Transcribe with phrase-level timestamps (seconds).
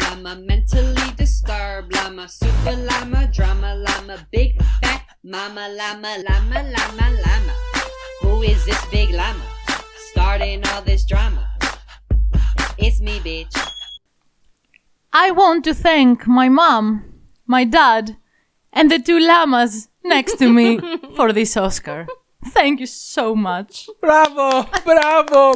[0.00, 4.50] llama, mentally disturbed llama, super llama, drama llama, big
[4.80, 7.54] fat mama llama, llama, llama, llama.
[8.22, 9.46] Who is this big llama?
[10.10, 11.44] Starting all this drama.
[12.78, 13.54] It's me, bitch.
[15.12, 16.84] I want to thank my mom,
[17.46, 18.16] my dad,
[18.72, 20.68] and the two llamas next to me
[21.16, 22.06] for this Oscar.
[22.56, 23.88] Thank you so much.
[24.00, 25.54] Μπράβο, μπράβο!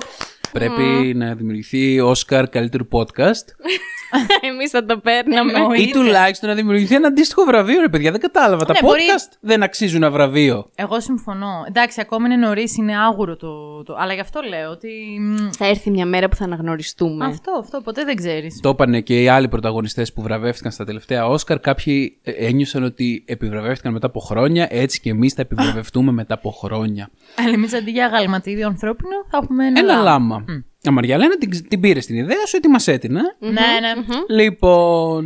[0.52, 3.46] Πρέπει να δημιουργηθεί Όσκαρ καλύτερου podcast
[4.51, 5.51] Εμείς θα το παίρναμε.
[5.77, 8.11] ή τουλάχιστον να δημιουργηθεί ένα αντίστοιχο βραβείο, ρε παιδιά.
[8.11, 8.65] Δεν κατάλαβα.
[8.65, 10.69] Τα Ναι, μπορεί- podcast δεν αξίζουν ένα βραβείο.
[10.75, 11.63] Εγώ συμφωνώ.
[11.67, 13.95] Εντάξει, ακόμα είναι νωρίς, είναι άγουρο το, το.
[13.99, 14.89] Αλλά γι' αυτό λέω ότι.
[15.19, 17.25] μ, Θα έρθει μια μέρα που θα αναγνωριστούμε.
[17.25, 18.59] Αυτό, αυτό, ποτέ δεν ξέρεις.
[18.61, 21.59] Το είπαν και οι άλλοι πρωταγωνιστές που βραβεύτηκαν στα τελευταία Όσκαρ.
[21.59, 26.51] Κάποιοι ε, ένιωσαν ότι επιβραβεύτηκαν μετά από χρόνια, έτσι και εμείς θα επιβραβευτούμε μετά από
[26.51, 27.09] χρόνια.
[27.35, 30.03] Αλλά εμείς αντί για γαλματίδιο ανθρώπινο θα έχουμε ένα, Ένα λάμα.
[30.09, 30.43] λάμα.
[30.81, 33.21] Η Μαριαλένα την, την πήρες στην ιδέα σου, ότι μας έτεινε.
[33.39, 34.35] Ναι, ναι.
[34.35, 35.25] Λοιπόν.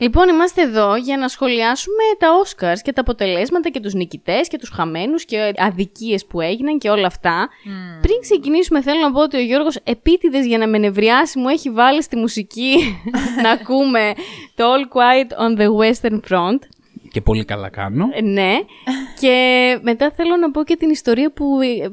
[0.00, 4.58] Λοιπόν, είμαστε εδώ για να σχολιάσουμε τα Oscars και τα αποτελέσματα και τους νικητές και
[4.58, 7.48] τους χαμένους και αδικίες που έγιναν και όλα αυτά.
[8.00, 11.70] Πριν ξεκινήσουμε θέλω να πω ότι ο Γιώργος επίτηδες για να με νευριάσει μου έχει
[11.70, 12.74] βάλει στη μουσική
[13.42, 14.12] να ακούμε
[14.54, 16.58] το All Quiet on the Western Front.
[17.18, 18.04] Και πολύ καλά κάνω.
[18.14, 18.54] Ε, Ναι.
[19.20, 19.34] και
[19.82, 21.44] μετά θέλω να πω και την ιστορία που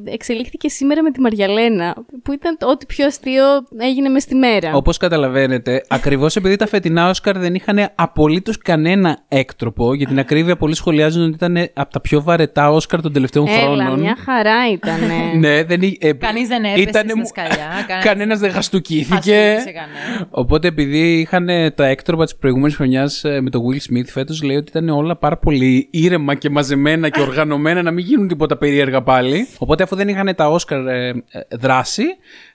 [0.06, 3.44] ε, εξελίχθηκε σήμερα με τη Μαριαλένα, που ήταν το ό,τι πιο αστείο
[3.82, 4.72] έγινε μες στη μέρα.
[4.74, 10.56] Όπως καταλαβαίνετε, ακριβώς επειδή τα φετινά Όσκαρ δεν είχαν απολύτως κανένα έκτροπο, για την ακρίβεια
[10.56, 14.00] πολλοί σχολιάζουν ότι ήταν από τα πιο βαρετά Όσκαρ των τελευταίων Έλα, χρόνων.
[14.00, 15.00] μια χαρά ήταν.
[15.40, 17.56] ναι, δεν εί- ε, Κανείς δεν έπεσε ήτανε στην μου- σκαλιά,
[17.88, 19.14] κανένας- Κανένας δεν γαστουκήθηκε.
[19.14, 20.28] Χαστούκησε κανένα.
[20.30, 24.70] Οπότε επειδή είχαν τα έκτροπα της προηγούμενης χρονιάς με τον Will Smith, φέτος λέει ότι
[24.70, 29.48] ήταν όλα πάρα πολύ ήρεμα και μαζεμένα και οργανωμένα, να μην γίνουν τίποτα περίεργα πάλι.
[29.58, 31.16] Οπότε αφού δεν είχαν τα Όσκαρ ε, ε,
[31.50, 32.04] δράση,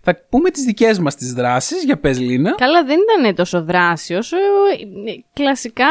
[0.01, 1.85] θα πούμε τις δικές μας τις δράσεις.
[1.85, 2.55] Για πες, Λίνα.
[2.55, 5.87] Καλά, δεν ήταν τόσο δράση όσο ε, κλασικά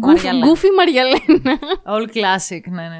[0.00, 0.46] Μαριαλένα.
[0.46, 1.58] γκούφι Μαριαλένα.
[1.84, 2.98] All classic, ναι, ναι.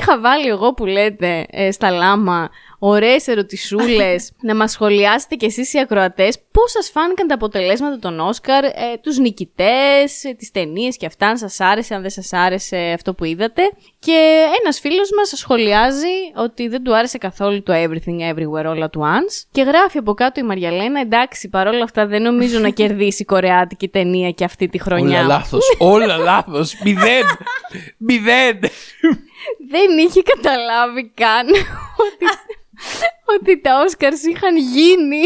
[0.00, 2.50] Είχα βάλει εγώ που λέτε ε, στα λάμα
[2.82, 8.20] ωραίες ερωτησούλες να μας σχολιάσετε κι εσείς οι ακροατές πώς σας φάνηκαν τα αποτελέσματα των
[8.20, 8.70] Όσκαρ, ε,
[9.02, 13.14] τους νικητές, ε, τις ταινίες και αυτά, αν σας άρεσε, αν δεν σας άρεσε αυτό
[13.14, 13.62] που είδατε.
[13.98, 19.00] Και ένας φίλος μας σχολιάζει ότι δεν του άρεσε καθόλου το Everything Everywhere All at
[19.00, 23.24] Once και γράφει από κάτω η Μαριαλένα, εντάξει παρόλα αυτά δεν νομίζω να κερδίσει η
[23.24, 25.18] κορεάτικη ταινία και αυτή τη χρονιά.
[25.18, 25.76] Όλα λάθος.
[25.78, 26.74] Όλα λάθος.
[26.84, 27.24] Μηδέν.
[27.96, 28.58] Μηδέν.
[29.72, 31.46] δεν είχε καταλάβει καν
[31.96, 32.24] ότι,
[33.38, 35.22] ότι τα Όσκαρς είχαν γίνει.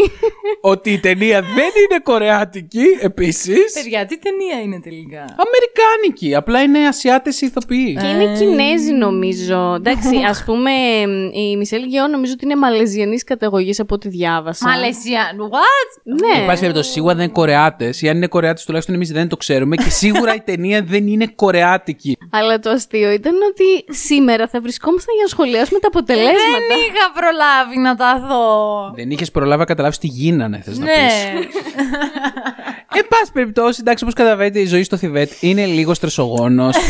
[0.61, 3.73] Ότι η ταινία δεν είναι κορεάτικη επίσης.
[3.73, 6.35] Παιδιά, τι ταινία είναι τελικά; Αμερικάνικη.
[6.35, 7.97] Απλά είναι Ασιάτες ηθοποιοί.
[8.01, 9.73] Και είναι Κινέζοι νομίζω.
[9.75, 10.71] Εντάξει, ας πούμε
[11.33, 14.69] η Μισελ Γεώ νομίζω ότι είναι μαλεζιανής καταγωγής από ό,τι διάβασα.
[14.69, 15.21] Μαλαισία.
[15.37, 16.01] What?
[16.03, 16.41] Ναι.
[16.41, 18.01] Εν πάση περιπτώσει, σίγουρα δεν είναι Κορεάτες.
[18.01, 19.75] Ή αν είναι Κορεάτες, τουλάχιστον εμείς δεν το ξέρουμε.
[19.75, 22.17] Και σίγουρα η ταινία δεν είναι Κορεάτικη.
[22.31, 26.67] Αλλά το αστείο ήταν ότι σήμερα θα βρισκόμασταν για να σχολιάσουμε τα αποτελέσματα.
[26.67, 27.44] Δεν είχα προλάβει
[27.81, 28.91] να τα δω.
[28.95, 30.93] δεν είχες προλάβει να καταλάβεις τι γίνανε, θες να πεις.
[30.93, 31.39] Ναι.
[32.99, 36.75] Εν πάση περιπτώσει, εντάξει, όπως καταλαβαίνετε, η ζωή στο Θιβέτ είναι λίγο στρεσογόνος.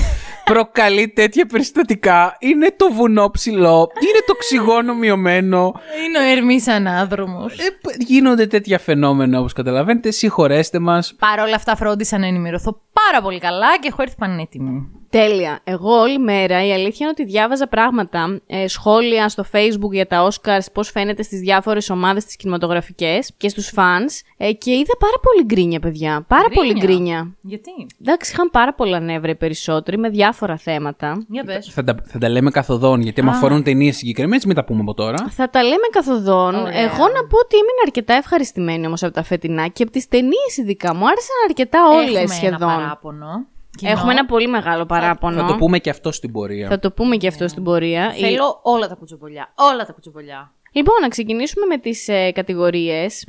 [0.46, 2.36] προκαλεί τέτοια περιστατικά.
[2.40, 3.92] Είναι το βουνό ψηλό.
[4.02, 5.74] Είναι το οξυγόνο μειωμένο.
[6.06, 7.54] Είναι ο Ερμής ανάδρομος.
[7.54, 10.12] Ε, π- γίνονται τέτοια φαινόμενα όπως καταλαβαίνετε.
[10.12, 11.16] Συγχωρέστε μας.
[11.20, 14.88] Παρ' όλα αυτά, φρόντισα να ενημερωθώ πάρα πολύ καλά και έχω έρθει πανέτοιμη.
[15.22, 15.60] Τέλεια.
[15.64, 20.28] Εγώ όλη μέρα η αλήθεια είναι ότι διάβαζα πράγματα, ε, σχόλια στο facebook για τα
[20.28, 25.20] Oscars, πώς φαίνεται στις διάφορες ομάδες τις κινηματογραφικές και στους fans ε, και είδα πάρα
[25.22, 26.26] πολύ γκρίνια, παιδιά.
[26.28, 27.70] Πάρα πολύ γκρίνια; Γιατί;
[28.02, 31.26] Εντάξει, είχαν πάρα πολλά νεύρα οι περισσότεροι με διάφορα θέματα.
[31.30, 31.70] Για πες.
[31.74, 34.94] Θα τα, θα τα λέμε καθοδόν, γιατί άμα αφορούν ταινίες συγκεκριμένες, μην τα πούμε από
[34.94, 35.30] τώρα.
[35.30, 36.56] Θα τα λέμε καθοδόν.
[36.56, 36.80] Ωραία.
[36.80, 40.58] Εγώ να πω ότι ήμουν αρκετά ευχαριστημένη όμως από τα φετινά και από τις ταινίες
[40.58, 40.96] ειδικά.
[40.96, 42.70] Μου άρεσαν αρκετά όλες Έχουμε σχεδόν.
[42.70, 43.54] Ένα παράπονο.
[43.76, 43.92] Κοινό.
[43.92, 45.42] Έχουμε ένα πολύ μεγάλο παράπονο.
[45.42, 46.70] Θα το πούμε και αυτό στην πορεία.
[46.70, 48.14] Θα το πούμε και αυτό στην πορεία.
[48.18, 49.54] Η- Θέλω όλα τα κουτσομπολιά.
[49.74, 50.54] Όλα τα κουτσομπολιά.
[50.72, 53.24] Λοιπόν, να ξεκινήσουμε με τις ε, κατηγορίες.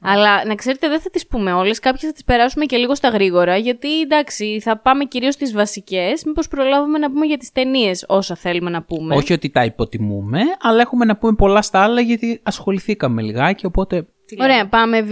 [0.00, 1.78] Αλλά να ξέρετε, δεν θα τις πούμε όλες.
[1.78, 3.56] Κάποιες θα τις περάσουμε και λίγο στα γρήγορα.
[3.56, 6.24] Γιατί εντάξει, θα πάμε κυρίως στις βασικές.
[6.24, 9.14] Μήπως προλάβουμε να πούμε για τις ταινίες όσα θέλουμε να πούμε.
[9.16, 14.06] Όχι ότι τα υποτιμούμε, αλλά έχουμε να πούμε πολλά στα άλλα γιατί ασχοληθήκαμε λιγάκι, οπότε
[14.26, 14.52] Τι λέτε.
[14.52, 15.10] Ωραία, πάμε β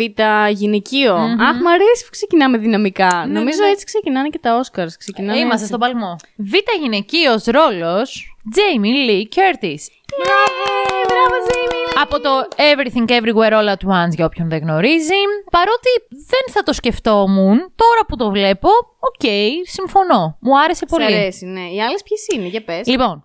[0.51, 1.15] γυναικείο.
[1.15, 3.25] Αχ, μ' αρέσει που ξεκινάμε δυναμικά.
[3.29, 3.71] Νομίζω ναι, ναι.
[3.73, 4.95] έτσι ξεκινάνε και τα Oscars.
[4.99, 5.67] Ξεκινάνε Είμαστε έτσι.
[5.67, 6.17] στον παλμό.
[6.37, 9.83] Β γυναικείος ρόλος Jamie Lee Curtis.
[10.15, 12.01] Ε, Μπράβο, Jamie.
[12.03, 15.21] Από το Everything Everywhere All at Once για όποιον δεν γνωρίζει.
[15.51, 18.69] Παρότι δεν θα το σκεφτόμουν, τώρα που το βλέπω,
[18.99, 19.29] οκ,
[19.63, 20.37] συμφωνώ.
[20.41, 21.05] Μου άρεσε Σ' πολύ.
[21.05, 21.61] αρέσει, ναι.
[21.61, 22.87] Οι άλλες ποιες είναι, για πες.
[22.87, 23.25] Λοιπόν,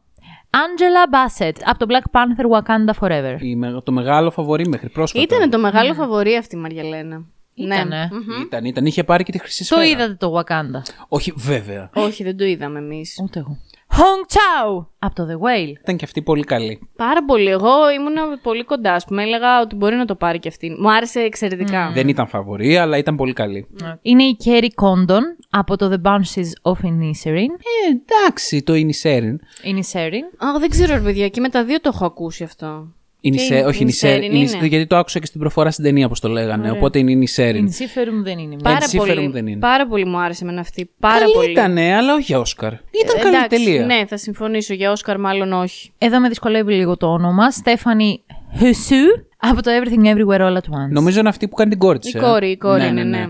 [0.51, 3.37] Angela Bassett από το Black Panther Wakanda Forever.
[3.39, 5.23] Η με- Το μεγάλο φαβορή μέχρι πρόσφατα.
[5.23, 7.21] Ήταν το μεγάλο φαβορή αυτή η Μαριαλένα.
[7.53, 7.83] Ήτανε.
[7.85, 8.07] Ναι.
[8.11, 8.41] Μμμ.
[8.41, 8.85] Ήταν, ήταν.
[8.85, 9.85] Είχε πάρει και τη χρυσή Το σφαίρα.
[9.85, 10.81] είδατε το Wakanda.
[11.07, 11.89] Όχι, βέβαια.
[11.93, 13.19] Όχι, δεν το είδαμε εμείς.
[13.23, 13.57] Ούτε εγώ.
[13.97, 15.73] Hong Chao από το The Whale.
[15.81, 16.89] Ήταν και αυτή πολύ καλή.
[16.95, 17.49] Πάρα πολύ.
[17.49, 19.23] Εγώ ήμουν πολύ κοντά, ας πούμε.
[19.23, 20.75] Έλεγα ότι μπορεί να το πάρει και αυτή.
[20.79, 21.91] Μου άρεσε εξαιρετικά.
[21.93, 23.67] Δεν ήταν φαβορή, αλλά ήταν πολύ καλή.
[24.01, 27.51] Είναι η Kerry Condon από το The Banshees of Inisherin.
[27.59, 29.39] Ε, εντάξει, το Ινισέριν.
[29.63, 30.37] Inisherin.
[30.37, 32.87] Αχ, δεν ξέρω, ρε παιδιά, και με τα δύο το έχω ακούσει αυτό.
[33.27, 33.55] Ινισε...
[33.55, 34.37] είναι, Όχι, Ινισέριν Ινισέριν.
[34.37, 34.67] Ινισε- είναι.
[34.67, 36.71] Γιατί το άκουσα και στην προφορά στην ταινία, όπως το λέγανε.
[36.71, 37.67] Οπότε είναι Ινισέριν.
[37.67, 38.55] Inisherin δεν είναι.
[38.63, 39.59] Πάρα Συμφέρον πολύ, δεν είναι.
[39.59, 40.89] πάρα πολύ μου άρεσε με αυτή.
[40.99, 41.51] Πάρα Καλή πολύ.
[41.51, 42.71] ήτανε, αλλά όχι για Όσκαρ.
[42.73, 43.85] Ήταν Ε, καλή εντάξει, τελεία.
[43.85, 44.73] Ναι, θα συμφωνήσω.
[44.73, 45.91] Για Όσκαρ, μάλλον όχι.
[45.97, 47.51] Εδώ με δυσκολεύει λίγο το όνομα.
[47.51, 48.21] Στέφανη
[48.59, 48.95] Χουσού
[49.37, 50.89] από το Everything Everywhere All at Once.
[50.89, 52.21] Νομίζω είναι αυτή που κάνει την κόρη της, Η ε.
[52.21, 53.25] κόρη, η κόρη είναι, ναι.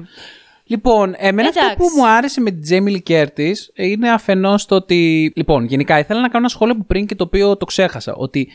[0.69, 1.77] Λοιπόν, εμένα αυτό Εντάξει.
[1.77, 5.31] που μου άρεσε με την Τζέμι Λικέρτη είναι αφενός το ότι.
[5.35, 8.13] Λοιπόν, γενικά ήθελα να κάνω ένα σχόλιο που πριν και το οποίο το ξέχασα.
[8.15, 8.47] Ότι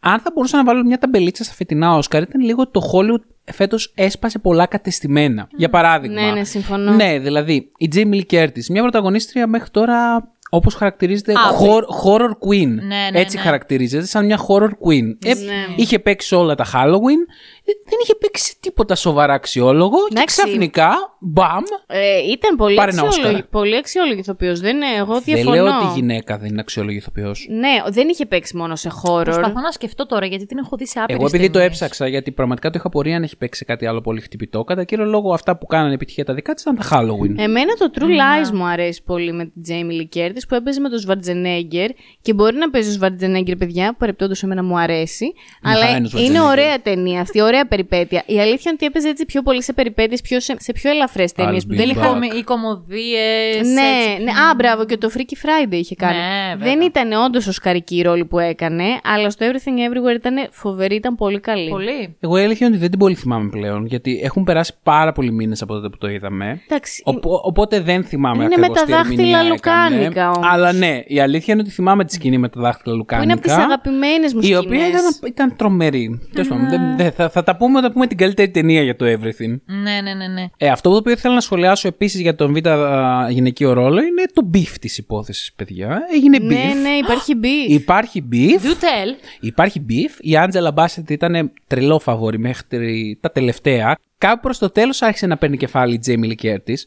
[0.00, 3.24] αν θα μπορούσα να βάλω μια ταμπελίτσα στα φετινά Όσκαρ, ήταν λίγο ότι το Hollywood
[3.52, 5.48] φέτος έσπασε πολλά κατεστημένα.
[5.56, 6.20] Για παράδειγμα.
[6.22, 6.92] Ναι, ναι, συμφωνώ.
[6.92, 10.28] Ναι, δηλαδή η Τζέμι Λικέρτη, μια πρωταγωνίστρια μέχρι τώρα.
[10.50, 11.70] Όπως χαρακτηρίζεται, Άπειρη.
[11.70, 12.68] horror, horror queen.
[12.68, 13.42] ναι, Έτσι ναι.
[13.42, 15.16] χαρακτηρίζεται, σαν μια horror queen.
[15.24, 15.74] Ε, Ναι.
[15.76, 17.22] Είχε παίξει όλα τα Halloween,
[17.57, 20.36] ε, δεν είχε παίξει τίποτα σοβαρά αξιόλογο και Εντάξει.
[20.42, 23.34] ξαφνικά, μπαμ, Ε, ήταν πολύ Πάρε ένα αξιόλογη.
[23.34, 23.50] Όσκαρ.
[23.50, 24.60] Πολύ αξιόλογη ηθοποιός.
[24.60, 25.54] Δεν είναι, εγώ Δεν διαφωνώ.
[25.54, 27.46] λέω ότι η γυναίκα δεν είναι αξιόλογη ηθοποιός.
[27.50, 29.24] Ναι, δεν είχε παίξει μόνο σε horror.
[29.24, 31.70] Προσπαθώ να σκεφτώ τώρα γιατί την έχω δει σε άπειρες Εγώ επειδή το ταινίες.
[31.70, 34.84] έψαξα, γιατί πραγματικά το είχα πορεία αν έχει παίξει σε κάτι άλλο πολύ χτυπητό, κατά
[34.84, 37.34] κύριο λόγο αυτά που κάνανε επιτυχία τα δικά της ήταν τα Halloween.
[37.38, 40.88] Εμένα το True Lies μου αρέσει πολύ με την Jamie Lee Curtis που έπαιζε με
[40.88, 41.88] τον Schwarzenegger
[42.22, 45.32] και μπορεί να παίζει ο Schwarzenegger, παιδιά, που παρεπτόντως εμένα μου αρέσει.
[45.62, 46.50] Μια χαρά αλλά είναι ο είναι Schwarzenegger.
[46.50, 48.22] ωραία ταινία αυτή, ωραία περιπέτεια.
[48.26, 51.32] Η αλήθεια είναι ότι έπαιζε έτσι πιο πολύ σε περιπέτειες, πιο σε, σε πιο ελαφρές
[51.32, 51.62] ταινίες.
[51.64, 51.90] I'll Που be δεν back.
[51.90, 52.26] είχαμε.
[52.26, 53.68] Είχαμε οι κομμωδίες.
[53.72, 54.22] Ναι, έτσι.
[54.22, 56.16] ναι, α, μπράβο, και το Freaky Friday είχε κάνει.
[56.16, 56.72] Ναι, βέβαια.
[56.74, 59.78] δεν ήταν όντως ο σκαρική η ρόλη που έκανε, αλλά στο Everything
[60.12, 61.70] Everywhere ήταν φοβερή, ήταν πολύ καλή.
[61.70, 62.16] Πολύ.
[62.20, 65.32] Εγώ η αλήθεια είναι ότι δεν την πολύ θυμάμαι πλέον, γιατί έχουν περάσει πάρα πολλοί
[65.32, 66.60] μήνες από τότε που το είδαμε.
[66.68, 70.26] Εντάξει, Οπό- οπότε δεν θυμάμαι Είναι ακριβώς με τα τι δάχτυλα ερμηνεία λουκάνικα έκανε.
[70.26, 70.48] όμως.
[70.52, 73.24] Αλλά ναι, η αλήθεια είναι ότι θυμάμαι τη σκηνή με τα δάχτυλα που λουκάνικα.
[73.24, 74.64] είναι από τις αγαπημένες μου Η σκηνές.
[74.64, 76.20] οποία ήταν, ήταν τρομερή.
[76.32, 79.04] Τέλος πάντων, δεν- δεν- θα, θα τα πούμε όταν πούμε την καλύτερη ταινία για το
[79.06, 79.58] Everything.
[79.66, 80.46] Ναι, ναι, ναι, ναι.
[80.56, 84.24] Ε, αυτό το οποίο ήθελα να σχολιάσω επίσης για τον β' α, γυναικείο ρόλο είναι
[84.32, 86.00] το beef της υπόθεσης, παιδιά.
[86.14, 86.42] Έγινε beef.
[86.42, 87.70] Ναι, ναι, υπάρχει beef.
[87.70, 88.64] Υπάρχει beef.
[88.64, 89.36] Do tell.
[89.40, 90.20] Υπάρχει beef.
[90.20, 93.96] Η Άντζελα Μπάσετ ήταν τρελό φαβόρη μέχρι τα τελευταία.
[94.18, 96.78] Κάπου προς το τέλος άρχισε να παίρνει κεφάλι η Τζέιμι Λικέρτη.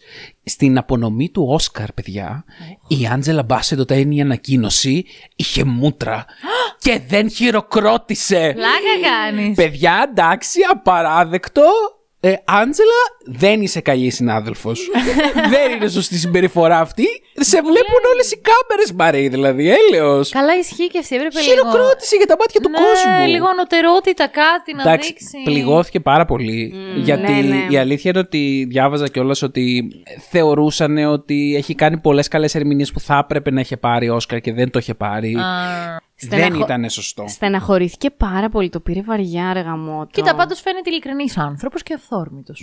[0.44, 2.46] Στην απονομή του Όσκαρ, παιδιά,
[2.88, 5.06] η Άντζελα Μπάσετ όταν έγινε η ανακοίνωση
[5.36, 6.26] είχε μούτρα
[6.80, 8.54] και δεν χειροκρότησε.
[8.56, 9.56] Πλάκα κάνεις.
[9.56, 11.64] Παιδιά, εντάξει, απαράδεκτο.
[12.24, 14.90] Ε, Άντζελα, δεν είσαι καλή συνάδελφος.
[15.54, 17.06] δεν είναι σωστή συμπεριφορά αυτή.
[17.34, 20.30] Σε βλέπουν όλες οι κάμερες, Μαρή, δηλαδή, έλεος.
[20.30, 21.16] Καλά ισχύει και αυτή.
[21.16, 21.52] Έπρεπε λίγο.
[21.52, 23.28] Χειροκρότησε για τα μάτια του ναι, κόσμου.
[23.28, 25.42] λίγο ανωτερότητα, κάτι να Εντάξει, δείξει.
[25.44, 26.74] πληγώθηκε πάρα πολύ.
[26.96, 27.66] γιατί ναι, ναι.
[27.70, 29.90] η αλήθεια είναι ότι διάβαζα κιόλας ότι
[30.30, 34.54] θεωρούσαν ότι έχει κάνει πολλές καλές ερμηνείες που θα έπρεπε να είχε πάρει Όσκαρ και
[34.54, 35.36] δεν το είχε πάρει.
[36.26, 37.26] Α, Δεν Στεναχω- ήταν σωστό.
[37.28, 38.70] Στεναχωρήθηκε πάρα πολύ.
[38.70, 40.10] Το πήρε βαριά, ρε γαμότο.
[40.12, 42.54] Κοίτα, πάντως φαίνεται ειλικρινής άνθρωπος και αυθόρμητο.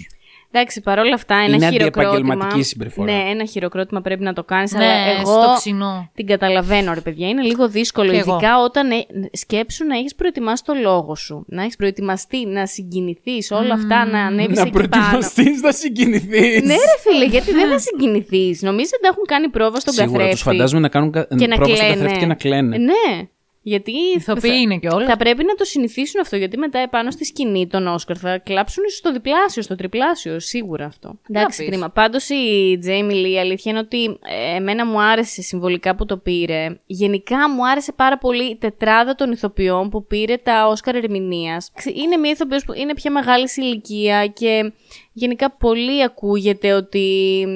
[0.52, 2.10] Εντάξει, παρόλα αυτά, ένα Είναι χειροκρότημα.
[2.12, 3.12] αντιεπαγγελματική συμπεριφορά.
[3.12, 4.72] Ναι, ένα χειροκρότημα πρέπει να το κάνεις.
[4.72, 6.10] Ναι, αλλά εγώ στο ξινό.
[6.14, 7.28] την καταλαβαίνω, ρε παιδιά.
[7.28, 8.10] Είναι λίγο δύσκολο.
[8.10, 8.32] Κι εγώ.
[8.32, 11.44] ειδικά όταν ε, σκέψου να έχεις προετοιμάσει το λόγο σου.
[11.48, 14.88] Να έχεις προετοιμαστεί, να συγκινηθείς, όλα αυτά να ανέβεις να εκεί πάνω.
[14.88, 16.62] προετοιμαστείς να συγκινηθείς.
[16.62, 20.34] Ναι, ρε φίλε, γιατί δεν θα συγκινηθείς; Νομίζω ότι έχουν κάνει πρόβα στον Σίγουρα καθρέφτη.
[20.34, 21.26] τους φαντάζομαι να κάνουν κα...
[21.38, 21.94] και να πρόβα στον κλαίνε.
[21.94, 22.76] καθρέφτη και να κλαίνε.
[22.78, 23.28] Ναι.
[23.68, 25.08] Γιατί Ηθοποιοί θα- είναι κιόλας.
[25.08, 28.84] Θα πρέπει να το συνηθίσουν αυτό, γιατί μετά επάνω στη σκηνή των Όσκαρ θα κλάψουν
[28.86, 31.18] ίσως στο διπλάσιο, στο τριπλάσιο, σίγουρα αυτό.
[31.30, 31.68] Εντάξει, πεις.
[31.70, 31.90] κρίμα.
[31.90, 36.16] Πάντως η Τζέιμι Λί, η αλήθεια είναι ότι ε, εμένα μου άρεσε συμβολικά που το
[36.16, 36.80] πήρε.
[36.86, 41.72] Γενικά μου άρεσε πάρα πολύ η τετράδα των ηθοποιών που πήρε τα Όσκαρ ερμηνείας.
[41.94, 44.72] Είναι μια ηθοποιός που είναι πια μεγάλης σε ηλικία και
[45.12, 47.46] γενικά πολύ ακούγεται ότι.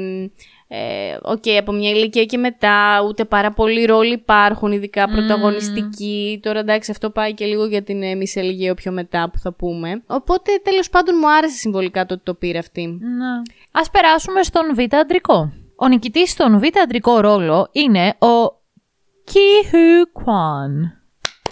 [0.72, 6.40] Μ, ε, Οκ, από μια ηλικία και μετά, ούτε πάρα πολλοί ρόλοι υπάρχουν, ειδικά πρωταγωνιστικοί.
[6.42, 9.52] Τώρα εντάξει, αυτό πάει και λίγο για την ε, Michelle Yeoh πιο μετά που θα
[9.52, 10.02] πούμε.
[10.06, 12.86] Οπότε τέλος πάντων μου άρεσε συμβολικά το ότι το πήρε αυτή.
[12.86, 13.52] Ναι.
[13.72, 15.52] Ας περάσουμε στον β' αντρικό.
[15.76, 18.60] Ο νικητής στον β' αντρικό ρόλο είναι ο
[19.26, 21.01] Ke Huy Quan.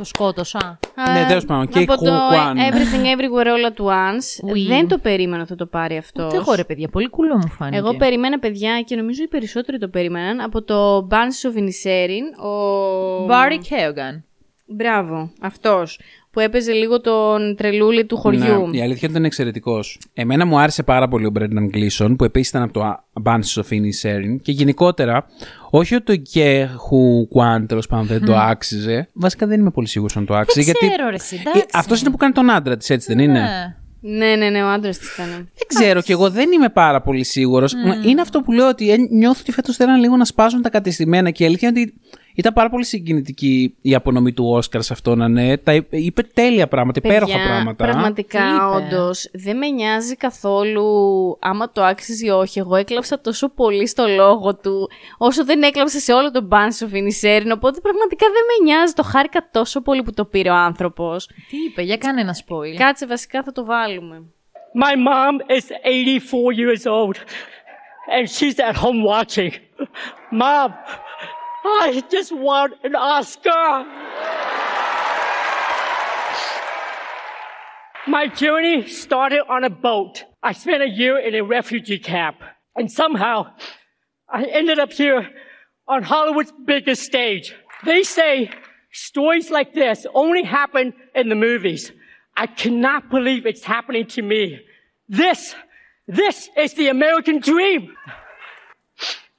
[0.00, 0.78] Το σκότωσα.
[1.12, 2.54] Ναι, τέλος πάντων, και από η το Kwan.
[2.57, 4.54] Everything Everywhere All at Once.
[4.54, 4.66] Oui.
[4.69, 6.25] Δεν το περίμενα ότι θα το πάρει αυτό.
[6.25, 7.76] Ούτε εγώ ρε παιδιά, πολύ κουλό μου φάνηκε.
[7.76, 13.26] Εγώ περίμενα, παιδιά, και νομίζω οι περισσότεροι το περίμεναν, από το Banshees of Inisherin, ο...
[13.26, 14.23] Barry Keoghan.
[14.66, 18.40] Μπράβο, αυτός, που έπαιζε λίγο τον τρελούλη του χωριού.
[18.40, 19.99] Ναι, η αλήθεια είναι ότι ήταν εξαιρετικός.
[20.12, 23.72] Εμένα μου άρεσε πάρα πολύ ο Brendan Gleeson, που επίσης ήταν από το Banshees of
[23.72, 25.26] Inisherin και γενικότερα,
[25.70, 29.08] όχι ότι το Κέχου Κwan τέλος πάντων δεν το άξιζε.
[29.12, 30.64] Βασικά δεν είμαι πολύ σίγουρος αν το άξιζε.
[30.64, 31.66] Δεν γιατί ξέρω, ρε, εσύ, εντάξει.
[31.72, 33.75] Αυτός είναι που κάνει τον άντρα της, έτσι δεν είναι; Ναι.
[34.02, 35.28] Ναι, ναι, ναι, ο άντρας της ήταν.
[35.28, 37.75] Δεν ξέρω και εγώ δεν είμαι πάρα πολύ σίγουρος.
[38.06, 41.30] Είναι αυτό που λέω ότι ε, νιώθω ότι φέτος θέλαν λίγο να σπάσουν τα κατεστημένα
[41.30, 41.94] και η αλήθεια είναι ότι
[42.34, 45.56] ήταν πάρα πολύ συγκινητική η απονομή του Όσκαρ σε αυτό να είναι.
[45.56, 47.84] Τα είπε- είπε τέλεια πράγματα, υπέροχα Παιδιά, πράγματα.
[47.84, 50.87] Πραγματικά, Τι είπε; όντως, δεν με νοιάζει καθόλου
[51.40, 52.58] άμα το άξιζε ή όχι.
[52.58, 56.92] Εγώ έκλαψα τόσο πολύ στο λόγο του, όσο δεν έκλαψα σε όλο τον Banshees of
[56.92, 57.50] Inisherin.
[57.54, 58.92] Οπότε πραγματικά δεν με νοιάζει.
[58.92, 61.26] Το χάρηκα τόσο πολύ που το πήρε ο άνθρωπος.
[61.26, 62.75] Τι είπε, για κάνε ένα spoil.
[62.76, 64.22] Κάτσε, βασικά θα το βάλουμε.
[64.82, 67.16] My mom is 84 years old
[68.16, 69.52] and she's at home watching.
[70.40, 70.70] Mom,
[71.64, 73.85] I just won an Oscar.
[78.07, 80.25] My journey started on a boat.
[80.43, 82.38] I spent a year in a refugee camp
[82.75, 83.52] and somehow
[84.29, 85.29] I ended up here
[85.87, 87.55] on Hollywood's biggest stage.
[87.85, 88.50] They say
[88.93, 91.93] stories like this only happen in the movies.
[92.37, 94.61] I cannot believe it's happening to me.
[95.09, 95.55] This,
[96.07, 97.95] this is the American dream.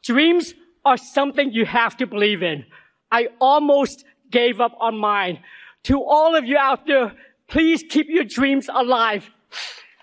[0.03, 0.53] Dreams
[0.84, 2.64] are something you have to believe in.
[3.10, 5.36] I almost gave up on mine.
[5.84, 7.12] To all of you out there,
[7.48, 9.30] please keep your dreams alive.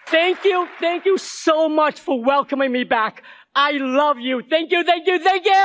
[0.07, 3.23] Thank you, thank you so much for welcoming me back.
[3.55, 4.35] I love you.
[4.53, 5.63] Thank you, thank you, thank you.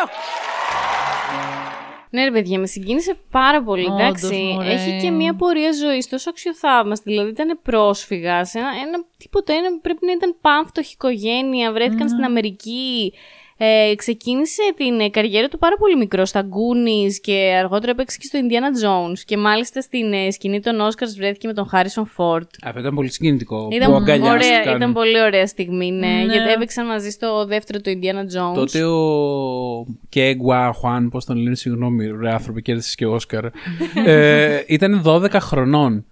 [2.11, 3.85] Ναι, ρε παιδιά, με συγκίνησε πάρα πολύ.
[3.85, 4.73] Όντως, εντάξει, μωρέ.
[4.73, 7.11] έχει και μια πορεία ζωή τόσο αξιοθαύμαστη.
[7.11, 8.37] Δηλαδή, ήταν πρόσφυγα.
[8.55, 11.73] Ένα, ένα, τίποτα, ένα, πρέπει να ήταν πάμφτωχη οικογένεια.
[11.73, 13.13] Βρέθηκαν στην Αμερική.
[13.58, 18.26] Ε, ξεκίνησε την ε, καριέρα του πάρα πολύ μικρό στα Goonies και αργότερα έπαιξε και
[18.26, 19.20] στο Indiana Jones.
[19.26, 22.48] Και μάλιστα στην ε, σκηνή των Oscars βρέθηκε με τον Harrison Ford.
[22.64, 23.68] Αυτό ήταν πολύ συγκινητικό.
[23.72, 24.60] Ήταν, που αγκαλιάστηκαν.
[24.60, 26.34] ωραία, ήταν πολύ ωραία στιγμή, ναι, Ναι.
[26.34, 28.56] Γιατί έπαιξαν μαζί στο δεύτερο του Indiana Jones.
[28.56, 33.46] Τότε ο Ke Huy Quan, πώς τον λένε, συγγνώμη, ρε άνθρωποι, κέρδισες και Όσκαρ.
[34.06, 36.06] ε, ήταν 12 χρονών.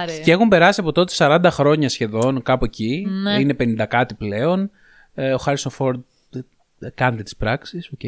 [0.00, 0.18] Άρε.
[0.24, 3.06] Και έχουν περάσει από τότε 40 χρόνια σχεδόν, κάπου εκεί.
[3.22, 3.40] Ναι.
[3.40, 4.70] Είναι 50 κάτι πλέον.
[5.14, 6.02] Ε, ο Harrison Ford ε,
[6.94, 8.00] κάντε τις πράξεις, οκ.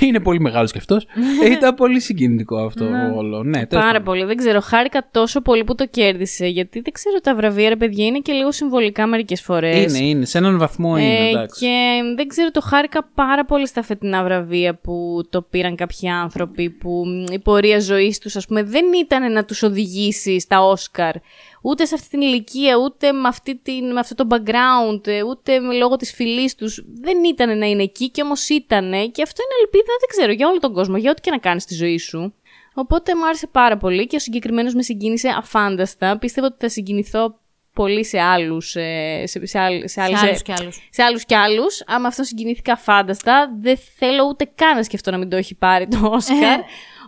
[0.00, 1.06] Είναι πολύ μεγάλος και αυτός.
[1.44, 3.42] Ε, Ήταν πολύ συγκινητικό αυτό όλο.
[3.42, 4.04] Ναι, τέλος Πάρα πάντων.
[4.04, 4.24] πολύ.
[4.24, 4.60] Δεν ξέρω.
[4.60, 6.46] Χάρηκα τόσο πολύ που το κέρδισε.
[6.46, 9.98] Γιατί δεν ξέρω, τα βραβεία, ρε παιδιά, είναι και λίγο συμβολικά μερικές φορές.
[9.98, 10.24] Είναι, είναι.
[10.24, 11.66] Σε έναν βαθμό είναι, εντάξει.
[11.66, 16.08] Ε, και δεν ξέρω, το χάρηκα πάρα πολύ στα φετινά βραβεία που το πήραν κάποιοι
[16.08, 20.60] άνθρωποι που μ, η πορεία ζωής τους, ας πούμε, δεν ήταν να τους οδηγήσει στα
[20.62, 21.14] Όσκαρ.
[21.62, 25.60] Ούτε σε αυτή την ηλικία, ούτε με, αυτή την, με αυτό το background, ε, ούτε
[25.60, 26.84] με λόγω της φυλής τους.
[27.00, 28.90] Δεν ήταν να είναι εκεί και όμως ήταν.
[28.90, 31.62] Και αυτό είναι ελπίδα, δεν ξέρω, για όλο τον κόσμο, για ό,τι και να κάνεις
[31.62, 32.34] στη ζωή σου.
[32.74, 36.18] Οπότε μου άρεσε πάρα πολύ και ο συγκεκριμένος με συγκίνησε αφάνταστα.
[36.18, 37.38] Πίστευα ότι θα συγκινηθώ
[37.74, 40.88] πολύ σε άλλους, ε, σε, σε, άλλ- σε, Σε άλλες- άλλους κι άλλους.
[40.90, 41.82] σε άλλους κι άλλους.
[41.86, 45.86] Άμα αυτό συγκινήθηκα φάνταστα, δεν θέλω ούτε καν να σκεφτώ να μην το έχει πάρει
[45.88, 46.60] το Όσκαρ.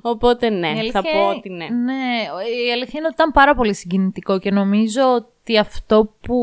[0.03, 1.65] Οπότε ναι, Η αλήθεια- θα πω ότι ναι.
[1.65, 2.23] Ναι,
[2.67, 6.37] η αλήθεια είναι ότι ήταν πάρα πολύ συγκινητικό και νομίζω ότι αυτό που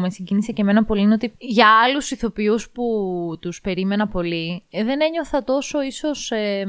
[0.00, 2.84] με συγκίνησε και εμένα πολύ είναι ότι για άλλους ηθοποιούς που
[3.40, 6.64] τους περίμενα πολύ ε, δεν ένιωθα τόσο ίσως ε,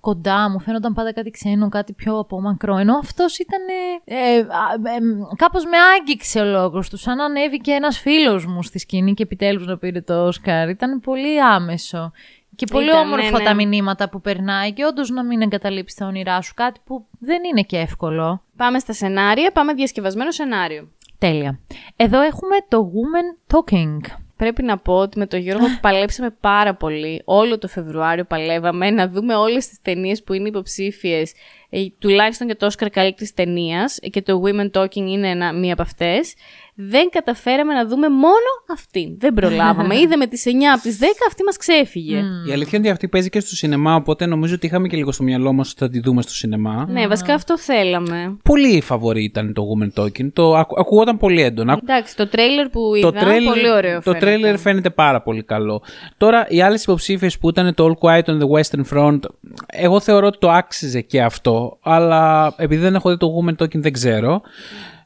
[0.00, 3.60] κοντά μου, φαίνονταν πάντα κάτι ξένο, κάτι πιο απόμακρο, ενώ αυτός ήταν
[4.04, 4.98] ε, ε, α, ε,
[5.36, 9.22] κάπως με άγγιξε ο λόγος του, σαν να ανέβηκε ένας φίλος μου στη σκηνή και
[9.22, 12.12] επιτέλους να πήρε το Όσκαρ, ήταν πολύ άμεσο.
[12.56, 13.44] Και πολύ Ήταν, όμορφα ναι, ναι.
[13.44, 16.54] τα μηνύματα που περνάει και όντως να μην εγκαταλείψει τα όνειρά σου.
[16.54, 18.42] Κάτι που δεν είναι και εύκολο.
[18.56, 20.88] Πάμε στα σενάρια, πάμε διασκευασμένο σενάριο.
[21.18, 21.60] Τέλεια.
[21.96, 23.98] Εδώ έχουμε το Woman Talking.
[24.36, 27.22] Πρέπει να πω ότι με τον Γιώργο παλέψαμε πάρα πολύ.
[27.24, 31.32] Όλο το Φεβρουάριο παλεύαμε να δούμε όλες τις ταινίες που είναι υποψήφιες,
[31.70, 35.82] ε, τουλάχιστον και το Όσκαρ καλύτερης ταινίας και το Women Talking είναι ένα, μία από
[35.82, 36.34] αυτές.
[36.76, 39.16] Δεν καταφέραμε να δούμε μόνο αυτή.
[39.18, 39.96] Δεν προλάβαμε.
[40.02, 42.16] Είδαμε τις 9 από τις 10, αυτή μας ξέφυγε.
[42.48, 45.12] Η αλήθεια είναι ότι αυτή παίζει και στο σινεμά, οπότε νομίζω ότι είχαμε και λίγο
[45.12, 46.86] στο μιαλό μας ότι θα τη δούμε στο σινεμά.
[46.88, 48.36] Ναι, βασικά αυτό θέλαμε.
[48.42, 50.32] Πολύ φαβορή ήταν το Woman Talking.
[50.32, 51.78] Το ακου- ακουγόταν πολύ έντονα.
[51.82, 54.24] Εντάξει, το τρέιλερ που είδα, Το τρέιλερ, πολύ ωραίο το φαίνεται.
[54.26, 55.82] τρέιλερ φαίνεται πάρα πολύ καλό.
[56.16, 59.18] Τώρα, οι άλλες υποψήφιες που ήταν το All Quiet on the Western Front,
[59.66, 63.78] εγώ θεωρώ ότι το άξιζε και αυτό, αλλά επειδή δεν έχω δει το Women Talking
[63.80, 64.42] δεν ξέρω.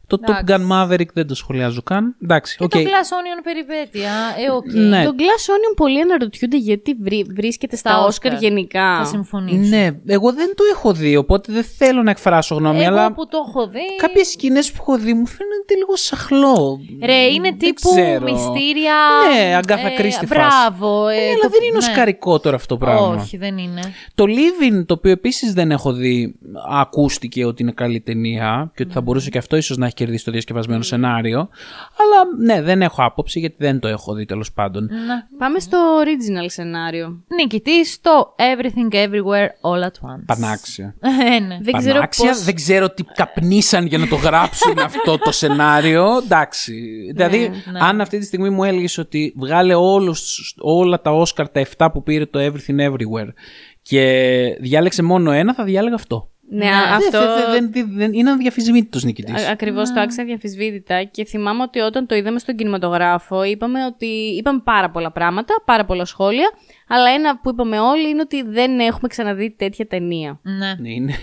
[0.08, 0.66] Το Top Εντάξει.
[0.70, 2.16] Gun Maverick δεν το σχολιάζω καν.
[2.22, 2.70] Εντάξει, Και οκ.
[2.70, 2.82] το Glass
[3.16, 4.10] Onion περιπέτεια.
[4.46, 4.72] Ε, οκ.
[4.72, 5.04] Ναι.
[5.04, 8.38] Το Glass Onion πολλοί αναρωτιούνται γιατί βρει- βρίσκεται στα Στα Όσκαρ Oscar.
[8.40, 8.96] γενικά.
[8.98, 9.68] Θα συμφωνήσω.
[9.76, 13.26] Ναι, εγώ δεν το έχω δει, οπότε δεν θέλω να εκφράσω γνώμη, Εγώ αλλά που
[13.26, 13.96] το έχω δει.
[13.96, 16.78] κάποιες σκηνές που έχω δει μου φαίνεται λίγο σαχλό.
[17.04, 18.24] Ρε, είναι Δεν τύπου ξέρω.
[18.32, 18.94] μυστήρια.
[19.34, 20.26] Ναι, Agatha Christie φάση.
[20.26, 21.08] Μπράβο.
[21.08, 21.78] ε, Ναι, αλλά το- δεν είναι ναι.
[21.78, 23.06] οσκαρικό τώρα αυτό το πράγμα.
[23.22, 23.80] Όχι, δεν είναι.
[24.14, 26.34] Το Living, το οποίο επίσης δεν έχω δει,
[26.70, 30.24] ακούστηκε ότι είναι καλή ταινία και ότι θα μπορούσε και αυτό ίσως να έχει κερδίσει
[30.24, 31.38] το διασκευασμένο σενάριο.
[31.98, 34.84] Αλλά ναι, δεν έχω άποψη γιατί δεν το έχω δει τέλος πάντων.
[34.84, 35.38] Ναι.
[35.38, 37.24] Πάμε στο original σενάριο.
[37.34, 40.22] Νικητή στο Everything Everywhere All at Once.
[40.26, 40.94] Πανάξια.
[41.34, 41.58] Ε, ναι.
[41.62, 42.44] Δεν ξέρω Πανάξια, πώς...
[42.44, 46.06] δεν ξέρω τι καπνίσαν για να το γράψουν αυτό το σενάριο.
[46.24, 46.72] Εντάξει.
[47.14, 47.78] δηλαδή, ναι.
[47.82, 52.02] αν αυτή τη στιγμή μου έλεγες ότι βγάλε όλους, όλα τα Όσκαρ, τα 7 που
[52.02, 53.28] πήρε το Everything Everywhere
[53.82, 56.30] και διάλεξε μόνο ένα, θα διάλεγα αυτό.
[56.50, 56.70] Ναι, Ναι.
[56.70, 57.18] αυτό...
[57.20, 59.46] Δεν, δεν, δεν, δεν, είναι αδιαφυσβήτητος νικητής.
[59.46, 64.06] Α- Ακριβώς το άξια διαφυσβήτητα και θυμάμαι ότι όταν το είδαμε στον κινηματογράφο είπαμε ότι
[64.06, 66.50] είπαμε πάρα πολλά πράγματα, πάρα πολλά σχόλια,
[66.88, 70.40] αλλά ένα που είπαμε όλοι είναι ότι δεν έχουμε ξαναδεί τέτοια ταινία.
[70.42, 70.74] Ναι.
[70.78, 71.14] Ναι, είναι,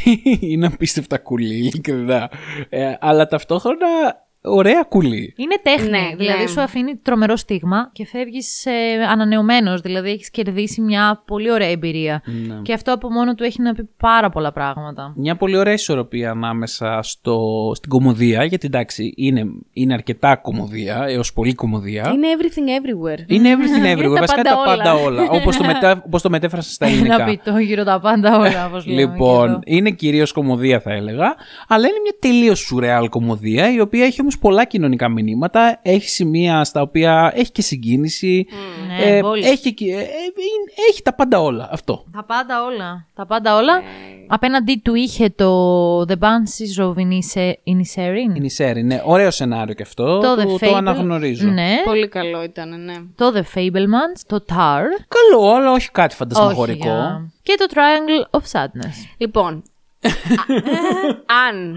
[0.50, 2.30] είναι απίστευτα κουλή, ειλικρινά.
[2.68, 3.86] Ε, αλλά ταυτόχρονα
[4.44, 5.34] ωραία κουλή.
[5.36, 5.90] Είναι τέχνη.
[5.90, 6.48] Ναι, δηλαδή ναι.
[6.48, 8.72] σου αφήνει τρομερό στίγμα και φεύγεις ε,
[9.10, 9.80] ανανεωμένος.
[9.80, 12.22] Δηλαδή έχεις κερδίσει μια πολύ ωραία εμπειρία.
[12.24, 12.54] Ναι.
[12.62, 15.12] Και αυτό από μόνο του έχει να πει πάρα πολλά πράγματα.
[15.16, 21.32] Μια πολύ ωραία ισορροπία ανάμεσα στο, στην κομμωδία, γιατί εντάξει είναι, είναι αρκετά κομμωδία, έως
[21.32, 22.10] πολύ κομμωδία.
[22.14, 23.24] Είναι everything everywhere.
[23.26, 25.22] Είναι everything everywhere, τα βασικά πάντα τα πάντα όλα.
[25.22, 25.30] όλα.
[25.30, 27.24] όπως, το μετα, όπως το μετέφρασα στα Ένα ελληνικά.
[27.30, 29.00] πιτό γύρω τα πάντα όλα, όπως λέμε.
[29.00, 29.58] και Λοιπόν, εδώ.
[29.64, 31.34] είναι κυρίως κομμωδία θα έλεγα,
[31.68, 36.64] αλλά είναι μια τελείως σουρεάλ κομμωδία, η οποία έχει όμως πολλά κοινωνικά μηνύματα, έχει σημεία
[36.64, 38.46] στα οποία έχει και συγκίνηση,
[38.98, 39.44] Ναι, μπόλικ.
[39.44, 42.04] έχει, και- ε, ε, είναι- έχει τα πάντα όλα αυτό.
[42.12, 43.06] Τα πάντα όλα.
[43.14, 43.76] Τα πάντα όλα.
[43.76, 43.84] Ναι.
[44.28, 48.36] Απέναντί του είχε το The Banshees of Inishe- Inisherin.
[48.36, 50.74] Είναι η Σέρι, είναι ωραίο σενάριο και αυτό, Το το, The το Fable.
[50.74, 51.48] αναγνωρίζω.
[51.48, 51.76] Ναι.
[51.84, 52.94] Πολύ καλό ήταν, ναι.
[53.14, 54.20] Το The Fablemans.
[54.26, 54.82] Το Tar.
[55.08, 56.88] Καλό, αλλά όχι κάτι φαντασμαγορικό.
[56.90, 57.30] Όχι, α.
[57.42, 58.94] Και το Triangle of Sadness.
[59.16, 59.62] Λοιπόν,
[61.26, 61.76] α- αν,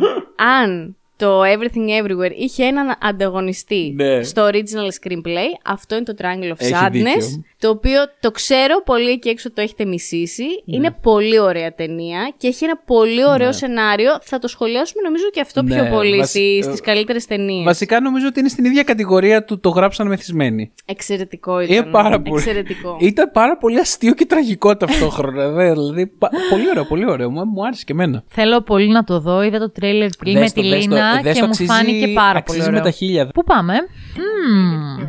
[0.59, 4.23] αν το Everything Everywhere είχε έναν ανταγωνιστή Ναι.
[4.23, 7.43] στο original screenplay, αυτό είναι το Triangle of Έχει Sadness, δίκιο.
[7.59, 10.43] το οποίο το ξέρω πολύ εκεί έξω το έχετε μισήσει.
[10.65, 10.75] Ναι.
[10.75, 14.11] Είναι πολύ ωραία ταινία και έχει ένα πολύ ωραίο σενάριο.
[14.21, 17.63] Θα το σχολιάσουμε νομίζω και αυτό Ναι, πιο πολύ βασι- στις, ε, στις καλύτερες ταινίες.
[17.63, 20.71] Βασικά νομίζω ότι είναι στην ίδια κατηγορία του το γράψαν μεθυσμένοι.
[20.85, 21.75] Εξαιρετικό ήταν.
[21.75, 22.41] Είναι πάρα πολύ.
[22.41, 22.97] Εξαιρετικό.
[22.99, 25.49] Ήταν πάρα πολύ αστείο και τραγικό ταυτόχρονα.
[25.55, 27.29] δε, δηλαδή, πα- πολύ ωραίο, πολύ ωραίο.
[27.31, 28.23] Μου, μου άρεσε και εμένα.
[28.27, 29.41] Θέλω πολύ να το δω.
[29.43, 31.45] Είδα το τρέλερ πριν με Δες τη το, δες το, Λίνα δες και το, μου
[31.45, 32.71] αξίζει- φάνηκε πάρα πολύ αξίζει ωραίο.
[32.79, 33.27] με τα χίλια.
[33.27, 33.73] Πού πάμε;
[34.17, 35.07] Μμμ.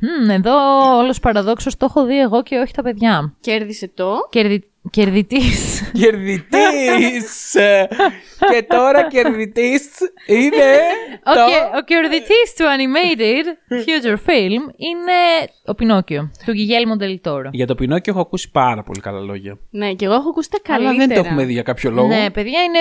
[0.00, 0.30] Μμμ.
[0.30, 0.52] Εδώ
[0.96, 3.34] όλος παραδόξος το έχω δει εγώ και όχι τα παιδιά.
[3.40, 4.14] Κέρδισε το.
[4.30, 4.68] Κερδι...
[4.90, 5.90] Κερδιτής.
[6.00, 7.52] Κερδιτής!
[8.50, 9.88] και τώρα κερδιτής
[10.26, 10.64] είναι.
[11.26, 11.40] Ο, το...
[11.48, 15.18] και- ο κερδιτής του animated future film είναι
[15.66, 17.50] ο Πινόκιο, του Γιγέλμο Ντελτόρο.
[17.52, 19.58] Για το Πινόκιο έχω ακούσει πάρα πολύ καλά λόγια.
[19.70, 21.06] Ναι, και εγώ έχω ακούσει τα Αλλά καλύτερα.
[21.06, 22.06] δεν το έχουμε δει για κάποιο λόγο.
[22.08, 22.78] Ναι, παιδιά, είναι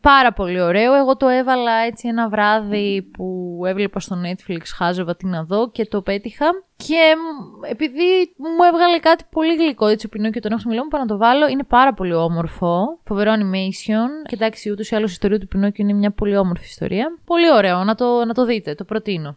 [0.00, 0.94] πάρα πολύ ωραίο.
[0.94, 5.84] Εγώ το έβαλα έτσι ένα βράδυ που έβλεπα στο Netflix, χάζευα τι να δω και
[5.86, 6.46] το πέτυχα.
[6.76, 10.84] Και μ, επειδή μου έβγαλε κάτι πολύ γλυκό, έτσι ο Πινόκιο τον έχω στο μυαλό
[10.84, 11.45] μου, πάω να το βάλω.
[11.48, 12.98] Είναι πάρα πολύ όμορφο.
[13.04, 14.28] Φοβερό animation.
[14.28, 17.18] Και εντάξει, ούτως ή άλλως η ιστορία του Πινόκιο είναι μια πολύ όμορφη ιστορία.
[17.24, 19.36] Πολύ ωραίο, να το, να το δείτε, το προτείνω.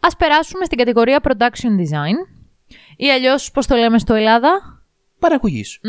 [0.00, 2.16] Ας περάσουμε στην κατηγορία Production Design.
[2.96, 4.80] Ή αλλιώς, πώς το λέμε στο Ελλάδα,
[5.18, 5.80] Παραγωγής.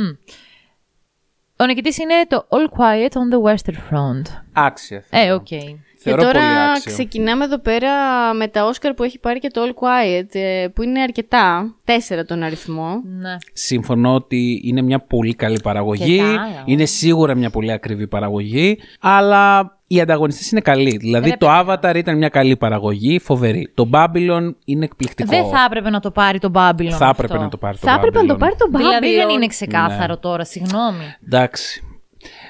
[1.60, 4.22] ο νικητής είναι το All Quiet on the Western Front.
[4.54, 5.04] Άξια.
[5.10, 5.44] Ε, οκ.
[5.44, 6.92] Και Θεωρώ τώρα πολύ άξιο.
[6.92, 7.90] ξεκινάμε εδώ πέρα
[8.34, 12.24] με τα Όσκαρ που έχει πάρει και το All Quiet, ε, που είναι αρκετά, τέσσερα
[12.26, 12.90] τον αριθμό.
[13.20, 13.36] Ναι.
[13.54, 16.18] Συμφωνώ ότι είναι μια πολύ καλή παραγωγή.
[16.18, 16.64] Και τα άλλα.
[16.66, 18.78] Είναι σίγουρα μια πολύ ακριβή παραγωγή.
[19.00, 20.98] Αλλά οι ανταγωνιστές είναι καλοί.
[20.98, 23.72] Δηλαδή Ρε, το Avatar ήταν μια καλή παραγωγή, φοβερή.
[23.74, 25.30] Το Babylon είναι εκπληκτικό.
[25.30, 26.90] Δεν θα έπρεπε να το πάρει το Babylon.
[26.90, 27.44] Θα έπρεπε αυτό.
[27.44, 28.40] να το πάρει το Θα έπρεπε να το Babylon.
[28.40, 28.78] πάρει το Babylon.
[28.78, 30.20] Δηλαδή δεν είναι ξεκάθαρο Ναι.
[30.20, 31.04] τώρα, συγγνώμη.
[31.26, 31.82] Εντάξει.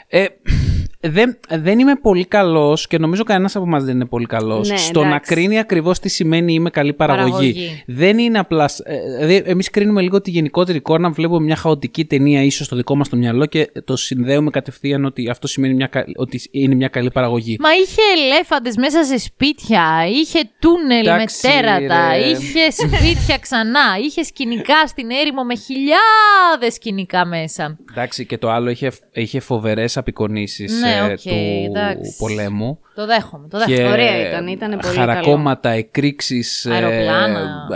[0.08, 0.26] Ε,
[1.10, 4.78] δεν, δεν είμαι πολύ καλός και νομίζω κανένας από εμά δεν είναι πολύ καλός Ναι,
[4.78, 5.34] στο να εντάξει.
[5.34, 7.32] κρίνει ακριβώς τι σημαίνει είμαι καλή παραγωγή.
[7.32, 7.84] Παραγωγή.
[7.88, 8.70] Δεν είναι απλά.
[8.84, 12.96] Ε, δηλαδή, εμείς κρίνουμε λίγο τη γενικότερη εικόνα, βλέπουμε μια χαοτική ταινία ίσως στο δικό
[12.96, 16.88] μας το μυαλό και το συνδέουμε κατευθείαν ότι αυτό σημαίνει μια, κα- ότι είναι μια
[16.88, 17.58] καλή παραγωγή.
[17.60, 22.26] Μα είχε ελέφαντες μέσα σε σπίτια, είχε τούνελ Εντάξει, με τέρατα, ρε.
[22.26, 27.78] είχε σπίτια ξανά, είχε σκηνικά στην έρημο με χιλιάδες σκηνικά μέσα.
[27.92, 31.30] Εντάξει, και το άλλο είχε, είχε φοβερές απεικονίσεις Ναι, οκ, του
[31.66, 32.18] εντάξει.
[32.18, 32.80] πολέμου.
[32.98, 33.48] Το δέχομαι.
[33.48, 33.76] Το δέχομαι.
[33.78, 36.66] Και Ωραία ήταν, ήταν πολύ Χαρακώματα, εκρήξεις.
[36.66, 37.68] Αεροπλάνα.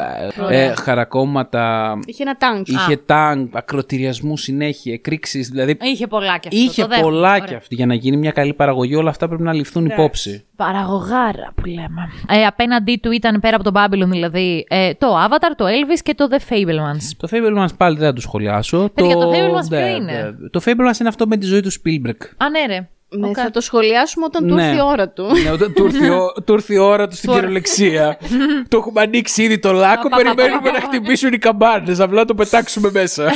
[0.49, 1.93] Ε, χαρακώματα.
[2.05, 2.63] Είχε ένα τανκ.
[2.67, 5.49] Είχε τανκ, ακρωτηριασμού συνέχεια, εκρήξεις.
[5.49, 6.59] Δηλαδή Είχε πολλά κι αυτό.
[6.59, 7.07] είχε το δέχομαι.
[7.09, 7.39] πολλά Ωραία.
[7.39, 7.75] κι αυτή.
[7.75, 10.45] Για να γίνει μια καλή παραγωγή, όλα αυτά πρέπει να ληφθούν υπόψη.
[10.55, 12.09] Παραγωγάρα που λέμε.
[12.29, 16.13] Ε, απέναντί του ήταν πέρα από τον Babylon δηλαδή ε, το Avatar, το Elvis και
[16.13, 17.09] το The Fablemans.
[17.17, 18.89] Το Fablemans πάλι δεν θα το σχολιάσω.
[18.93, 20.49] Παιδιά, το Fablemans ποιο ναι, είναι; ναι.
[20.49, 22.25] Το Fablemans είναι αυτό με τη ζωή του Spielberg.
[22.37, 22.89] Α, ναι, ρε.
[23.17, 23.33] Ναι, Οκ.
[23.37, 24.63] Θα το σχολιάσουμε όταν του Ναι.
[24.65, 25.25] έρθει η ώρα του.
[25.43, 28.17] ναι, όταν του ήρθε η ω- του ήρθε η ώρα του στην κυριολεξία.
[28.69, 31.99] το έχουμε ανοίξει ήδη το λάκκο, περιμένουμε να χτυπήσουν οι καμπάνες.
[31.99, 33.23] Απλά το πετάξουμε μέσα.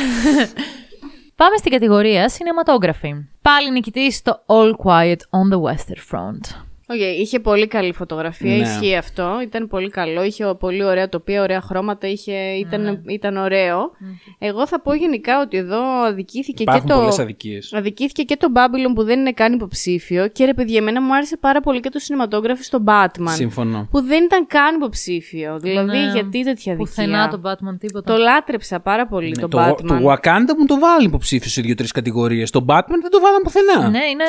[1.35, 3.23] Πάμε στην κατηγορία cinematography.
[3.41, 6.64] Πάλι νικητής στο All Quiet on the Western Front.
[6.87, 8.61] Οκ, είχε πολύ καλή φωτογραφία, Ναι.
[8.63, 9.39] ισχύει αυτό.
[9.43, 13.13] Ήταν πολύ καλό, είχε πολύ ωραία τοπία, ωραία χρώματα, είχε, ήταν, Ναι.
[13.13, 13.91] ήταν ωραίο.
[14.39, 16.99] Εγώ θα πω γενικά ότι εδώ αδικήθηκε Υπάρχουν και το.
[16.99, 17.73] πολλές αδικίες.
[17.73, 20.27] Αδικήθηκε και το Babylon που δεν είναι καν υποψήφιο.
[20.27, 23.25] Και ρε παιδιά, εμένα μου άρεσε πάρα πολύ και το cinematography στο Batman.
[23.29, 23.87] Συμφωνώ.
[23.91, 25.59] Που δεν ήταν καν υποψήφιο.
[25.59, 26.11] Δηλαδή, Ναι.
[26.11, 26.75] γιατί τέτοια αδικία.
[26.75, 28.13] Πουθενά τον Batman τίποτα.
[28.13, 29.85] Το λάτρεψα πάρα πολύ το, Ναι, το, Batman.
[29.87, 32.49] το Wakanda μου το βάλει υποψήφιο σε δύο-τρεις κατηγορίες.
[32.51, 33.89] Το Batman δεν το βάλαν πουθενά.
[33.89, 34.25] Ναι, είναι.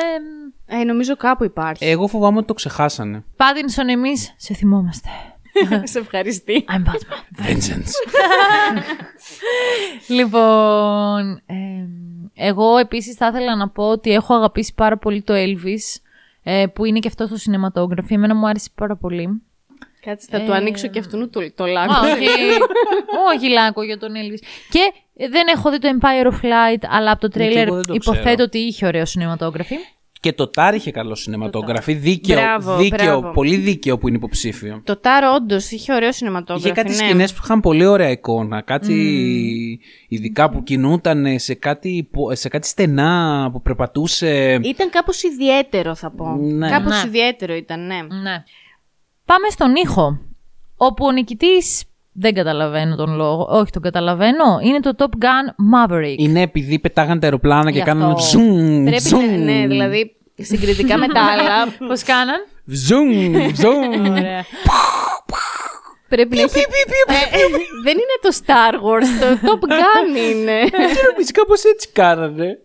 [0.69, 1.85] Ε, νομίζω κάπου υπάρχει.
[1.85, 3.23] Εγώ φοβάμαι ότι το ξεχάσανε.
[3.35, 5.09] Πάτινσον, εμείς σε θυμόμαστε.
[5.83, 6.65] Σε ευχαριστεί.
[6.69, 7.45] I'm Batman.
[7.47, 7.91] Vengeance.
[10.17, 11.87] λοιπόν, εμ,
[12.33, 15.99] εγώ επίσης θα ήθελα να πω ότι έχω αγαπήσει πάρα πολύ το Elvis,
[16.43, 18.09] ε, που είναι και αυτό στο cinematography.
[18.11, 19.41] Εμένα μου άρεσε πάρα πολύ.
[20.01, 21.93] Κάτσε, θα του ανοίξω και αυτού το, το λάκκο.
[21.93, 22.27] Α, όχι,
[23.35, 24.39] όχι λάκκο για τον Elvis.
[24.69, 27.67] Και ε, δεν έχω δει το Empire of Light, αλλά από το Ναι, και τρέιλερ
[27.67, 28.43] εγώ δεν το υποθέτω ξέρω.
[28.43, 29.96] ότι είχε ωραίο cinematography.
[30.19, 31.93] Και το Τάρ είχε καλό σινεματόγραφη.
[31.93, 33.31] Δίκαιο, Μπράβο, δίκαιο, μπράβο.
[33.33, 34.81] πολύ δίκαιο που είναι υποψήφιο.
[34.83, 36.67] Το Τάρο όντως είχε ωραίο σινεματόγραφο.
[36.67, 36.95] Είχε κάτι ναι.
[36.95, 38.61] σκηνές που είχαν πολύ ωραία εικόνα.
[38.61, 44.59] Κάτι ειδικά που κινούταν σε κάτι, πο- σε κάτι στενά που περπατούσε.
[44.63, 46.35] Ήταν κάπως ιδιαίτερο, θα πω.
[46.35, 46.69] Ναι.
[46.69, 47.07] Κάπως Ναι.
[47.07, 47.95] ιδιαίτερο ήταν, ναι.
[47.95, 48.43] Ναι.
[49.25, 50.19] Πάμε στον ήχο,
[50.75, 51.83] όπου ο νικητής,
[52.19, 56.15] δεν καταλαβαίνω τον λόγο, όχι τον καταλαβαίνω, είναι το Top Gun Maverick.
[56.17, 58.39] Είναι επειδή πετάγαν τα αεροπλάνα και Γι' κάνανε αυτό.
[58.39, 61.67] zoom, Πρέπει zoom, να, ναι, δηλαδή συγκριτικά με τα άλλα.
[61.89, 62.35] Πώς κάναν;
[62.89, 64.09] zoom, zoom.
[64.11, 64.45] Ωραία.
[66.09, 66.59] πρέπει να έχει.
[66.59, 67.39] Ε,
[67.83, 70.59] δεν είναι το Star Wars, το Top Gun είναι.
[70.71, 72.57] Δεν ξέρω, εμείς κάπως έτσι κάνανε.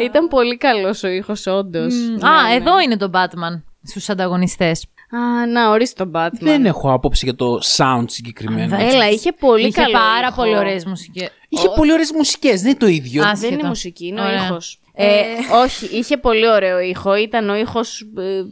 [0.00, 1.94] Ήταν πολύ καλός ο ήχος, όντως.
[2.20, 4.86] Α, εδώ είναι το Batman στους ανταγωνιστές.
[5.10, 6.38] Α, να, ορίστε τον Batman.
[6.40, 8.76] Δεν έχω άποψη για το sound συγκεκριμένο.
[8.80, 10.36] Έλα, είχε πολύ Είχε καλό πάρα ήχο.
[10.42, 11.28] πολύ ωραίες μουσικές.
[11.48, 13.22] Είχε πολύ ωραίες μουσικές, δεν είναι το ίδιο.
[13.22, 13.54] Α, Δεν Άσχετο.
[13.54, 14.42] είναι μουσική, είναι Ωραία.
[14.42, 14.78] ο ήχος.
[14.94, 15.22] Ε,
[15.64, 17.16] όχι, είχε πολύ ωραίο ήχο.
[17.16, 18.00] Ήταν ο ήχος.
[18.18, 18.42] Ε,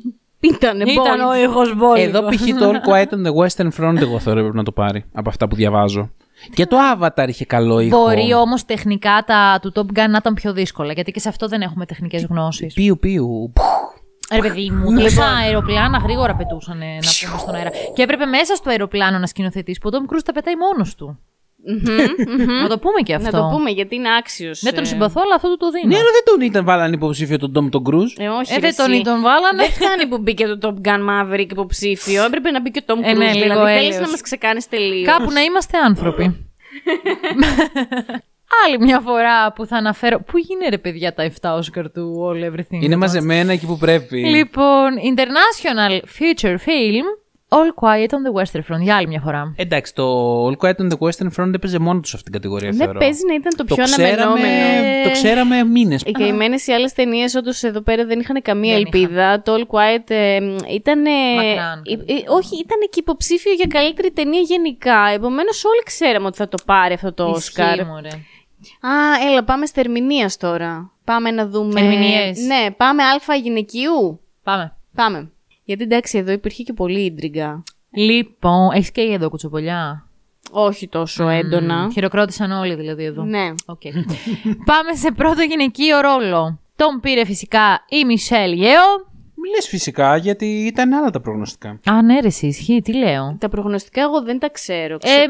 [0.40, 2.00] ήταν Ήταν ο ήχος μπόλικο.
[2.08, 2.40] Εδώ π.χ.
[2.58, 5.48] το All Quiet on the Western Front εγώ θεωρώ πρέπει να το πάρει από αυτά
[5.48, 6.10] που διαβάζω.
[6.54, 7.98] Και το Avatar είχε καλό ήχο.
[7.98, 11.48] Μπορεί όμως τεχνικά τα του Top Gun να ήταν πιο δύσκολα, γιατί και σε αυτό
[11.48, 12.74] δεν έχουμε τεχνικές γνώσεις.
[12.74, 13.52] Πιου πιου.
[14.32, 16.84] Ρε παιδί μου, τόσα αεροπλάνα γρήγορα πετούσαν να
[17.28, 17.70] πούμε στον αέρα.
[17.94, 21.18] Και έπρεπε μέσα στο αεροπλάνο να σκηνοθετήσει που ο Tom Cruise τα πετάει μόνος του.
[22.62, 23.30] Να το πούμε και αυτό.
[23.30, 24.60] Να το πούμε γιατί είναι άξιος.
[24.60, 25.94] Δεν τον συμπαθώ, αλλά αυτό του το Ναι, δίνω.
[25.94, 28.12] αλλά δεν τον ήταν βάλαν υποψήφιο τον Tom τον Cruise.
[28.16, 29.02] Ε, όχι, Ε, ρε, δεν τον, εσύ.
[29.02, 29.62] τον βάλανε.
[29.62, 32.24] Δεν φτάνει που μπήκε το Top Gun Maverick υποψήφιο.
[32.24, 33.04] Έπρεπε να μπει και ο Tom Cruise.
[33.08, 34.00] Ε, ναι, λίγο δηλαδή, θέλεις έλεος.
[34.04, 35.06] να μας ξεκάνεις τελείως.
[35.08, 36.24] Κάπου να είμαστε άνθρωποι.
[38.66, 40.20] Άλλη μια φορά που θα αναφέρω.
[40.20, 44.16] Πού γίνεται ρε παιδιά τα 7 Oscar του All Everything; Είναι μαζεμένα εκεί που πρέπει.
[44.24, 47.04] Λοιπόν, International Feature Film,
[47.48, 48.80] All Quiet on the Western Front.
[48.80, 49.54] Για άλλη μια φορά.
[49.56, 50.04] Εντάξει, το
[50.46, 52.68] All Quiet on the Western Front έπαιζε μόνο τους σε αυτήν την κατηγορία.
[52.70, 52.92] Δεν θεωρώ.
[52.92, 55.02] Ναι, παίζει να ήταν το, Το πιο ξέραμε, αναμενόμενο.
[55.04, 56.02] το ξέραμε μήνες.
[56.06, 59.42] Οι καημένες οι άλλες ταινίες, όντως εδώ πέρα δεν είχαν καμία Δεν ελπίδα.
[59.42, 60.38] Το All Quiet ε,
[60.70, 61.00] ήταν.
[61.36, 61.82] Μακράν.
[62.28, 64.98] όχι, ήταν και υποψήφιο για καλύτερη ταινία γενικά.
[65.14, 67.72] Επομένως, όλοι ξέραμε ότι θα το πάρει αυτό το Όσκαρ.
[67.74, 68.08] Ισχύει, μωρέ.
[68.80, 68.90] Α,
[69.30, 70.90] έλα, πάμε στη ερμηνείας τώρα.
[71.04, 71.80] Πάμε να δούμε.
[71.80, 72.38] Ερμηνείες.
[72.38, 74.20] Ναι, πάμε Α γυναικείου.
[74.42, 74.76] Πάμε.
[74.94, 75.30] Πάμε.
[75.64, 77.62] Γιατί εντάξει, εδώ υπήρχε και πολύ ίντριγκα.
[77.90, 80.08] Λοιπόν, έχεις και εδώ κουτσομπολιά;
[80.50, 81.88] Όχι τόσο έντονα.
[81.92, 83.22] Χειροκρότησαν όλοι δηλαδή εδώ.
[83.22, 83.50] Ναι.
[83.66, 83.80] Οκ.
[84.64, 86.58] Πάμε σε πρώτο γυναικείο ρόλο.
[86.76, 89.12] Τον πήρε φυσικά η Michelle Yeoh.
[89.46, 91.80] Μη λες φυσικά, γιατί ήταν άλλα τα προγνωστικά.
[91.90, 93.36] Α, ναι, ρε, εσύ, ισχύει, τι λέω.
[93.40, 94.94] Τα προγνωστικά εγώ δεν τα ξέρω.
[94.94, 95.28] Ε, Ξε-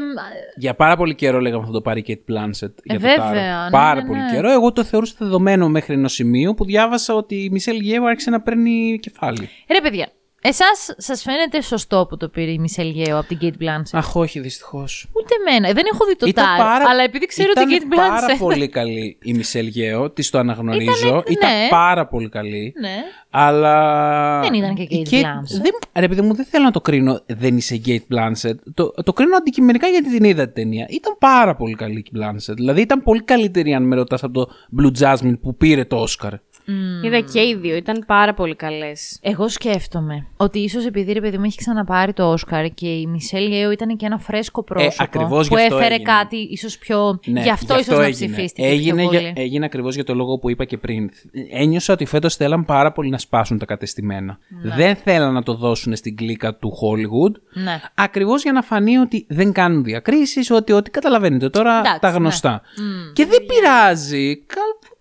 [0.55, 2.73] Για πάρα πολύ καιρό λέγαμε θα το πάρει η Cate Blanchett.
[2.83, 3.33] Για το βέβαια, Tár.
[3.33, 4.29] ναι, Πάρα ναι, πολύ ναι.
[4.31, 4.51] καιρό.
[4.51, 8.41] Εγώ το θεωρούσα δεδομένο μέχρι ενός σημείου που διάβασα ότι η Μισελ Γέο άρχισε να
[8.41, 9.49] παίρνει κεφάλι.
[9.71, 10.07] ρε, παιδιά,
[10.47, 14.15] εσάς σας φαίνεται σωστό που το πήρε η Μισελ Γέο από την Kate Blanchett; Αχ,
[14.15, 15.07] όχι, δυστυχώς.
[15.13, 15.73] Ούτε εμένα.
[15.73, 18.37] Δεν έχω δει το Tar, αλλά επειδή ξέρω ήταν την Kate πάρα Blanchett.
[18.39, 21.07] πολύ καλή η Μισελ Γέο, της το αναγνωρίζω.
[21.07, 21.67] Ήτανε- Ήταν ναι.
[21.69, 22.73] πάρα πολύ καλή.
[22.79, 22.95] Ναι.
[23.29, 24.39] Αλλά.
[24.41, 25.61] Δεν ήταν και η Kate Blanchett.
[25.61, 27.19] Δεν, ρε παιδί μου, δεν θέλω να το κρίνω.
[27.25, 28.55] Δεν είσαι Kate Blanchett.
[28.73, 30.85] Το, το κρίνω αντικειμενικά γιατί την είδα την ταινία.
[30.89, 32.53] Ήταν πάρα πολύ καλή η Blanchett.
[32.55, 34.49] Δηλαδή ήταν πολύ καλύτερη αν με ρωτάς από το
[34.81, 36.01] Blue Jasmine που πήρε το
[36.67, 37.05] Oscar.
[37.05, 39.19] Είδα και οι δύο, ήταν πάρα πολύ καλές.
[39.21, 43.47] Εγώ σκέφτομαι ότι ίσως επειδή ρε παιδί μου έχει ξαναπάρει το Όσκαρ και η Μισελ
[43.47, 46.11] Γέο ήταν και ένα φρέσκο πρόσωπο ακριβώς που γι' αυτό έφερε έγινε.
[46.11, 47.19] κάτι ίσως πιο.
[47.25, 48.31] Ναι, γι' αυτό ίσως να έγινε.
[48.31, 48.67] ψηφίστηκε.
[48.67, 49.33] Έγινε, πιο για, πολύ.
[49.35, 51.09] έγινε ακριβώς για το λόγο που είπα και πριν.
[51.51, 54.39] Ένιωσα ότι φέτος θέλαν πάρα πολύ να σπάσουν τα κατεστημένα.
[54.61, 57.61] Δεν θέλαν να το δώσουν στην κλίκα του Hollywood.
[57.63, 57.79] Ναι.
[57.95, 62.17] Ακριβώς για να φανεί ότι δεν κάνουν διακρίσεις, ότι, ότι καταλαβαίνετε τώρα Εντάξει, τα ναι.
[62.17, 62.61] γνωστά.
[63.13, 64.45] Και δεν πειράζει.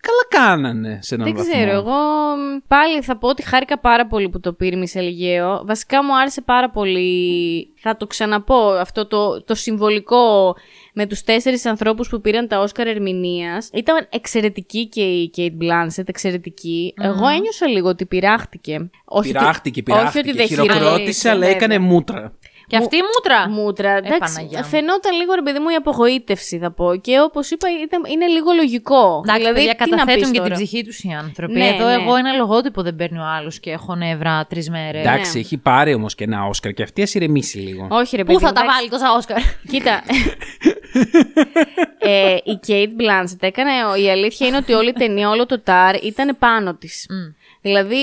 [0.05, 1.53] Κα- καλά κάνανε σε έναν Δεν βαθμό.
[1.53, 1.93] ξέρω, εγώ
[2.37, 5.63] μ, πάλι θα πω ότι χάρηκα πάρα πολύ που το πήρε η Μισελ Γέο.
[5.67, 10.57] Βασικά μου άρεσε πάρα πολύ, θα το ξαναπώ, αυτό το, το συμβολικό
[10.95, 13.69] με τους τέσσερις ανθρώπους που πήραν τα Όσκαρ ερμηνείας.
[13.73, 16.95] Ήταν εξαιρετική και η Κέιτ Μπλάνσετ, εξαιρετική.
[17.01, 18.91] Εγώ ένιωσα λίγο ότι πειράχτηκε.
[19.05, 20.29] Όχι ότι- Πειράχτηκε, Όχι πειράχτηκε.
[20.29, 21.55] ότι δεν χειροκρότησε, χειροκρότησε, αλλά βέβαια.
[21.55, 22.33] έκανε μούτρα.
[22.67, 23.91] Και αυτή η μούτρα; Μούτρα.
[23.97, 24.65] Εντάξει, Παναγιά μου.
[24.65, 26.97] φαινόταν λίγο ρε παιδί μου η απογοήτευση, θα πω.
[26.97, 29.21] Και όπως είπα, ήταν, είναι λίγο λογικό.
[29.23, 31.53] Εντάξει, δηλαδή, παιδιά, τι να καταθέτουν πεις για την τώρα; ψυχή τους οι άνθρωποι.
[31.53, 31.93] Ναι, Εδώ, ναι.
[31.93, 35.01] εγώ ένα λογότυπο δεν παίρνει ο άλλος και έχω νεύρα τρεις μέρες.
[35.01, 37.87] Εντάξει, έχει πάρει όμως και ένα Όσκαρ και αυτή ας ηρεμήσει λίγο.
[37.91, 38.79] Όχι, ρε παιδί Πού θα μου, τα εντάξει.
[38.79, 39.39] βάλει τόσα Όσκαρ;
[39.73, 40.03] Κοίτα.
[41.99, 43.71] ε, η Kate Blanchett έκανε.
[44.05, 47.07] Η αλήθεια είναι ότι όλη η ταινία, όλο το τάρ ήταν πάνω της.
[47.61, 47.97] Δηλαδή,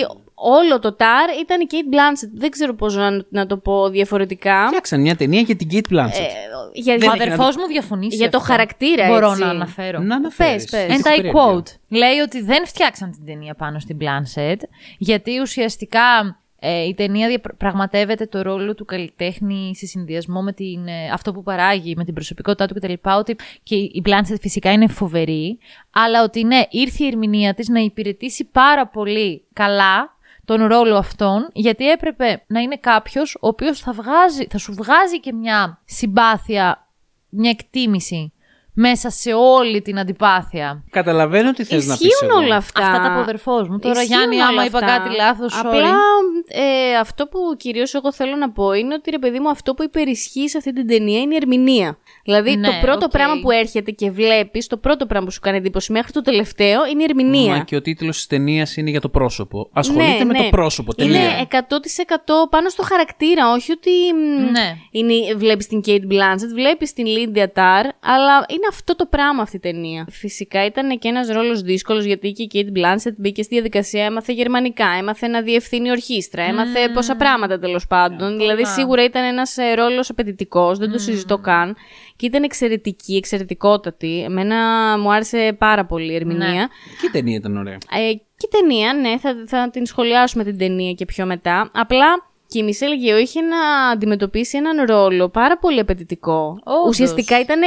[0.44, 2.30] όλο το τάρ ήταν η Kate Blanchett.
[2.34, 4.66] Δεν ξέρω πώς να, να το πω διαφορετικά.
[4.68, 6.20] Φτιάξαν μια ταινία για την Kate Blanchett.
[6.20, 6.26] Ε,
[6.74, 8.14] για, Ο έχει αδερφός να μου διαφωνείς.
[8.14, 8.52] σε για το αυτό.
[8.52, 9.42] χαρακτήρα, Μπορώ έτσι.
[9.42, 10.00] να αναφέρω.
[10.00, 10.70] να αναφέρεις.
[10.70, 10.98] πες, πες.
[10.98, 11.42] And Έχω I περιέργεια.
[11.44, 11.98] quote.
[11.98, 14.60] Λέει ότι δεν φτιάξαν την ταινία πάνω στην Blanchett,
[14.98, 21.10] γιατί ουσιαστικά ε, η ταινία διαπραγματεύεται το ρόλο του καλλιτέχνη σε συνδυασμό με την, ε,
[21.14, 22.94] αυτό που παράγει, με την προσωπικότητά του κτλ.
[23.18, 25.58] Ότι και η Blanchett φυσικά είναι φοβερή,
[25.92, 30.20] αλλά ότι ναι, ήρθε η ερμηνεία της να υπηρετήσει πάρα πολύ καλά
[30.58, 35.20] τον ρόλο αυτόν, γιατί έπρεπε να είναι κάποιος ο οποίος θα, βγάζει, θα σου βγάζει
[35.20, 36.88] και μια συμπάθεια,
[37.30, 38.34] μια εκτίμηση
[38.74, 40.84] μέσα σε όλη την αντιπάθεια.
[40.90, 42.40] Καταλαβαίνω τι θες να πεις Ισχύουν εγώ.
[42.40, 42.86] όλα αυτά.
[42.86, 43.80] Αυτά τα από αδερφός μου.
[43.80, 44.98] Τώρα, Ισχύουν Γιάννη, όλα άμα είπα αυτά.
[44.98, 45.66] κάτι λάθος, sorry.
[45.66, 45.94] Απλά
[46.48, 49.84] ε, αυτό που κυρίως εγώ θέλω να πω είναι ότι ρε παιδί μου, αυτό που
[49.84, 51.98] υπερισχύει σε αυτή την ταινία είναι η ερμηνεία.
[52.24, 53.12] Δηλαδή, Ναι, το πρώτο οκ.
[53.12, 56.86] πράγμα που έρχεται και βλέπεις, το πρώτο πράγμα που σου κάνει εντύπωση μέχρι το τελευταίο
[56.86, 57.56] είναι η ερμηνεία.
[57.56, 59.70] Μα και ο τίτλος της ταινίας είναι για το πρόσωπο.
[59.74, 60.44] Ασχολείται Ναι, με ναι.
[60.44, 60.92] το πρόσωπο.
[60.98, 61.48] Είναι Τελεία.
[61.50, 64.76] 100% πάνω στο χαρακτήρα, όχι ότι μ, Ναι.
[64.92, 69.56] είναι, βλέπεις την Cate Blanchett, βλέπεις την Lydia Tár, αλλά είναι αυτό το πράγμα αυτή
[69.56, 70.08] η ταινία.
[70.12, 74.34] Φυσικά ήταν και ένας ρόλος δύσκολος γιατί και η Cate Blanchett μπήκε στη διαδικασία, έμαθε
[74.34, 78.38] γερμανικά, έμαθε να διευθύνει ορχήστρα, έμαθε πόσα πράγματα τέλος πάντων.
[78.38, 81.76] δηλαδή σίγουρα ήταν ένας ε, ρόλος απαιτητικός, δεν το συζητώ καν.
[82.16, 84.24] Και ήταν εξαιρετική, εξαιρετικότατη.
[84.24, 84.58] Εμένα
[85.00, 86.70] μου άρεσε πάρα πολύ η ερμηνεία.
[87.02, 87.78] Και η ταινία ήταν ωραία.
[87.92, 91.72] Ε, και η ταινία, ναι, θα, θα την σχολιάσουμε την ταινία και πιο μετά.
[91.74, 92.06] Απλά
[92.48, 96.60] και η Μισελ Γεώ είχε να αντιμετωπίσει έναν ρόλο πάρα πολύ απαιτητικό.
[96.64, 96.88] Όντως.
[96.88, 97.62] Ουσιαστικά ήταν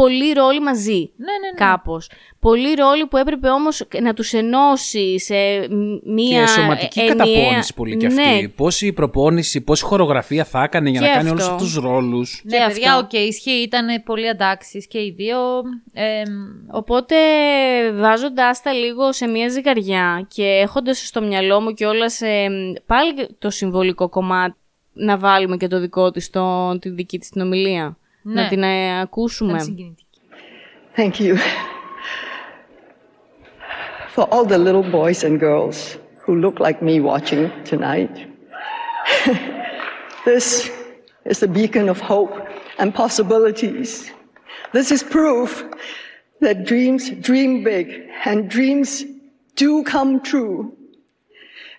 [0.00, 1.10] πολλοί ρόλοι μαζί.
[1.16, 1.66] Ναι, ναι, ναι.
[1.70, 2.10] Κάπως.
[2.40, 5.34] Πολλοί ρόλοι που έπρεπε όμως να τους ενώσει σε
[5.70, 8.20] μ- μία και σωματική ενιαία- καταπώνηση πολύ κι αυτή.
[8.22, 11.42] Ναι, Πόση προπόνηση, πόση χορογραφία θα έκανε για Και να κάνει αυτό.
[11.44, 12.42] όλους αυτούς τους ρόλους.
[12.44, 13.04] Ναι, Και παιδιά, αυτό.
[13.04, 13.50] οκ, ισχύει.
[13.62, 15.38] Ήταν πολύ αντάξει και οι δύο.
[15.92, 16.22] Ε,
[16.70, 17.16] Οπότε
[17.94, 22.26] βάζοντάς τα λίγο σε μια ζυγαριά και έχοντας στο μυαλό μου κιόλας σε
[22.86, 24.56] πάλι το συμβολικό κομμάτι
[24.92, 27.96] να βάλουμε και το δικό της, το, τη δική της την ομιλία.
[28.25, 28.41] Ναι.
[28.41, 29.51] Να την ε, ακούσουμε.
[29.51, 30.21] ήταν συγκινητική.
[30.95, 31.37] Thank you.
[34.13, 38.15] For all the little boys and girls who look like me watching tonight,
[40.25, 40.69] this
[41.25, 42.33] is a beacon of hope
[42.77, 44.11] and possibilities.
[44.73, 45.63] This is proof
[46.41, 47.87] that dreams dream big
[48.25, 49.05] and dreams
[49.55, 50.73] do come true.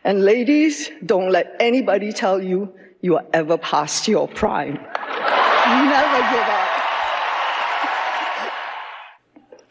[0.04, 4.78] And ladies, don't let anybody tell you you are ever past your prime.
[5.67, 6.67] Never give up.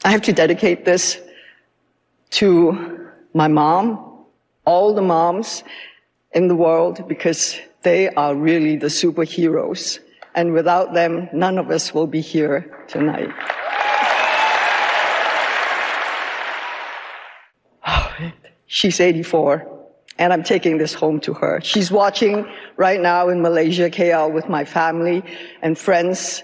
[0.04, 1.18] I have to dedicate this
[2.32, 4.24] to my mom,
[4.66, 5.64] all the moms
[6.32, 10.00] in the world, because they are really the superheroes.
[10.35, 13.30] And without them, none of us will be here tonight.
[18.66, 19.76] She's 84,
[20.18, 21.61] and I'm taking this home to her.
[21.62, 25.22] She's watching right now in Malaysia, KL, with my family
[25.62, 26.42] and friends.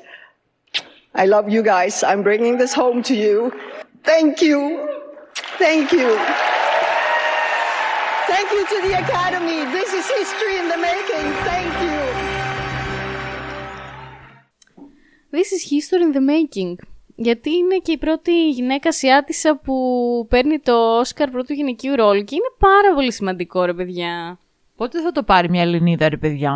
[1.15, 2.03] I love you guys.
[2.03, 3.53] I'm bringing this home to you.
[4.05, 4.89] Thank you.
[5.59, 6.19] Thank you.
[8.27, 9.65] Thank you to the Academy.
[9.73, 11.33] This is history in the making.
[11.45, 11.99] Thank you.
[15.31, 16.79] This is history in the making.
[17.15, 19.75] Γιατί είναι και η πρώτη γυναίκα Ασιάτισσα που
[20.31, 24.39] παίρνει το Όσκαρ πρώτου γυναικείου ρόλου και είναι πάρα πολύ σημαντικό ρε παιδιά.
[24.77, 26.53] Πότε θα το πάρει μια Ελληνίδα, ρε παιδιά;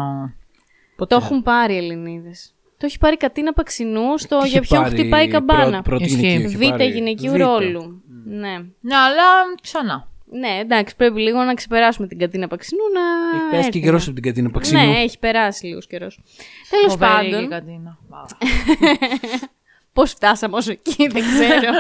[0.97, 2.55] Το έχουν πάρει οι Ελληνίδες.
[2.79, 5.63] Το έχει πάρει η Κατίνα Παξινού στο Είχε Για ποιον πάρει χτυπάει η καμπάνα.
[5.71, 6.17] πρώτη- πρώτη Ισχύει.
[6.27, 6.87] γυναικείο είχε Β' πάρει.
[6.91, 7.37] γυναικείου Β'.
[7.37, 8.03] ρόλου.
[8.27, 8.59] Ναι.
[8.81, 9.25] Ναι, αλλά
[9.63, 10.09] ξανά.
[10.31, 13.01] Ναι, εντάξει, πρέπει λίγο να ξεπεράσουμε την Κατίνα Παξινού να.
[13.39, 14.81] Έχει περάσει και έρθει καιρός να- από την Κατίνα Παξινού.
[14.81, 16.21] Ναι, έχει περάσει λίγος καιρός.
[16.71, 17.45] Τέλος Φοβερή πάντων.
[17.45, 17.99] η Κατίνα.
[19.97, 21.73] Πώς φτάσαμε όσο εκεί, δεν ξέρω.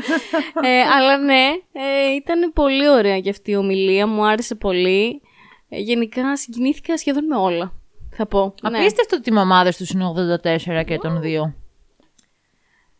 [0.68, 5.20] ε, αλλά ναι, ε, ήταν πολύ ωραία και αυτή η ομιλία, μου άρεσε πολύ.
[5.68, 7.72] Ε, γενικά συγκινήθηκα σχεδόν με όλα,
[8.10, 8.54] θα πω.
[8.70, 8.78] Ναι.
[8.78, 10.04] Απίστευτο ότι οι μαμάδες τους είναι
[10.42, 11.42] 84 και των δύο.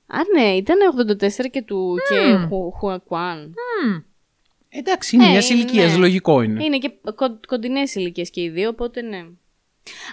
[0.06, 0.76] Α, ναι, ήταν
[1.12, 3.54] 84 και του και Χου- Χουακουάν.
[4.68, 5.98] Εντάξει, είναι Ε, μιας είναι, ηλικίας, ναι.
[5.98, 6.64] λογικό είναι.
[6.64, 9.18] Είναι και κο, κοντινές ηλικίες και οι δύο, οπότε ναι.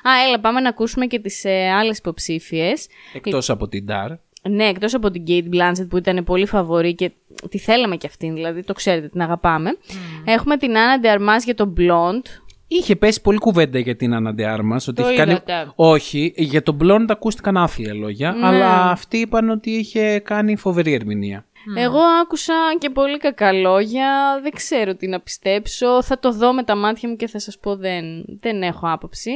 [0.03, 2.87] Α, έλα, πάμε να ακούσουμε και τις ε, άλλες υποψήφιες.
[3.13, 4.11] Εκτός από την Ντάρ.
[4.49, 7.11] Ναι, εκτός από την Kate Blanchett που ήταν πολύ φαβορή και
[7.49, 9.77] τη θέλαμε κι αυτήν, δηλαδή το ξέρετε, την αγαπάμε.
[10.25, 12.41] Έχουμε την Άννα Ντεαρμάς για τον Blonde.
[12.67, 14.75] Είχε πέσει πολύ κουβέντα για την Άννα Ντεάρμα.
[14.75, 15.31] Ότι Το έχει κάνει...
[15.31, 15.71] είδατε.
[15.75, 18.45] Όχι, για τον Blonde ακούστηκαν άθλια λόγια, Ναι.
[18.47, 21.45] αλλά αυτοί είπαν ότι είχε κάνει φοβερή ερμηνεία.
[21.75, 26.03] Εγώ άκουσα και πολύ κακά λόγια, δεν ξέρω τι να πιστέψω.
[26.03, 29.31] Θα το δω με τα μάτια μου και θα σας πω δεν, δεν έχω άποψη.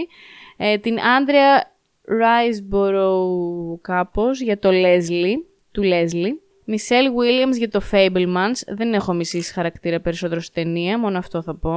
[0.57, 1.70] Ε, την Άντρια
[2.17, 3.27] Ράισμπορο
[3.81, 5.35] κάπως για το Leslie,
[5.71, 6.31] του Leslie.
[6.65, 8.61] Μισελ Williams για το Fablemans.
[8.67, 11.71] Δεν έχω μισήσει χαρακτήρα περισσότερο στη ταινία, μόνο αυτό θα πω.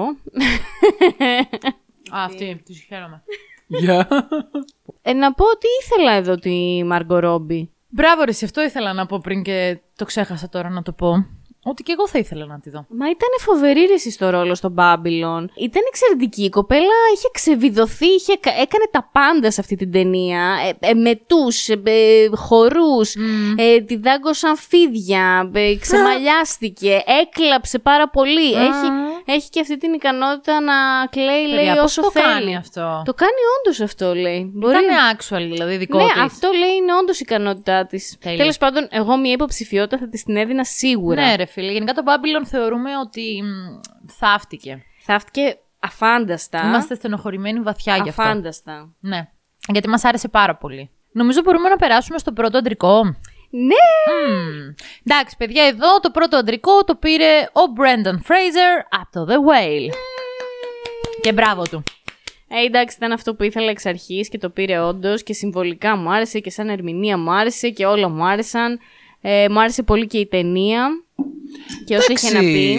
[2.16, 3.23] Α, αυτή, τη χαίρομαι.
[3.66, 4.09] Για.
[5.03, 7.70] Ε, να πω ότι ήθελα εδώ τη Μάργκο Ρόμπι.
[7.88, 11.27] Μπράβο, ρε, σε αυτό ήθελα να πω πριν και το ξέχασα τώρα να το πω.
[11.66, 12.87] Ότι και εγώ θα ήθελα να τη δω.
[12.88, 15.44] Μα ήταν φοβερή ρε εσύ στο ρόλο στο Babylon.
[15.55, 16.42] Ήταν εξαιρετική.
[16.44, 20.57] Η κοπέλα είχε ξεβιδωθεί, είχε, κα- έκανε τα πάντα σε αυτή την ταινία.
[20.81, 23.14] Ε, ε, μετούς, ε, ε, χορούς,
[23.57, 28.53] ε, τη δάγκωσαν φίδια, ε, ξεμαλιάστηκε, έκλαψε πάρα πολύ.
[28.53, 28.88] Έχει,
[29.24, 30.72] έχει και αυτή την ικανότητα να
[31.11, 32.24] κλαίει, λέει, Παιδιά, πώς όσο το θέλει.
[32.24, 34.50] κάνει αυτό; Το κάνει όντως αυτό, λέει.
[34.55, 34.74] Μπορεί...
[34.77, 36.22] Ήταν actual, δηλαδή δικό Ναι, της.
[36.22, 38.16] αυτό λέει είναι όντως η ικανότητά της.
[38.20, 38.38] Τέλεια.
[38.38, 41.27] Τέλος πάντων, εγώ μια υποψηφιότητα θα της την έδινα σίγουρα.
[41.27, 41.73] Ναι, ρε φίλε.
[41.73, 43.81] Γενικά το Babylon θεωρούμε ότι μ,
[44.19, 44.83] θαύτηκε.
[45.01, 46.62] Θαύτηκε αφάνταστα.
[46.67, 48.23] Είμαστε στενοχωρημένοι βαθιά γι' αυτό.
[48.23, 48.95] Αφάνταστα.
[49.01, 49.29] Ναι.
[49.69, 50.90] Γιατί μας άρεσε πάρα πολύ.
[51.12, 53.03] Νομίζω μπορούμε να περάσουμε στο πρώτο αντρικό.
[53.51, 53.85] Ναι!
[54.29, 54.75] Μμμ.
[55.05, 59.90] Εντάξει, παιδιά, εδώ το πρώτο αντρικό το πήρε ο Brendan Fraser από το The Whale.
[61.21, 61.83] Και μπράβο του.
[62.49, 66.12] Ε, εντάξει, ήταν αυτό που ήθελα εξ αρχής και το πήρε όντως και συμβολικά μου
[66.12, 68.79] άρεσε και σαν ερμηνεία μου άρεσε και όλα μου άρεσαν.
[69.21, 70.88] Ε, μου άρεσε πολύ και η ταινία
[71.85, 72.72] και όσο είχε να πει.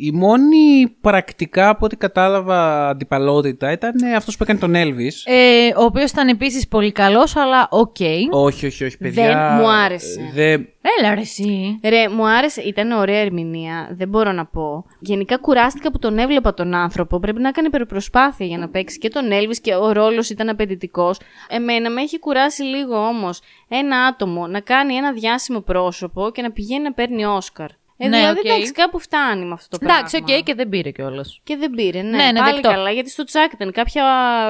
[0.00, 5.12] η μόνη πρακτικά από ό,τι κατάλαβα αντιπαλότητα ήταν αυτός που έκανε τον Elvis.
[5.24, 7.96] Ε, ο οποίος ήταν επίσης πολύ καλός, αλλά οκ.
[8.30, 9.26] όχι, όχι, όχι, παιδιά.
[9.26, 10.30] Δεν μου άρεσε.
[10.34, 10.66] Δεν...
[10.98, 11.80] Έλα, ρε, εσύ.
[11.82, 14.84] Ρε, μου άρεσε, ήταν ωραία ερμηνεία, δεν μπορώ να πω.
[15.00, 17.18] Γενικά κουράστηκα που τον έβλεπα τον άνθρωπο.
[17.18, 21.18] Πρέπει να έκανε υπερπροσπάθεια για να παίξει και τον Έλβις και ο ρόλος ήταν απαιτητικός.
[21.48, 26.50] Εμένα με έχει κουράσει λίγο όμως ένα άτομο να κάνει ένα διάσημο πρόσωπο και να
[26.50, 27.70] πηγαίνει να παίρνει Όσκαρ.
[28.04, 28.44] Ε, Ναι, δηλαδή, οκ.
[28.44, 29.96] εντάξει, κάπου φτάνει με αυτό το πράγμα.
[29.98, 31.40] Εντάξει, οκ, και δεν πήρε κιόλας.
[31.44, 32.16] Και δεν πήρε, ναι.
[32.16, 32.68] Ναι, ναι, πάλι δεκτό.
[32.68, 34.04] καλά, γιατί στο τσακ ήταν κάποια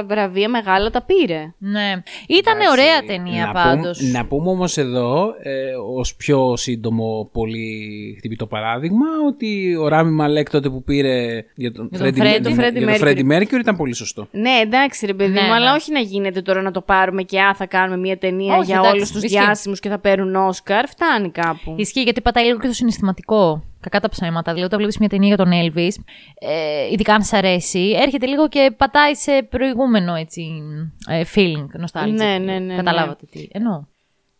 [0.06, 1.52] βραβεία μεγάλα τα πήρε.
[1.58, 2.02] Ναι.
[2.28, 3.98] Ήταν ωραία ταινία να πάντως.
[3.98, 5.52] Πούμε, να πούμε όμως εδώ, ε,
[5.96, 11.88] ως πιο σύντομο πολύ χτυπητό παράδειγμα, ότι ο Ράμι Μαλέκ τότε που πήρε για τον
[11.92, 12.36] Για τον Freddie Freddie.
[12.36, 13.16] Mer- τον Freddie για τον Mercury.
[13.18, 14.28] Freddie Mercury ήταν πολύ σωστό.
[14.30, 15.52] Ναι, εντάξει ρε παιδί Ναι, μου, ναι.
[15.54, 18.64] αλλά όχι να γίνεται τώρα να το πάρουμε και α, θα κάνουμε μια ταινία Όχι,
[18.64, 19.38] για εντάξει, όλους τους ισχύει.
[19.38, 20.86] διάσημους και θα παίρνουν Όσκαρ.
[20.88, 21.74] Φτάνει κάπου.
[21.76, 23.41] Ισχύει γιατί πατάει λίγο και το συναισθηματικό.
[23.80, 24.50] Κακά τα ψέματα.
[24.52, 26.02] Δηλαδή, όταν βλέπεις μια ταινία για τον Elvis,
[26.38, 30.62] ε, ειδικά αν σ' αρέσει, έρχεται λίγο και πατάει σε προηγούμενο έτσι,
[31.08, 32.12] ε, feeling, nostalgia.
[32.12, 33.84] Ναι, ναι, ναι, Καταλάβατε τι εννοώ.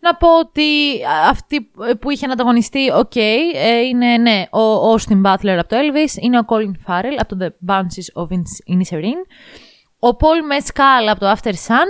[0.00, 0.62] Να πω ότι
[1.04, 5.76] α, αυτή που είχε να ανταγωνιστεί, οκ, ε, είναι ναι, ο Austin Butler από το
[5.76, 9.20] Elvis, είναι ο Colin Farrell από το The Banshees of Ins- Inisherin,
[9.98, 11.88] ο Paul Mescal από το Aftersun,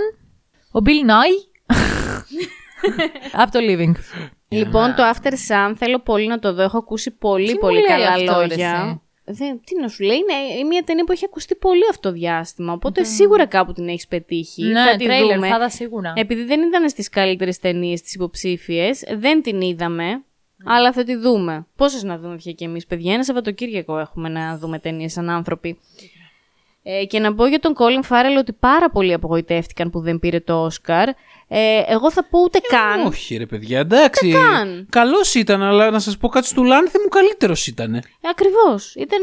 [0.71, 1.37] ο Bill Nighy
[3.31, 3.91] από το Living.
[4.47, 6.61] Λοιπόν, το After Sun θέλω πολύ να το δω.
[6.61, 9.01] Έχω ακούσει πολύ, Τι μου πολύ λέει καλά αυτό, ρε, λόγια.
[9.25, 12.15] εσύ; Δεν, τι να σου λέει, είναι μια ταινία που έχει ακουστεί πολύ αυτό το
[12.15, 12.73] διάστημα.
[12.73, 14.63] Οπότε σίγουρα κάπου την έχεις πετύχει.
[14.63, 15.47] Ναι, θα τη τρέιλερ, δούμε.
[15.47, 16.13] θα δω σίγουρα.
[16.15, 20.23] Επειδή δεν ήταν στις καλύτερες ταινίες τις υποψήφιες, δεν την είδαμε.
[20.65, 21.67] Αλλά θα τη δούμε.
[21.75, 25.79] Πόσες να δούμε πια κι εμείς, παιδιά; Ένα Σαββατοκύριακο έχουμε να δούμε ταινίες σαν άνθρωποι.
[26.83, 30.39] Ε, και να πω για τον Colin Farrell ότι πάρα πολλοί απογοητεύτηκαν που δεν πήρε
[30.39, 31.09] το Όσκαρ.
[31.55, 33.05] Ε, εγώ θα πω ούτε καν.
[33.05, 34.31] Όχι ρε παιδιά, εντάξει.
[34.31, 34.87] καν.
[34.89, 38.01] Καλός ήταν, αλλά να σας πω κάτι στο Λάνθι μου καλύτερος ήτανε.
[38.29, 38.95] Ακριβώς.
[38.95, 39.21] Ήταν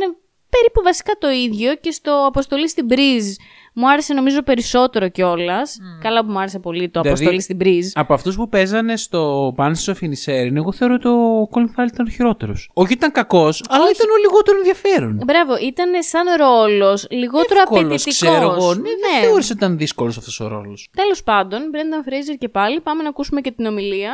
[0.51, 3.35] περίπου βασικά το ίδιο και στο Αποστολή στην Μπρίζ
[3.75, 5.79] μου άρεσε νομίζω περισσότερο κιόλας.
[6.03, 7.91] Καλά που μου άρεσε πολύ το Δηλαδή, Αποστολή στην Μπρίζ.
[7.95, 12.07] Από αυτούς που παίζανε στο Bunches of Inisherin, εγώ θεωρώ ότι ο Colin Farrell ήταν
[12.07, 12.71] ο χειρότερος.
[12.75, 15.21] Όχι ήταν κακός, αλλά ήταν ο λιγότερο ενδιαφέρον.
[15.25, 18.17] Μπράβο, ήταν σαν ρόλος λιγότερο Εύκολος, απαιτητικός.
[18.17, 18.75] ξέρω εγώ.
[18.75, 20.89] Ναι, δεν θεώρησα ότι ήταν δύσκολος αυτός ο ρόλος.
[20.97, 24.13] Τέλος πάντων, Brendan Fraser και πάλι, πάμε να ακούσουμε και την ομιλία.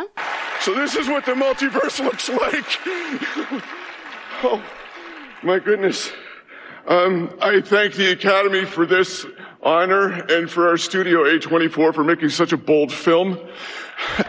[0.64, 2.70] So this is what the multiverse looks like.
[4.48, 4.58] oh,
[5.50, 5.98] My goodness.
[6.88, 9.26] Um, I thank the Academy for this
[9.60, 13.40] honor and for our studio A24 for making such a bold film.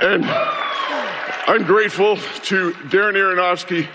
[0.02, 3.88] And I'm grateful to Darren Aronofsky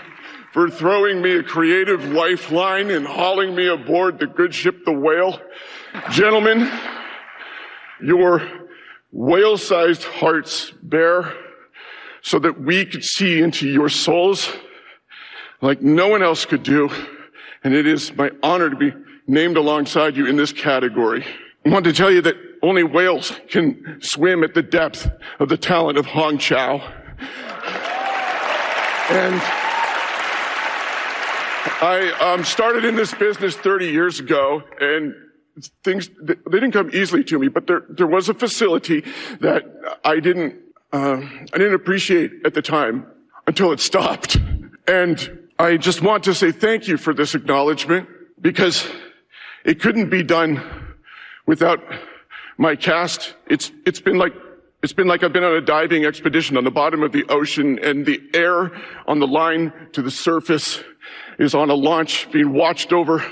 [0.53, 5.41] for throwing me a creative lifeline and hauling me aboard the good ship, the whale.
[6.11, 6.71] Gentlemen,
[8.01, 8.49] your
[9.11, 11.33] whale sized hearts bare
[12.21, 14.49] so that we could see into your souls
[15.59, 16.89] like no one else could do.
[17.63, 18.93] And it is my honor to be
[19.27, 21.25] named alongside you in this category.
[21.65, 25.09] I want to tell you that only whales can swim at the depth
[25.39, 26.75] of the talent of Hong Chow.
[29.09, 29.41] And
[31.81, 35.13] I um, started in this business 30 years ago, and
[35.83, 37.47] things they didn't come easily to me.
[37.47, 39.03] But there there was a facility
[39.41, 39.63] that
[40.03, 40.55] I didn't
[40.91, 43.05] uh, I didn't appreciate at the time
[43.47, 44.37] until it stopped,
[44.87, 48.09] and I just want to say thank you for this acknowledgement
[48.41, 48.89] because
[49.63, 50.61] it couldn't be done
[51.45, 51.79] without
[52.57, 53.35] my cast.
[53.47, 54.33] It's it's been like
[54.81, 57.77] it's been like I've been on a diving expedition on the bottom of the ocean
[57.79, 58.71] and the air
[59.05, 60.83] on the line to the surface
[61.37, 63.23] is on a launch being watched over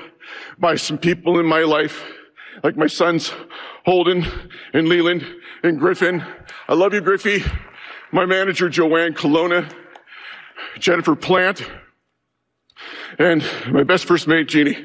[0.59, 2.03] by some people in my life,
[2.63, 3.33] like my sons
[3.83, 4.25] Holden
[4.73, 5.25] and Leland
[5.63, 6.23] and Griffin.
[6.67, 7.43] I love you, Griffey.
[8.11, 9.67] My manager, Joanne Colonna,
[10.77, 11.63] Jennifer Plant,
[13.19, 14.77] and my best first mate, Jeannie.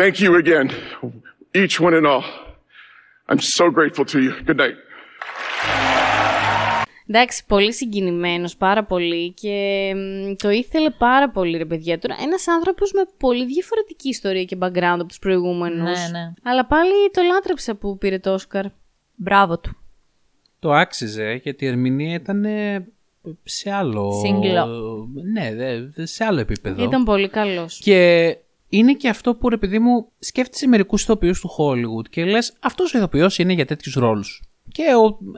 [0.00, 0.66] Thank you again,
[1.54, 2.24] each one and all.
[3.28, 4.32] I'm so grateful to you.
[4.46, 4.76] Good night.
[7.06, 11.98] Εντάξει, πολύ συγκινημένος, πάρα πολύ και μ, το ήθελε πάρα πολύ, ρε παιδιά.
[11.98, 16.10] Τώρα, ένας άνθρωπος με πολύ διαφορετική ιστορία και background από τους προηγούμενους.
[16.10, 16.32] Ναι, ναι.
[16.42, 18.64] Αλλά πάλι το λάτρεψα που πήρε το Όσκαρ.
[19.14, 19.76] Μπράβο του.
[20.58, 22.88] Το άξιζε γιατί η ερμηνεία ήταν ε,
[23.44, 24.12] σε άλλο.
[24.24, 24.66] Σύγκλο.
[25.32, 25.54] Ναι,
[25.94, 26.82] δε- σε άλλο επίπεδο.
[26.84, 27.78] Ήταν πολύ καλός.
[27.78, 28.36] Και
[28.68, 32.94] είναι και αυτό που ρε παιδί μου σκέφτεσαι μερικούς ηθοποιούς του Hollywood και λες αυτός
[32.94, 34.42] ο ηθοποιός είναι για τέτοιους ρόλους.
[34.72, 34.82] Και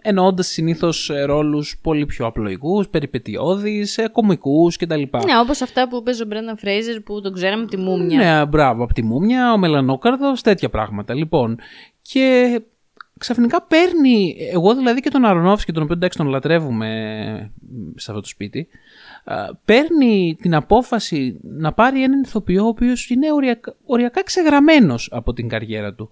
[0.02, 5.00] εννοώντας συνήθως ρόλους πολύ πιο απλοϊκούς, περιπετειώδεις, κομικούς κτλ.
[5.02, 8.18] Ναι, όπως αυτά που παίζει ο Μπρένταν Φρέιζερ που τον ξέραμε από τη Μούμια.
[8.18, 11.14] Ναι, μπράβο, από τη Μούμια, ο Μελανόκαρδος, τέτοια πράγματα.
[11.14, 11.58] Λοιπόν,
[12.02, 12.60] και
[13.18, 16.90] ξαφνικά παίρνει, εγώ δηλαδή και τον Αρονόφσκι, τον οποίο εντάξει τον λατρεύουμε
[17.94, 18.68] σε αυτό το σπίτι,
[19.24, 25.32] α, παίρνει την απόφαση να πάρει έναν ηθοποιό ο οποίος είναι οριακά, οριακά ξεγραμμένος από
[25.32, 26.10] την καριέρα του.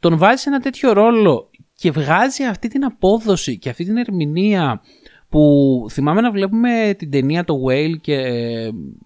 [0.00, 4.82] Τον βάζει σε ένα τέτοιο ρόλο και βγάζει αυτή την απόδοση και αυτή την ερμηνεία
[5.28, 8.18] που θυμάμαι να βλέπουμε την ταινία το Whale και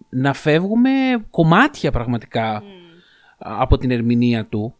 [0.08, 0.90] να φεύγουμε
[1.30, 2.62] κομμάτια πραγματικά
[3.38, 4.74] από την ερμηνεία του.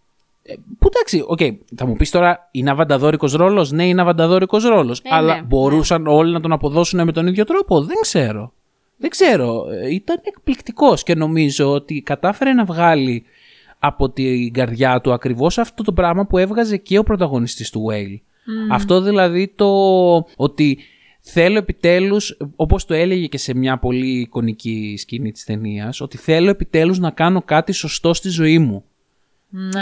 [0.47, 1.39] Ε, Που εντάξει, οκ,
[1.77, 4.99] θα μου πεις τώρα, είναι αβανταδόρικος ρόλος; Ναι, είναι αβανταδόρικος ρόλος.
[4.99, 8.53] Ε, αλλά ναι, μπορούσαν όλοι να τον αποδώσουν με τον ίδιο τρόπο; Δεν ξέρω.
[8.97, 9.67] Δεν ξέρω.
[9.71, 13.25] Ε, Ήταν εκπληκτικός και νομίζω ότι κατάφερε να βγάλει
[13.79, 18.21] από την καρδιά του ακριβώς αυτό το πράγμα που έβγαζε και ο πρωταγωνιστής του Whale.
[18.71, 19.69] Αυτό δηλαδή το
[20.37, 20.79] ότι
[21.21, 26.51] θέλω επιτέλους, όπως το έλεγε και σε μια πολύ εικονική σκηνή της ταινίας, ότι θέλω
[26.51, 28.85] επιτέλους να κάνω κάτι σωστό στη ζωή μου.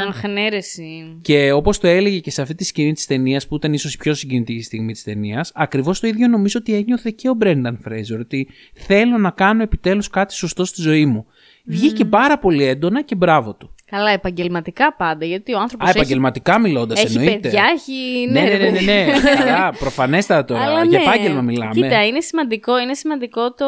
[0.08, 1.18] Αχ, ναι, ρε, εσύ.
[1.22, 3.98] Και όπως το έλεγε και σε αυτή τη σκηνή της ταινίας, που ήταν ίσως η
[3.98, 8.20] πιο συγκινητική στιγμή της ταινίας, ακριβώς το ίδιο νομίζω ότι ένιωθε και ο Μπρένταν Φρέιζερ.
[8.20, 11.26] Ότι θέλω να κάνω επιτέλους κάτι σωστό στη ζωή μου.
[11.66, 13.74] Βγήκε πάρα πολύ έντονα και μπράβο του.
[13.86, 15.88] Καλά, επαγγελματικά πάντα, γιατί ο άνθρωπος.
[15.88, 17.38] Α, επαγγελματικά μιλώντας, Έχει εννοείται.
[17.38, 18.26] παιδιά, έχει.
[18.30, 18.84] Ναι, ναι, ρε ναι, ναι, παιδί.
[18.84, 19.06] ναι.
[19.38, 20.60] Καλά, προφανέστατα τώρα.
[20.62, 21.04] Αλλά Για ναι.
[21.04, 21.72] επάγγελμα μιλάμε.
[21.72, 23.66] Κοίτα, είναι σημαντικό, είναι σημαντικό το,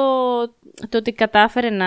[0.88, 1.86] το ότι κατάφερε να,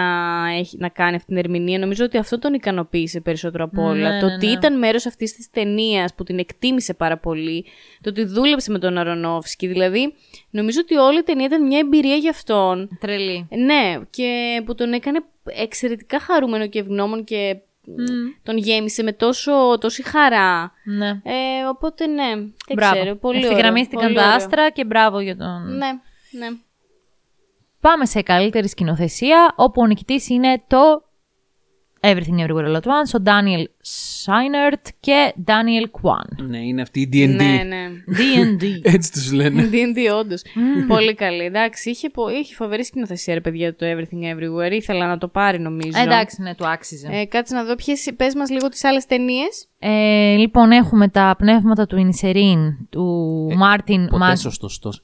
[0.58, 1.80] έχει, να κάνει αυτή την ερμηνεία.
[1.80, 4.14] Νομίζω ότι αυτό τον ικανοποίησε περισσότερο από όλα.
[4.14, 4.52] Ναι, το ναι, ότι ναι.
[4.52, 7.66] ήταν μέρος αυτής της ταινίας που την εκτίμησε πάρα πολύ.
[8.02, 9.68] Το ότι δούλεψε με τον Αρονόφσκι.
[9.68, 10.14] Δηλαδή,
[10.50, 12.98] νομίζω ότι όλη η ταινία ήταν μια εμπειρία για αυτόν.
[13.00, 13.48] Τρελή.
[13.50, 17.58] Ναι, και που τον έκανε εξαιρετικά χαρούμενο και ευγνώμων και
[18.44, 20.72] τον γέμισε με τόσο, τόση χαρά.
[20.84, 21.08] Ναι.
[21.08, 23.00] Ε, οπότε ναι, δεν μπράβο.
[23.00, 24.36] ξέρω, πολύ ωραίο, Ευθυγραμμίστηκαν πολύ τα ωραίο.
[24.36, 25.76] άστρα και μπράβο για τον.
[25.78, 25.88] Ναι,
[26.32, 26.48] ναι.
[27.82, 30.78] Πάμε σε καλύτερη σκηνοθεσία, όπου ο νικητής είναι το
[32.02, 36.48] Everything Everywhere All At Once, ο Daniel Scheinert και Daniel Kwan.
[36.48, 37.36] Ναι, είναι αυτή η D&D.
[37.36, 37.88] Ναι, ναι.
[38.08, 38.64] D&D.
[38.94, 39.70] Έτσι τους λένε.
[39.72, 40.42] D&D, όντως.
[40.88, 41.44] Πολύ καλή.
[41.44, 44.72] Εντάξει, είχε, πο- είχε φοβερή σκηνοθεσία, ρε παιδιά, το Everything Everywhere.
[44.72, 46.00] Ήθελα να το πάρει, νομίζω.
[46.00, 47.08] Εντάξει, ναι, του άξιζε.
[47.12, 49.68] Ε, κάτσε να δω ποιες, πες μας λίγο τις άλλες ταινίες.
[49.80, 52.60] Ε, λοιπόν, έχουμε τα πνεύματα του Ινισερίν,
[52.90, 53.06] του
[53.58, 54.38] Μάρτιν Ποτέ Μαν...
[54.38, 55.04] σωστός.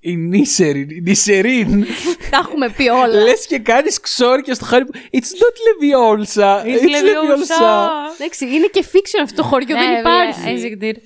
[0.00, 0.82] Είναι η Σέριν.
[0.82, 0.90] Η Νίσεριν.
[0.90, 1.84] Η Νίσεριν.
[2.30, 3.22] Τα έχουμε πει όλα.
[3.22, 4.84] Λες και κάνεις ξόρκια στο χάρι.
[4.92, 6.64] It's not Leviosa.
[6.64, 7.88] It's Leviosa.
[8.18, 11.00] Εντάξει, είναι και fiction αυτό το χωριό, Ναι, δεν υπάρχει.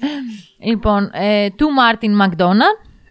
[0.59, 2.64] Λοιπόν, ε, του Μάρτιν Μακδόνα.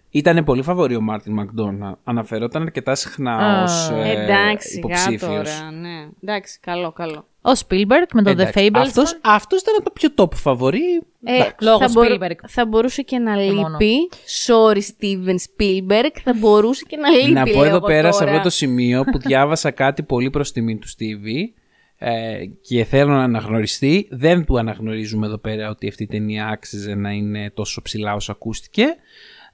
[0.09, 1.97] Ήταν πολύ φαβορή ο Μάρτιν Μακδόνα.
[2.03, 5.29] Αναφερόταν αρκετά συχνά Α, ως ε, Εντάξει, σιγά υποψήφιος.
[5.57, 6.07] τώρα, ναι.
[6.23, 7.27] Εντάξει, καλό, καλό.
[7.45, 8.77] Ο Spielberg με το The Εντάξει, Fablesman.
[8.79, 11.01] Αυτός, αυτός ήταν το πιο top φαβορή.
[11.23, 12.35] Ε, λόγω θα, μπορού- Spielberg.
[12.47, 13.77] θα μπορούσε και να μόνο.
[13.79, 14.09] λείπει.
[14.45, 16.09] Sorry, Steven Spielberg.
[16.23, 17.31] Θα μπορούσε και να λείπει.
[17.31, 18.31] Να πω λέω εδώ εγώ πέρα σε τώρα.
[18.31, 21.53] αυτό το σημείο που διάβασα κάτι πολύ προς τιμή του Στίβη
[21.97, 24.07] ε, και θέλω να αναγνωριστεί.
[24.11, 28.31] Δεν του αναγνωρίζουμε εδώ πέρα ότι αυτή η ταινία άξιζε να είναι τόσο ψηλά όσο
[28.31, 28.85] ακούστηκε.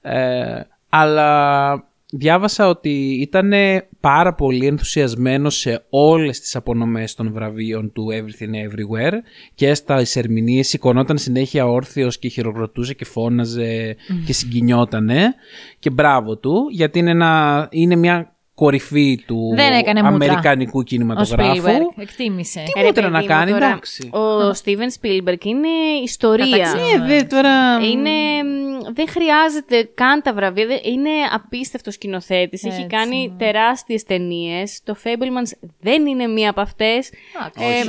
[0.00, 1.72] Ε, αλλά
[2.12, 3.52] διάβασα ότι ήταν
[4.00, 9.12] πάρα πολύ ενθουσιασμένος σε όλες τις απονομές των βραβείων του Everything Everywhere
[9.54, 13.96] και στα ερμηνείες σηκωνόταν συνέχεια όρθιος και χειροκροτούσε και φώναζε
[14.26, 15.34] και συγκινιότανε.
[15.78, 18.29] Και μπράβο του γιατί είναι, ένα, είναι μια
[18.64, 20.14] κορυφή του Δεν έκανε μούτρα.
[20.14, 21.62] αμερικανικού Ο κινηματογράφου.
[21.62, 22.62] Spielberg εκτίμησε.
[22.66, 24.10] Τι Ε, ρε μούτρα παιδί να μου, κάνει, τώρα, εντάξει.
[24.12, 25.68] Ο Steven Spielberg είναι
[26.02, 26.46] ιστορία.
[26.58, 27.78] Καταξύ- Ε, δε, τώρα...
[27.90, 28.10] Είναι,
[28.42, 30.66] μ, δεν χρειάζεται καν τα βραβεία.
[30.66, 32.64] δεν- Είναι απίστευτος σκηνοθέτης.
[32.64, 33.44] Έχει Έτσι, κάνει ναι.
[33.44, 34.80] τεράστιες ταινίες.
[34.84, 37.10] Το Fablemans δεν είναι μία από αυτές.
[37.36, 37.88] Εντάξει,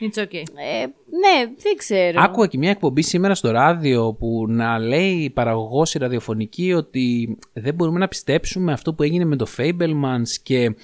[0.00, 0.44] όχι, όχι, επομένως, παιδιά.
[0.44, 0.44] It's okay.
[0.54, 0.86] ε,
[1.18, 2.22] ναι, δεν ξέρω.
[2.22, 7.38] Άκουγα και μια εκπομπή σήμερα στο ράδιο που να λέει η παραγωγός η ραδιοφωνική ότι
[7.52, 10.74] δεν μπορούμε να πιστέψουμε αυτό που έγινε με το Fablemans και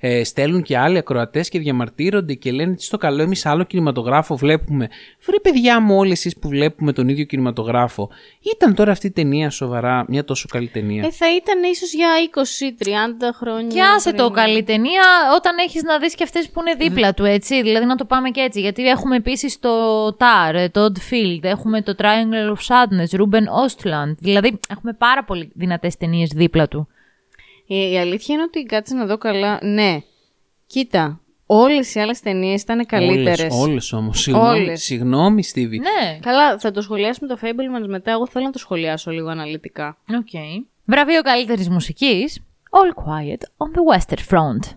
[0.00, 4.36] ε, στέλνουν και άλλοι ακροατές και διαμαρτύρονται και λένε τι στο καλό εμείς άλλο κινηματογράφο
[4.36, 4.88] βλέπουμε.
[5.26, 8.10] Βρε παιδιά μου όλοι εσείς που βλέπουμε τον ίδιο κινηματογράφο.
[8.54, 11.04] Ήταν τώρα αυτή η ταινία σοβαρά μια τόσο καλή ταινία.
[11.06, 13.68] Ε, θα ήταν ίσως για 20-30 χρόνια.
[13.68, 14.44] Και άσε το πριν.
[14.44, 15.02] καλή ταινία
[15.36, 17.62] όταν έχεις να δεις και αυτές που είναι δίπλα του, έτσι.
[17.62, 18.60] Δηλαδή να το πάμε και έτσι.
[18.60, 24.14] Γιατί έχουμε επίσης το TAR, το Odd Field, έχουμε το Triangle of Sadness, Ruben Ostland.
[24.18, 26.88] Δηλαδή έχουμε πάρα πολύ δυνατές ταινίες δίπλα του.
[27.72, 29.58] Η, η αλήθεια είναι ότι κάτσε να δω καλά.
[29.62, 30.02] Ναι.
[30.66, 31.20] Κοίτα.
[31.46, 33.40] Όλες οι άλλες ταινίες ήταν καλύτερες.
[33.40, 34.20] Όλες, όλες όμως.
[34.20, 34.82] Συγγνώμη, Όλες.
[34.82, 35.78] συγγνώμη Steevie.
[35.78, 38.10] Ναι, Καλά, θα το σχολιάσουμε το Fabelmans μετά.
[38.10, 39.96] Εγώ θέλω να το σχολιάσω λίγο αναλυτικά.
[40.18, 40.28] οκ.
[40.84, 44.76] Βραβείο καλύτερης μουσικής, All Quiet on the Western Front.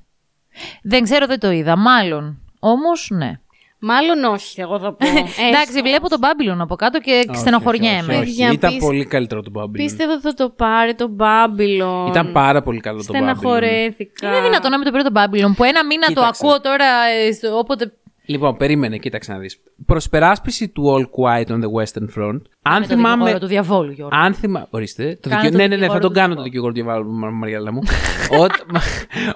[0.84, 2.42] Δεν ξέρω, δεν το είδα, μάλλον.
[2.60, 3.40] Όμως, ναι.
[3.86, 5.08] Μάλλον όχι, εγώ θα πω.
[5.50, 8.00] Εντάξει, βλέπω τον Babylon από κάτω και Όχι, όχι, στενοχωριέμαι.
[8.00, 8.20] όχι, όχι.
[8.20, 9.72] Παιδιά, Ήταν πεις- πολύ καλύτερο το Babylon.
[9.72, 12.08] Πίστευα ότι θα το πάρει το Babylon.
[12.08, 13.16] Ήταν πάρα πολύ καλό το Babylon.
[13.16, 14.28] Στεναχωρέθηκα.
[14.28, 16.42] Είναι δυνατόν να μην το πήρε τον Babylon που ένα μήνα το Κοίταξε.
[16.46, 16.86] ακούω τώρα
[17.28, 17.94] ε, στο- όποτε.
[18.26, 19.60] Λοιπόν, περίμενε, κοίταξε να δεις.
[19.86, 22.40] Προσπεράσπιση του All Quiet on the Western Front.
[22.62, 23.16] Αν με το θυμάμαι.
[23.16, 24.18] δικηγόρο του διαβόλου, Γιώργο.
[24.18, 24.68] Αν θυμάμαι.
[24.70, 25.18] Ορίστε.
[25.22, 26.84] Το Κάνε δικαι- το Ναι, ναι, ναι, θα δικηγόρο τον του κάνω το δικηγόρο του
[26.84, 27.80] διαβόλου, Μα- Μαριέλα μου.
[28.44, 28.82] Όταν-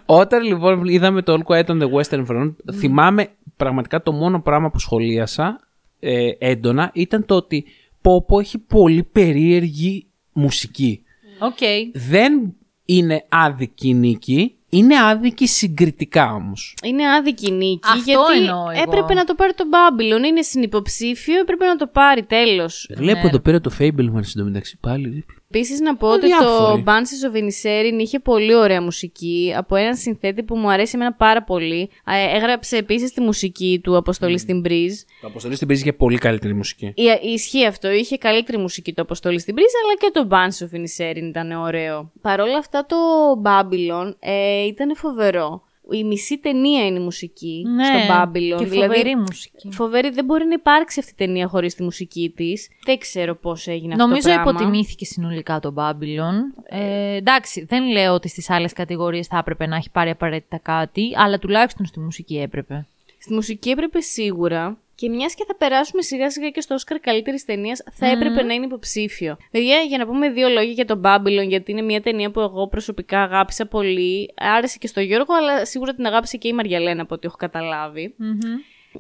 [0.06, 3.28] Όταν λοιπόν είδαμε το All Quiet on the Western Front, θυμάμαι
[3.58, 5.60] πραγματικά το μόνο πράγμα που σχολίασα
[6.00, 7.66] ε, έντονα ήταν το ότι
[8.02, 11.02] Πόπο έχει πολύ περίεργη μουσική.
[11.40, 11.58] Οκ.
[11.94, 12.54] Δεν
[12.86, 16.78] είναι άδικη νίκη, είναι άδικη συγκριτικά όμως.
[16.84, 17.80] Είναι άδικη νίκη.
[17.84, 18.82] Αυτό γιατί εννοώ εγώ.
[18.82, 20.26] έπρεπε να το πάρει το Babylon.
[20.26, 22.90] Είναι συνυποψήφιο, έπρεπε να το πάρει τέλος.
[22.96, 25.26] Βλέπω εδώ πέρα το Fabelmans εντωμεταξύ πάλι.
[25.52, 26.84] Επίσης να πω ότι το διάφοροι.
[26.88, 31.44] Banshees of Inisherin είχε πολύ ωραία μουσική από έναν συνθέτη που μου αρέσει εμένα πάρα
[31.44, 31.90] πολύ.
[32.06, 34.96] Ε, Έγραψε επίσης τη μουσική του Αποστολής στην Μπριζ.
[35.22, 36.86] Το Αποστολής στη Μπριζ είχε πολύ καλύτερη μουσική.
[36.96, 37.90] Η- Ισχύει αυτό.
[37.92, 42.12] Είχε καλύτερη μουσική το Αποστολής στην Breeze, αλλά και το Banshees of Inisherin ήταν ωραίο.
[42.22, 42.96] Παρ' όλα αυτά το
[43.44, 45.62] Babylon ε, ήταν φοβερό.
[45.92, 48.58] Η μισή ταινία είναι η μουσική Ναι, στο Babylon.
[48.58, 49.70] και δηλαδή, φοβερή μουσική.
[49.72, 52.70] Φοβερή, δεν μπορεί να υπάρξει αυτή η ταινία χωρίς τη μουσική της.
[52.86, 54.52] Δεν ξέρω πώς έγινε αυτό Νομίζω το πράγμα.
[54.52, 56.64] υποτιμήθηκε συνολικά το Babylon.
[56.70, 61.12] Ε, εντάξει, δεν λέω ότι στις άλλες κατηγορίες θα έπρεπε να έχει πάρει απαραίτητα κάτι,
[61.16, 62.88] αλλά τουλάχιστον στη μουσική έπρεπε.
[63.20, 64.78] Στη μουσική έπρεπε σίγουρα.
[64.98, 68.54] Και μιας και θα περάσουμε σιγά σιγά και στο Όσκαρ καλύτερης ταινίας, θα έπρεπε να
[68.54, 69.38] είναι υποψήφιο.
[69.52, 72.68] Παιδιά, για να πούμε δύο λόγια για τον Babylon, γιατί είναι μια ταινία που εγώ
[72.68, 74.34] προσωπικά αγάπησα πολύ.
[74.38, 78.16] Άρεσε και στο Γιώργο, αλλά σίγουρα την αγάπησε και η Μαριαλένα από ό,τι έχω καταλάβει.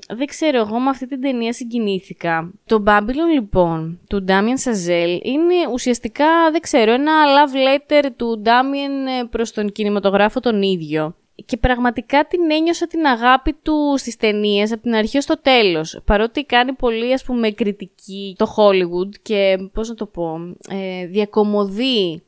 [0.08, 2.52] Δεν ξέρω, εγώ με αυτή την ταινία συγκινήθηκα.
[2.66, 9.22] Το Babylon λοιπόν, του Damien Chazelle, είναι ουσιαστικά, δεν ξέρω, ένα love letter του Damien
[9.22, 11.16] ε, προς τον κινηματογράφο τον ίδιο.
[11.46, 16.00] Και πραγματικά την ένιωσα την αγάπη του στις ταινίες από την αρχή ως το τέλος.
[16.06, 22.22] Παρότι κάνει πολύ ας πούμε κριτική το Hollywood και πώς να το πω, ε, διακομωδεί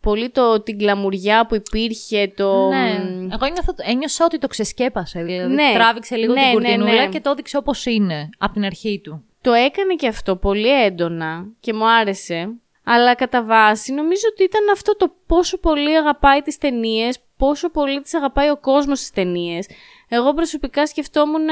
[0.00, 2.68] πολύ το, την κλαμουριά που υπήρχε, το...
[2.68, 3.00] Ναι.
[3.32, 5.22] Εγώ ένιωθα, ένιωσα ότι το ξεσκέπασε.
[5.22, 5.70] Δηλαδή Ναι.
[5.74, 7.08] τράβηξε λίγο Ναι, την ναι, κουρτινούλα ναι.
[7.08, 9.24] και το έδειξε όπως είναι από την αρχή του.
[9.40, 12.48] Το έκανε και αυτό πολύ έντονα και μου άρεσε.
[12.84, 18.00] Αλλά κατά βάση νομίζω ότι ήταν αυτό το πόσο πολύ αγαπάει τις ταινίες, πόσο πολύ
[18.00, 19.68] τις αγαπάει ο κόσμος στις ταινίες.
[20.08, 21.46] Εγώ προσωπικά σκεφτόμουν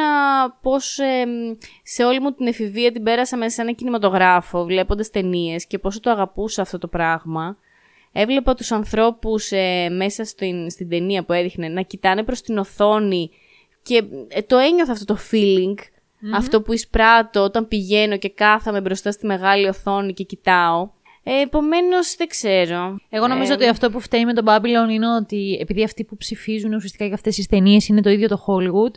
[0.63, 1.31] πώς εμ,
[1.83, 6.01] σε όλη μου την εφηβεία την πέρασα μέσα σε ένα κινηματογράφο βλέποντας ταινίες και πόσο
[6.01, 7.57] το αγαπούσα αυτό το πράγμα.
[8.13, 13.31] Έβλεπα τους ανθρώπους ε, μέσα στην, στην ταινία που έδειχνε να κοιτάνε προς την οθόνη
[13.83, 15.75] και ε, το ένιωθα αυτό το feeling,
[16.35, 20.91] αυτό που εισπράττω όταν πηγαίνω και κάθαμε μπροστά στη μεγάλη οθόνη και κοιτάω.
[21.25, 22.99] Ε, Επομένως, δεν ξέρω.
[23.09, 26.17] Εγώ νομίζω Ε, ότι αυτό που φταίει με τον Babylon είναι ότι επειδή αυτοί που
[26.17, 28.95] ψηφίζουν ουσιαστικά για αυτές τις ταινίες είναι το ίδιο το Hollywood,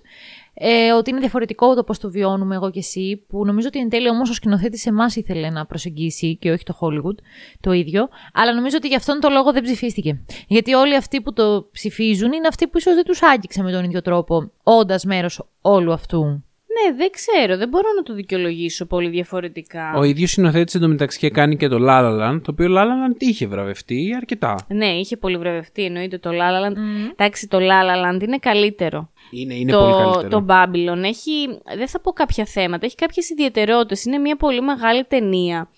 [0.54, 3.90] ε, ότι είναι διαφορετικό το πώς το βιώνουμε εγώ και εσύ, που νομίζω ότι εν
[3.90, 7.16] τέλει όμως ο σκηνοθέτης εμάς ήθελε να προσεγγίσει και όχι το Hollywood
[7.60, 8.08] το ίδιο.
[8.34, 10.20] Αλλά νομίζω ότι γι' αυτόν τον λόγο δεν ψηφίστηκε.
[10.48, 13.84] Γιατί όλοι αυτοί που το ψηφίζουν είναι αυτοί που ίσως δεν τους άγγιξε με τον
[13.84, 16.44] ίδιο τρόπο, όντας μέρος όλου αυτού.
[16.78, 17.58] Ναι, δεν ξέρω.
[17.58, 19.94] Δεν μπορώ να το δικαιολογήσω πολύ διαφορετικά.
[19.96, 23.12] Ο ίδιος συνοθέτη εντωμεταξύ είχε κάνει και το La La Land, το οποίο La La
[23.12, 24.56] Land είχε βραβευτεί αρκετά.
[24.68, 25.84] Ναι, είχε πολύ βραβευτεί.
[25.84, 26.78] Εννοείται το La La Land.
[27.12, 29.12] Εντάξει, το La La Land είναι καλύτερο.
[29.32, 30.30] Είναι, είναι το, πολύ καλύτερο.
[30.30, 34.06] το Babylon έχει, δεν θα πω κάποια θέματα, έχει κάποιες ιδιαιτερότητες.
[34.06, 35.70] Είναι μια πολύ μεγάλη ταινία.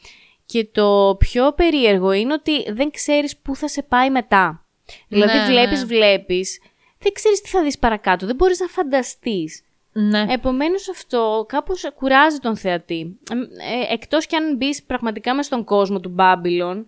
[0.46, 4.66] Και το πιο περίεργο είναι ότι δεν ξέρεις πού θα σε πάει μετά.
[5.08, 5.86] Δηλαδή Ναι, βλέπεις, ναι.
[5.86, 6.62] βλέπεις,
[7.00, 9.64] δεν ξέρεις τι θα δεις παρακάτω, δεν μπορείς να φανταστείς.
[9.92, 10.26] Ναι.
[10.30, 13.18] Επομένως αυτό κάπως κουράζει τον θεατή.
[13.32, 16.84] Ε, ε, εκτός κι αν μπεις πραγματικά μες στον κόσμο του Babylon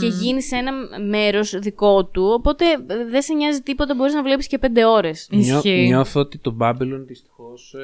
[0.00, 4.22] και γίνεις σε ένα μέρος δικό του, οπότε ε, δεν σε νοιάζει τίποτα, μπορείς να
[4.22, 5.28] βλέπεις και πέντε ώρες.
[5.30, 5.84] Νιώ, Ισχύει.
[5.86, 7.74] νιώθω ότι το Babylon δυστυχώς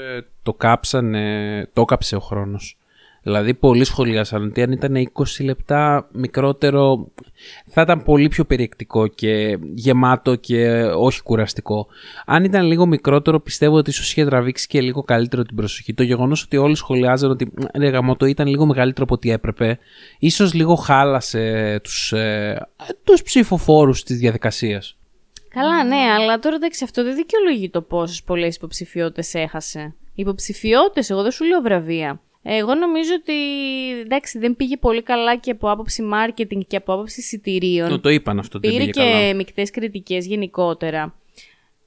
[0.43, 2.79] το κάψανε, το κάψε ο χρόνος.
[3.25, 7.09] Δηλαδή πολλοί σχολιάσαν ότι αν ήταν 20 λεπτά μικρότερο
[7.66, 11.87] θα ήταν πολύ πιο περιεκτικό και γεμάτο και όχι κουραστικό.
[12.27, 15.95] Αν ήταν λίγο μικρότερο πιστεύω ότι ίσως είχε τραβήξει και λίγο καλύτερο την προσοχή.
[15.95, 19.79] Το γεγονός ότι όλοι σχολιάζαν ότι ρε γαμώτο ήταν λίγο μεγαλύτερο από ό,τι έπρεπε
[20.18, 22.68] ίσως λίγο χάλασε τους, ε,
[23.05, 24.97] τους ψηφοφόρους της διαδικασίας.
[25.49, 29.95] Καλά, ναι, αλλά τώρα εντάξει, αυτό δεν δικαιολογεί το πόσες πολλές υποψηφιότητες έχασε.
[30.14, 32.20] Υποψηφιότητες, εγώ δεν σου λέω βραβεία.
[32.47, 33.34] Εγώ νομίζω ότι
[34.01, 37.88] εντάξει, δεν πήγε πολύ καλά και από άποψη marketing και από άποψη εισιτηρίων.
[37.88, 39.34] Το, το είπαν αυτό, δεν Πήρε πήγε και καλά.
[39.34, 41.14] μεικτές κριτικές γενικότερα.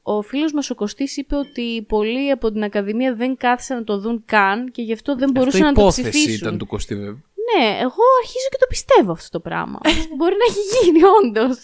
[0.04, 4.00] Ο φίλος μας ο Κωστής είπε ότι πολλοί από την Ακαδημία δεν κάθισαν να το
[4.00, 6.34] δουν καν και γι' αυτό δεν μπορούσαν Αυτό να το υπόθεση ψηφίσουν.
[6.48, 7.12] ήταν του Κωστή βέβαια.
[7.58, 9.80] Ναι, εγώ αρχίζω και το πιστεύω αυτό το πράγμα.
[10.18, 11.58] Μπορεί να έχει γίνει, όντως.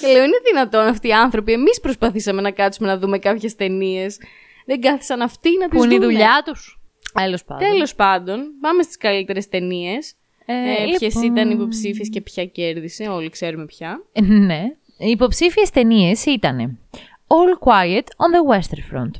[0.00, 1.52] και λέω, είναι δυνατόν αυτοί οι άνθρωποι.
[1.52, 4.18] Εμείς προσπαθήσαμε να κάτσουμε να δούμε κάποιες ταινίες.
[4.66, 5.90] Δεν κάθισαν αυτοί να τις Που δουν.
[5.94, 6.77] είναι η δουλειά τους.
[7.12, 7.68] Τέλος πάντων.
[7.68, 10.14] Τέλος πάντων, πάμε στις καλύτερες ταινίες.
[10.46, 11.36] Ε, Ε, Ποιες λοιπόν.
[11.36, 14.02] ήταν υποψήφιες και ποια κέρδισε, όλοι ξέρουμε ποια.
[14.12, 14.62] Ε, Ναι.
[14.98, 16.78] Οι υποψήφιες ταινίες ήταν
[17.26, 19.10] All Quiet on the Western Front,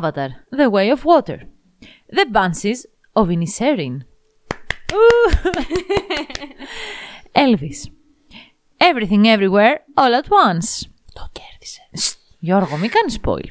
[0.00, 1.38] Avatar, The Way of Water,
[2.16, 2.80] The Banshees
[3.12, 3.96] of Inisherin,
[7.44, 7.78] Elvis,
[8.78, 10.88] Everything Everywhere All at Once.
[11.12, 11.88] Το κέρδισε.
[11.92, 13.48] Σστ, Γιώργο, μην κάνεις spoil.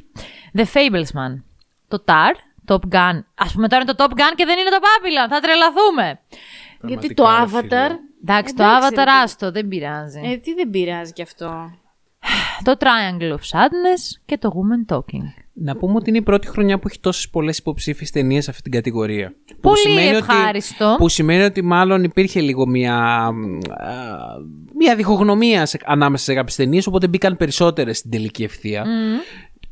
[0.60, 1.44] The Fablesman,
[1.88, 2.34] το Tar,
[2.68, 3.24] Top Gun.
[3.36, 6.20] Ας πούμε τώρα είναι το Top Gun και δεν είναι το Babylon, θα τρελαθούμε.
[6.88, 7.90] Γιατί το Πραγματικά, ρε Avatar.
[7.90, 8.00] φίλε.
[8.26, 9.10] Εντάξει, το Εντάξει, Avatar ρε παιδί.
[9.24, 10.20] άστο, δεν πειράζει.
[10.24, 11.72] Ε, τι δεν πειράζει κι αυτό.
[12.64, 15.44] Το Triangle of Sadness και το Woman Talking.
[15.54, 18.62] Να πούμε ότι είναι η πρώτη χρονιά που έχει τόσες πολλές υποψήφιες ταινίες σε αυτή
[18.64, 19.34] την κατηγορία.
[19.48, 20.88] Που Πολύ σημαίνει ευχάριστο.
[20.90, 23.30] Ότι, που σημαίνει ότι μάλλον υπήρχε λίγο μια, α,
[24.78, 28.86] μια διχογνωμία σε, ανάμεσα σε κάποιες ταινίες, οπότε μπήκαν περισσότερες στην τελική ευθεία.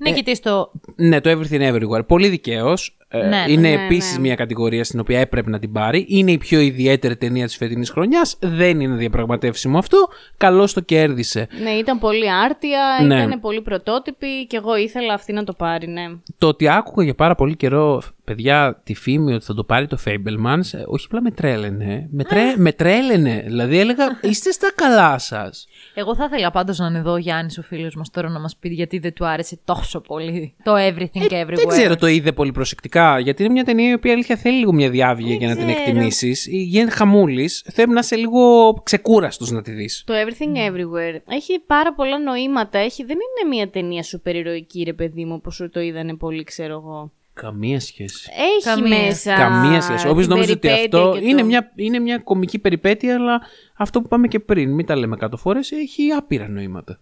[0.04, 0.72] Νικητής το.
[0.96, 2.08] Ναι, το Everything Everywhere.
[2.08, 2.74] Πολύ δικαίω.
[3.14, 4.20] Ναι, είναι ναι, επίσης ναι.
[4.20, 6.06] μια κατηγορία στην οποία έπρεπε να την πάρει.
[6.10, 8.38] Είναι η πιο ιδιαίτερη ταινία της φετινής χρονιάς.
[8.40, 10.08] Δεν είναι διαπραγματεύσιμο αυτό.
[10.38, 11.48] Καλώς το κέρδισε.
[11.64, 13.24] Ναι, ήταν πολύ άρτια, Ναι.
[13.24, 16.04] ήταν πολύ πρωτότυπη και εγώ ήθελα αυτή να το πάρει, ναι.
[16.38, 19.98] Το ότι άκουγα για πάρα πολύ καιρό, παιδιά, τη φήμη ότι θα το πάρει το
[20.06, 22.08] Fablemans, ε, όχι απλά με τρέλαινε.
[22.12, 23.44] Με, τρέ, με τρέλαινε.
[23.46, 25.68] Δηλαδή έλεγα, είστε στα καλά σας.
[25.94, 28.56] Εγώ θα ήθελα πάντως να είναι εδώ ο Γιάννης ο φίλος μας τώρα να μας
[28.58, 31.52] πει γιατί δεν του άρεσε τόσο πολύ το Everything Everywhere.
[31.52, 33.20] Ε, Δεν ξέρω, το είδε πολύ προσεκτικά.
[33.20, 36.48] Γιατί είναι μια ταινία η οποία αλήθεια θέλει λίγο μια διάβγεια για να την εκτιμήσεις.
[36.48, 37.66] Γίνεται χαμούλης.
[37.72, 40.04] Θέλει να είσαι λίγο ξεκούραστος να τη δεις.
[40.06, 42.80] Το Everything Everywhere έχει πάρα πολλά νοήματα.
[42.80, 46.74] Έχει, δεν είναι μια ταινία σούπερ ηρωική, ρε παιδί μου, όπως το είδανε πολύ, ξέρω
[46.74, 47.12] εγώ.
[47.34, 48.30] Καμία σχέση.
[48.58, 49.04] Έχει Καμία.
[49.06, 49.34] μέσα.
[49.36, 50.08] Καμία σχέση.
[50.08, 53.42] Όποιος την νόμιζε ότι περιπέτεια αυτό και είναι, το- μια, είναι μια κομική περιπέτεια, αλλά
[53.78, 57.00] αυτό που πάμε και πριν, μην τα λέμε εκατό φορές, έχει άπειρα νοήματα.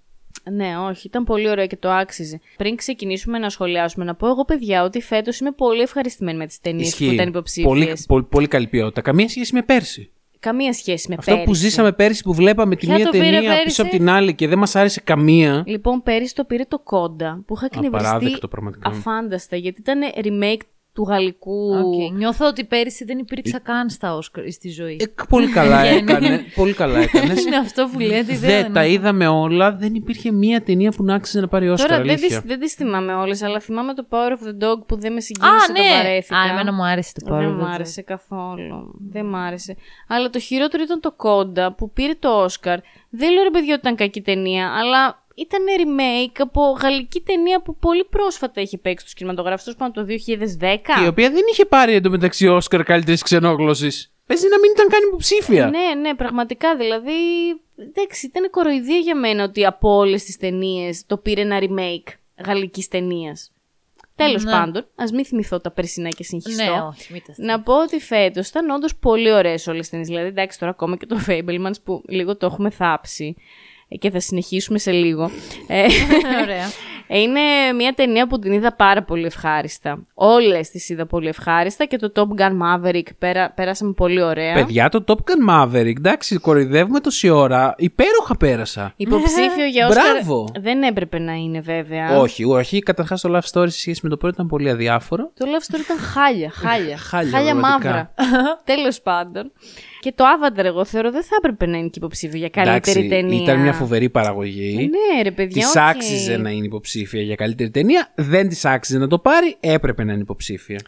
[0.52, 2.40] Ναι, όχι, ήταν πολύ ωραίο και το άξιζε.
[2.58, 6.60] Πριν ξεκινήσουμε να σχολιάσουμε, να πω εγώ, παιδιά, ότι φέτος είμαι πολύ ευχαριστημένη με τις
[6.60, 7.68] ταινίες που ήταν υποψήφιες.
[7.74, 9.02] Πολύ, πολύ, πολύ καλή ποιότητα.
[9.02, 10.12] Καμία σχέση με πέρσι.
[10.40, 11.48] Καμία σχέση με Αυτό πέρυσι.
[11.48, 14.10] που ζήσαμε πέρσι που βλέπαμε τη Ποια μία το πήρε ταινία πέρυσι; πίσω από την
[14.10, 15.64] άλλη και δεν μας άρεσε καμία.
[15.66, 18.90] Λοιπόν, πέρυσι το πήρε το CODA, που είχα εκνευριστεί Απαράδεκτο πραγματικά.
[18.90, 20.62] αφάνταστα, γιατί ήταν remake
[21.00, 21.76] του γαλλικού.
[21.78, 22.12] Οκ.
[22.18, 24.98] Νιώθω ότι πέρυσι δεν υπήρξα καν στα Όσκαρ στη ζωή.
[25.00, 26.44] Ε, πολύ καλά έκανε.
[26.56, 27.34] πολύ καλά έκανε.
[27.48, 28.38] είναι αυτό που λέτε.
[28.38, 29.72] Δεν τα είδαμε όλα.
[29.76, 31.90] Δεν υπήρχε μία ταινία που να άξιζε να πάρει Όσκαρ.
[31.90, 32.28] Τώρα δεν αλήθεια.
[32.28, 35.20] τις, δεν τις θυμάμαι όλες, αλλά θυμάμαι το Power of the Dog που δεν με
[35.20, 35.90] συγκίνησε, Α, το ναι!
[36.04, 36.38] βαρέθηκα.
[36.38, 37.74] Α, εμένα μου άρεσε το Power Δεν of μου the Dog.
[37.74, 38.96] άρεσε καθόλου.
[39.12, 39.76] Δεν μ' άρεσε.
[40.08, 42.80] Αλλά το χειρότερο ήταν το Κόντα που πήρε το Όσκαρ.
[43.10, 47.76] Δεν λέω ρε παιδιά ότι ήταν κακή ταινία, αλλά ήταν remake από γαλλική ταινία που
[47.76, 50.96] πολύ πρόσφατα έχει παίξει στους κινηματογράφους, τόσο πάνω το 2010.
[50.96, 54.10] Και η οποία δεν είχε πάρει εντωμεταξύ Όσκαρ καλύτερης ξενόγλωση.
[54.26, 55.70] Παίζει να μην ήταν καν υποψήφια.
[55.70, 56.76] Ναι, ναι, πραγματικά.
[56.76, 57.12] Δηλαδή,
[57.76, 62.14] εντάξει, ήταν κοροϊδία για μένα ότι από όλες τις ταινίες το πήρε ένα remake
[62.46, 63.52] γαλλικής ταινίας.
[64.16, 64.52] Τέλος Ναι.
[64.52, 66.64] πάντων, ας μην θυμηθώ τα περσινά και συγχυστώ.
[66.64, 70.08] Ναι, όχι, μην τα Να πω ότι φέτος ήταν όντως πολύ ωραίες όλες τις ταινίες.
[70.08, 73.42] Δηλαδή, εντάξει, τώρα ακόμα και το Fablemans που λίγο το έχουμε θάψει ε,
[74.00, 75.32] και θα συνεχίσουμε σε λίγο.
[75.68, 75.86] Ε,
[76.42, 76.72] Ωραία.
[77.18, 77.40] είναι
[77.76, 80.04] μια ταινία που την είδα πάρα πολύ ευχάριστα.
[80.14, 84.54] Όλες τις είδα πολύ ευχάριστα και το Top Gun Maverick πέρα, πέρασαμε πολύ ωραία.
[84.54, 87.74] Παιδιά, το Top Gun Maverick, εντάξει, κοροϊδεύουμε τόση ώρα.
[87.78, 88.94] Υπέροχα πέρασα.
[88.96, 90.48] Υποψήφιο για Όσκαρ Μπράβο.
[90.60, 92.18] δεν έπρεπε να είναι βέβαια.
[92.18, 92.80] Όχι, όχι.
[92.80, 95.32] Καταρχάς το Love Story σε σχέση με το πρώτο ήταν πολύ αδιάφορο.
[95.34, 96.98] Το Love Story ήταν χάλια, χάλια.
[96.98, 98.12] Χάλια, μαύρα.
[98.16, 98.62] πραγματικά.
[98.76, 99.52] Τέλος πάντων.
[100.00, 103.22] Και το Avatar, εγώ θεωρώ δεν θα έπρεπε να είναι και υποψήφιο για καλύτερη Εντάξει,
[103.22, 103.42] ταινία.
[103.44, 104.90] ήταν μια φοβερή παραγωγή.
[105.16, 105.62] Ναι, ρε παιδιά.
[105.62, 105.82] Της οκ.
[105.82, 106.66] άξιζε να είναι
[107.00, 108.12] υποψήφια για καλύτερη ταινία.
[108.16, 109.58] Δεν της άξιζε να το πάρει.
[109.60, 110.80] Έπρεπε να είναι υποψήφια.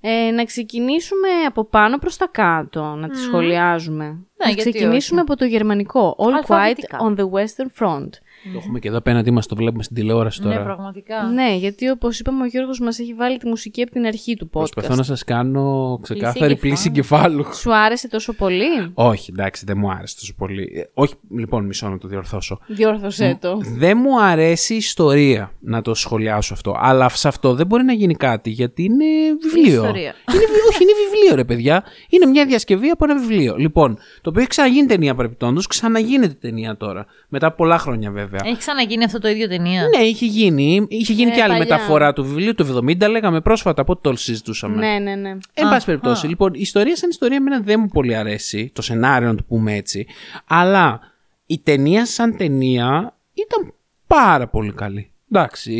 [0.00, 4.04] Ε, να ξεκινήσουμε από πάνω προς τα κάτω, να τη σχολιάζουμε.
[4.04, 6.16] να Ναι, γιατί ξεκινήσουμε από το γερμανικό.
[6.18, 6.98] All Quiet Αλφαβητικά.
[7.00, 8.08] on the Western Front.
[8.52, 10.58] Το έχουμε και εδώ απέναντί μας, το βλέπουμε στην τηλεόραση τώρα.
[10.58, 11.22] Ναι, πραγματικά.
[11.22, 14.46] Ναι, γιατί όπως είπαμε ο Γιώργος μας έχει βάλει τη μουσική από την αρχή του
[14.46, 14.50] podcast.
[14.50, 17.54] Προσπαθώ να σας κάνω ξεκάθαρη Πλήση πλήση κεφάλου.
[17.54, 20.72] Σου άρεσε τόσο πολύ; όχι, εντάξει, δεν μου άρεσε τόσο πολύ.
[20.74, 22.58] Ε, όχι, λοιπόν, μισό να το διορθώσω.
[22.66, 23.60] Διόρθωσέ το.
[23.76, 26.76] Δεν μου αρέσει η ιστορία να το σχολιάσω αυτό.
[26.80, 29.04] Αλλά σε αυτό δεν μπορεί να γίνει κάτι γιατί είναι
[29.42, 29.82] βιβλίο.
[29.82, 30.14] ιστορία.
[30.32, 31.84] Είναι, βι- όχι, είναι βιβλίο, ρε παιδιά.
[32.08, 33.56] Είναι μια διασκευή από ένα βιβλίο.
[33.56, 37.06] Λοιπόν, το οποίο έχει ξαναγίνει ταινία παρεπιπτόντως, ξαναγίνεται ταινία τώρα.
[37.28, 38.31] Μετά από πολλά χρόνια βέβαια.
[38.44, 40.86] Έχει ξαναγίνει αυτό το ίδιο ταινία; Ναι, είχε γίνει.
[40.88, 41.64] Είχε γίνει Ε, και άλλη παλιά.
[41.76, 44.76] μεταφορά του βιβλίου του 70, λέγαμε πρόσφατα, πότε το συζητούσαμε.
[44.76, 45.36] ναι, ναι, ναι.
[45.54, 46.28] Εν Α, πάση περιπτώσει, α.
[46.28, 49.74] λοιπόν, η ιστορία σαν ιστορία εμένα δεν μου πολύ αρέσει, το σενάριο να το πούμε
[49.76, 50.06] έτσι,
[50.46, 51.00] αλλά
[51.46, 53.74] η ταινία σαν ταινία ήταν
[54.06, 55.06] πάρα πολύ καλή.
[55.34, 55.72] Εντάξει,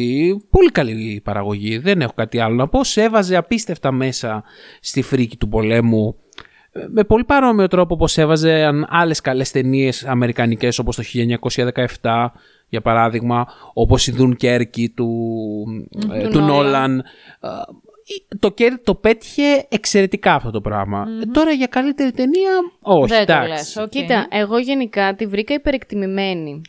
[0.50, 2.84] πολύ καλή η παραγωγή, δεν έχω κάτι άλλο να πω.
[2.84, 4.44] Σε έβαζε απίστευτα μέσα
[4.80, 6.31] στη φρίκη του πολέμου, ε,
[6.88, 11.02] με πολύ παρόμοιο τρόπο όπως έβαζε άλλες καλές ταινίες αμερικανικές όπως το
[12.02, 12.26] 1917
[12.68, 15.08] για παράδειγμα, όπως η Dunkerque του,
[16.12, 16.46] ε, Του του Nolan.
[16.46, 16.98] Νόλαν.
[16.98, 17.48] Ε,
[18.38, 22.50] Το πέτυχε εξαιρετικά αυτό το πράγμα Ε, τώρα για καλύτερη ταινία,
[22.80, 23.08] όχι.
[23.14, 23.48] Δεν το εντάξει.
[23.48, 23.88] λες, οκ.
[23.88, 26.60] Κοίτα, εγώ γενικά τη βρήκα υπερεκτιμημένη.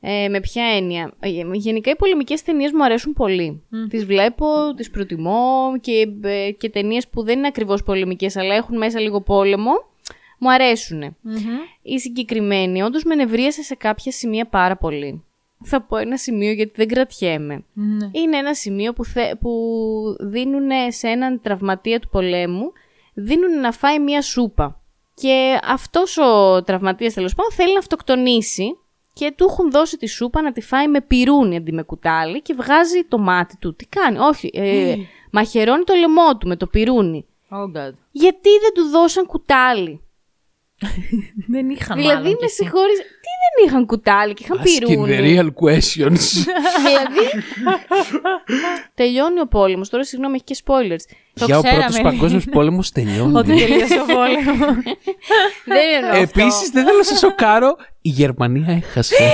[0.00, 3.62] Ε, με ποια έννοια; Ε, Γενικά οι πολεμικές ταινίες μου αρέσουν πολύ.
[3.88, 8.76] Τις βλέπω, τις προτιμώ και, ε, και ταινίες που δεν είναι ακριβώς πολεμικές αλλά έχουν
[8.76, 9.72] μέσα λίγο πόλεμο,
[10.38, 11.16] μου αρέσουν.
[11.82, 15.24] Η συγκεκριμένη όντως με νευρίασε σε κάποια σημεία πάρα πολύ.
[15.64, 17.64] Θα πω ένα σημείο γιατί δεν κρατιέμαι.
[17.72, 18.10] Ναι.
[18.12, 19.50] Είναι ένα σημείο που, θε, που
[20.20, 22.72] δίνουν σε έναν τραυματία του πολέμου,
[23.14, 24.80] δίνουν να φάει μία σούπα.
[25.14, 28.78] Και αυτός ο τραυματίας τέλος πάντων θέλει να αυτοκτονήσει
[29.18, 32.54] και του έχουν δώσει τη σούπα να τη φάει με πυρούνι αντί με κουτάλι και
[32.54, 33.74] βγάζει το μάτι του.
[33.76, 34.94] Τι κάνει, όχι, ε,
[35.30, 37.26] μαχαιρώνει το λαιμό του με το πυρούνι.
[37.50, 37.92] Oh God.
[38.10, 40.00] Γιατί δεν του δώσαν κουτάλι;
[41.52, 42.54] Δεν είχαν δηλαδή, μάλλον κι με εσύ.
[42.54, 46.20] συγχωρείς, τι δεν είχαν κουτάλι και είχαν Asking the πυρούνι; real questions.
[46.86, 47.26] δηλαδή,
[48.94, 49.88] τελειώνει ο πόλεμος.
[49.88, 51.14] Τώρα, συγγνώμη, έχει και spoilers.
[51.46, 51.84] για ο ξέραμε.
[51.84, 53.42] πρώτος παγκόσμιος πόλεμος Ότι τελειώνει.
[53.42, 54.56] τελείωσε ο πόλεμος.
[55.64, 56.40] δεν εννοώ αυτό.
[56.40, 59.14] Επίσης δεν θέλω να σε σοκάρω, η Γερμανία έχασε.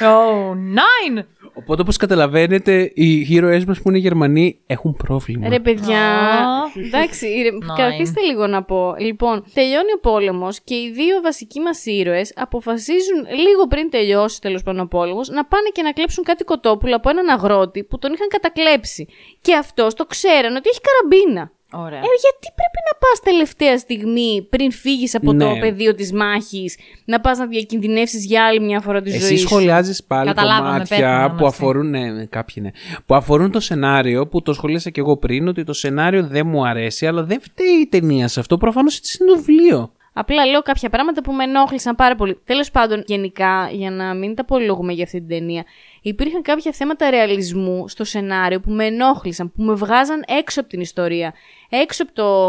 [0.00, 1.24] Oh, nine!
[1.54, 5.48] Οπότε όπως καταλαβαίνετε, οι ήρωές μας που είναι Γερμανοί έχουν πρόβλημα.
[5.48, 6.70] Ρε παιδιά, Α.
[6.86, 8.94] εντάξει, ρε, καθίστε λίγο να πω.
[8.98, 14.62] Λοιπόν, τελειώνει ο πόλεμος και οι δύο βασικοί μας ήρωες αποφασίζουν λίγο πριν τελειώσει τέλος
[14.62, 18.12] πάντων ο πόλεμος να πάνε και να κλέψουν κάτι κοτόπουλο από έναν αγρότη που τον
[18.12, 19.06] είχαν κατακλέψει.
[19.40, 21.50] Και αυτός το ξέραν ότι έχει καραμπίνα.
[21.72, 21.98] Ωραία.
[21.98, 25.58] Ε, γιατί πρέπει να πας τελευταία στιγμή πριν φύγεις από το Ναι.
[25.60, 29.46] πεδίο της μάχης να πας να διακινδυνεύσεις για άλλη μια φορά τη ζωή Εσύ σου;
[29.48, 31.46] σχολιάζεις πάλι Καταλάβαμε, κομμάτια πέθανε, που είμαστε.
[31.46, 32.70] αφορούν, ναι, ναι, κάποιοι ναι,
[33.06, 36.66] που αφορούν το σενάριο που το σχολίασα και εγώ πριν ότι το σενάριο δεν μου
[36.66, 39.90] αρέσει αλλά δεν φταίει η ταινία σε αυτό προφανώς έτσι είναι το βιβλίο.
[40.18, 42.38] Απλά λέω κάποια πράγματα που με ενόχλησαν πάρα πολύ.
[42.44, 45.64] Τέλος πάντων, γενικά, για να μην τα πολυλογούμε για αυτή την ταινία,
[46.02, 50.80] υπήρχαν κάποια θέματα ρεαλισμού στο σενάριο που με ενόχλησαν, που με βγάζαν έξω από την
[50.80, 51.34] ιστορία.
[51.68, 52.48] Έξω από το,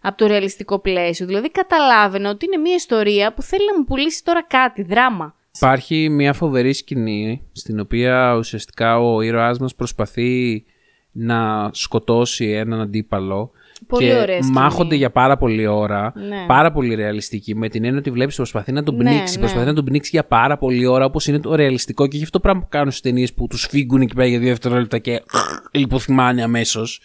[0.00, 1.26] από το ρεαλιστικό πλαίσιο.
[1.26, 5.34] Δηλαδή, καταλάβαινα ότι είναι μια ιστορία που θέλει να μου πουλήσει τώρα κάτι, δράμα.
[5.56, 10.64] Υπάρχει μια φοβερή σκηνή στην οποία ουσιαστικά ο ήρωάς μας προσπαθεί
[11.12, 13.50] να σκοτώσει έναν αντίπαλο
[13.86, 14.52] Πολύ και ωραία σκηνή.
[14.58, 16.44] μάχονται για πάρα πολλή ώρα, Ναι.
[16.46, 19.40] πάρα πολύ ρεαλιστική, με την έννοια ότι βλέπεις προσπαθεί να τον Ναι, πνίξει, ναι.
[19.40, 22.40] προσπαθεί να τον πνίξει για πάρα πολλή ώρα όπως είναι το ρεαλιστικό και γι' αυτό
[22.40, 25.22] πράγμα που κάνουν στις ταινίες που τους φύγουν εκεί πέρα για δύο δευτερόλεπτα και
[25.72, 27.02] λιποθυμάνε αμέσως.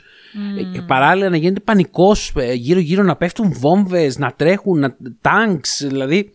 [0.75, 4.95] Ε, παράλληλα να γίνεται πανικός ε, γύρω-γύρω να πέφτουν βόμβες, να τρέχουν, να...
[5.21, 6.31] τάγκς, δηλαδή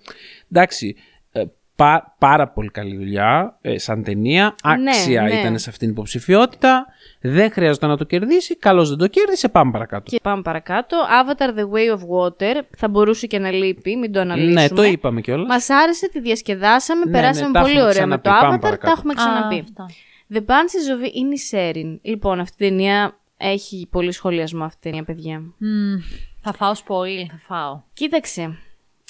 [0.53, 0.97] εντάξει.
[1.33, 1.43] ε,
[1.77, 4.55] Πα- πάρα πολύ καλή δουλειά ε, σαν ταινία.
[4.63, 5.31] Άξια ναι.
[5.41, 6.87] ήταν σε αυτήν την υποψηφιότητα.
[7.23, 8.57] Δεν χρειάζεται να το κερδίσει.
[8.57, 9.49] Καλώς δεν το κέρδισε.
[9.49, 10.11] Πάμε παρακάτω.
[10.11, 10.97] Και πάμε παρακάτω.
[11.23, 12.63] Avatar The Way of Water.
[12.77, 14.61] Θα μπορούσε και να λείπει, μην το αναλύσουμε.
[14.61, 15.47] Ναι, το είπαμε κιόλας.
[15.49, 18.45] Μας άρεσε, τη διασκεδάσαμε, Ναι, περάσαμε ναι, τα πολύ έχουμε ωραία με το ξαναπεί.
[18.45, 18.87] Πάμε Avatar, παρακάτω.
[18.87, 19.55] τα έχουμε ξαναπεί.
[19.57, 19.87] Α, αυτά.
[20.35, 21.99] The Banshees of Inisherin.
[22.03, 25.39] Λοιπόν, αυτή η ταινία έχει πολύ σχολιασμό αυτή η ταινία, παιδιά.
[25.59, 25.97] Μμμ,
[26.41, 27.81] θα φάω spoil, θα φάω.
[27.93, 28.59] Κοίταξε.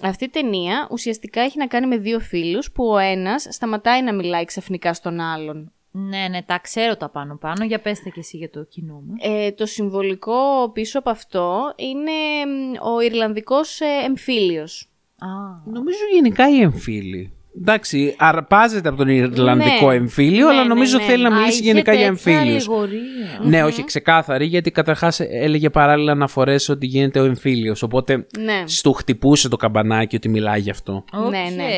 [0.03, 4.15] Αυτή η ταινία ουσιαστικά έχει να κάνει με δύο φίλους που ο ένας σταματάει να
[4.15, 5.73] μιλάει ξαφνικά στον άλλον.
[5.95, 7.65] Ναι, ναι, τα ξέρω τα πάνω πάνω.
[7.65, 9.15] Για πέστε και εσύ για το κοινό μου.
[9.21, 12.11] Ε, το συμβολικό πίσω από αυτό είναι
[12.47, 14.89] μ, ο Ιρλανδικός ε, εμφύλιος.
[15.19, 15.27] Α,
[15.73, 17.33] Νομίζω γενικά οι εμφύλοι.
[17.61, 19.95] Εντάξει, αρπάζεται από τον Ιρλανδικό Ναι.
[19.95, 21.03] εμφύλιο, Ναι, αλλά ναι, νομίζω ναι.
[21.05, 22.69] θέλει να Α, μιλήσει είχε γενικά για τέτοια εμφύλιους.
[22.69, 23.01] αλληγορία.
[23.43, 27.83] Ναι, όχι ξεκάθαρη, γιατί καταρχάς έλεγε παράλληλα αναφορές ότι γίνεται ο εμφύλιος.
[27.83, 28.63] Οπότε Ναι.
[28.67, 31.05] στο χτυπούσε το καμπανάκι ότι μιλάει γι' αυτό.
[31.13, 31.31] Οκ.
[31.31, 31.71] Ναι, ναι.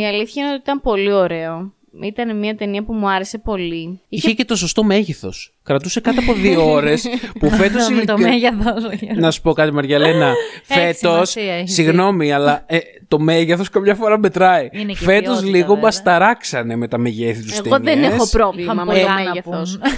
[0.00, 1.72] Η αλήθεια είναι ότι ήταν πολύ ωραίο.
[2.00, 4.00] Ήταν μια ταινία που μου άρεσε πολύ.
[4.08, 5.54] Είχε και το σωστό μέγεθος.
[5.64, 7.06] Κρατούσε κάτω από δύο ώρες
[7.38, 7.88] που φέτος.
[7.90, 8.74] Με το μέγεθος.
[9.14, 10.34] Να σου πω κάτι, Μαριαλένα.
[10.62, 10.94] Φέτος.
[11.08, 14.68] σημασία, έχει Συγγνώμη, αλλά ε, το μέγεθος καμιά φορά μετράει.
[14.72, 15.90] Είναι και Φέτος ποιότητα, λίγο βέβαια.
[15.96, 19.22] μα ταράξανε με τα μεγέθη τους Εγώ δεν έχω πρόβλημα Είχαν με το πολλά να
[19.24, 19.78] μέγεθος.
[19.78, 19.90] πούν.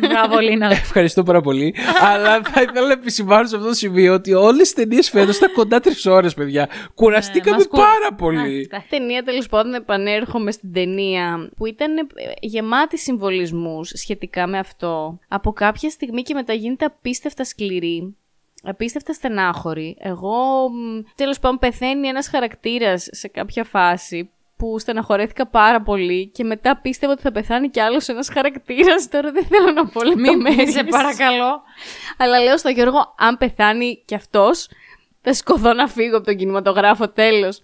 [0.08, 0.70] Μπράβο, Λίνα.
[0.70, 1.74] Ευχαριστώ πάρα πολύ.
[2.14, 5.52] Αλλά θα ήθελα να επισημάνω σε αυτό το σημείο ότι όλες τις ταινίες φέτος ήταν
[5.52, 6.68] κοντά τρεις ώρες, παιδιά.
[6.94, 8.68] Κουραστήκαμε μας κου- πάρα πολύ.
[8.72, 12.02] Α, ταινία τέλος πάντων επανέρχομαι στην ταινία που ήταν ε,
[12.40, 14.81] γεμάτη συμβολισμούς σχετικά με αυτό.
[15.28, 18.16] Από κάποια στιγμή και μετά γίνεται απίστευτα σκληρή.
[18.62, 19.96] Απίστευτα στενάχωρη.
[20.00, 26.44] Εγώ, μ, τέλος πάντων, πεθαίνει ένας χαρακτήρας σε κάποια φάση που στεναχωρέθηκα πάρα πολύ και
[26.44, 29.08] μετά πίστευα ότι θα πεθάνει κι άλλος ένας χαρακτήρας.
[29.08, 30.72] Τώρα δεν θέλω να πω Μην λεπτομέρειες.
[30.72, 31.62] σε παρακαλώ.
[32.16, 34.68] Αλλά λέω στο Γιώργο, αν πεθάνει κι αυτός,
[35.22, 37.62] θα σηκωθώ να φύγω από τον κινηματογράφο, τέλος.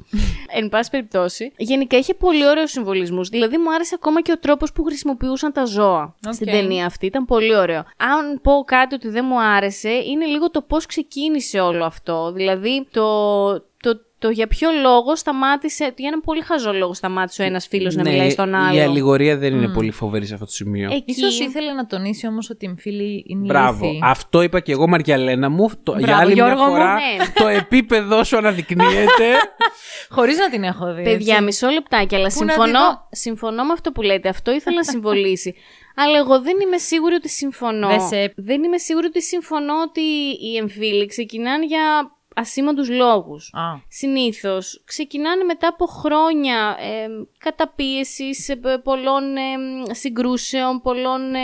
[0.51, 3.29] Εν πάση περιπτώσει, γενικά είχε πολύ ωραίους συμβολισμούς.
[3.29, 6.33] Δηλαδή, μου άρεσε ακόμα και ο τρόπος που χρησιμοποιούσαν τα ζώα Οκ.
[6.33, 7.07] στην ταινία αυτή.
[7.07, 7.85] Ήταν πολύ ωραίο.
[7.97, 12.33] Αν πω κάτι ότι δεν μου άρεσε, είναι λίγο το πώς ξεκίνησε όλο αυτό.
[12.33, 15.85] Δηλαδή, το, το, το για ποιο λόγο σταμάτησε.
[15.97, 18.77] Για έναν πολύ χαζό λόγο σταμάτησε ο ένας φίλος να Ναι, μιλάει στον άλλο.
[18.77, 20.91] Η αλληγορία δεν είναι πολύ φοβερή σε αυτό το σημείο.
[20.93, 23.85] Εκεί, Ίσως ήθελε να τονίσει όμως ότι οι φίλοι είναι Μπράβο.
[23.85, 24.01] ηλίθιοι.
[24.05, 25.71] Αυτό είπα και εγώ, Μαριαλένα μου.
[25.83, 27.25] Το, για Μπράβο, άλλη μια Γιώργο μου, φορά ναι.
[27.35, 29.27] το επίπεδο σου αναδεικνύεται.
[30.17, 31.03] Χωρίς να την έχω δει.
[31.03, 31.45] Παιδιά, έτσι.
[31.45, 34.29] μισό λεπτάκι, αλλά Πού να τη συμφωνώ, δω; συμφωνώ με αυτό που λέτε.
[34.29, 35.55] Αυτό ήθελα να συμβολήσει.
[36.03, 37.89] αλλά εγώ δεν είμαι σίγουρη ότι συμφωνώ.
[37.89, 40.01] Δεν σε- Δεν είμαι σίγουρη ότι συμφωνώ ότι
[40.47, 43.51] οι εμφύλοι ξεκινάνε για ασήμαντους λόγους.
[43.55, 43.61] Α.
[43.89, 47.09] Συνήθως ξεκινάνε μετά από χρόνια ε,
[47.39, 51.39] καταπίεσης, ε, π- πολλών ε, συγκρούσεων, πολλών ε,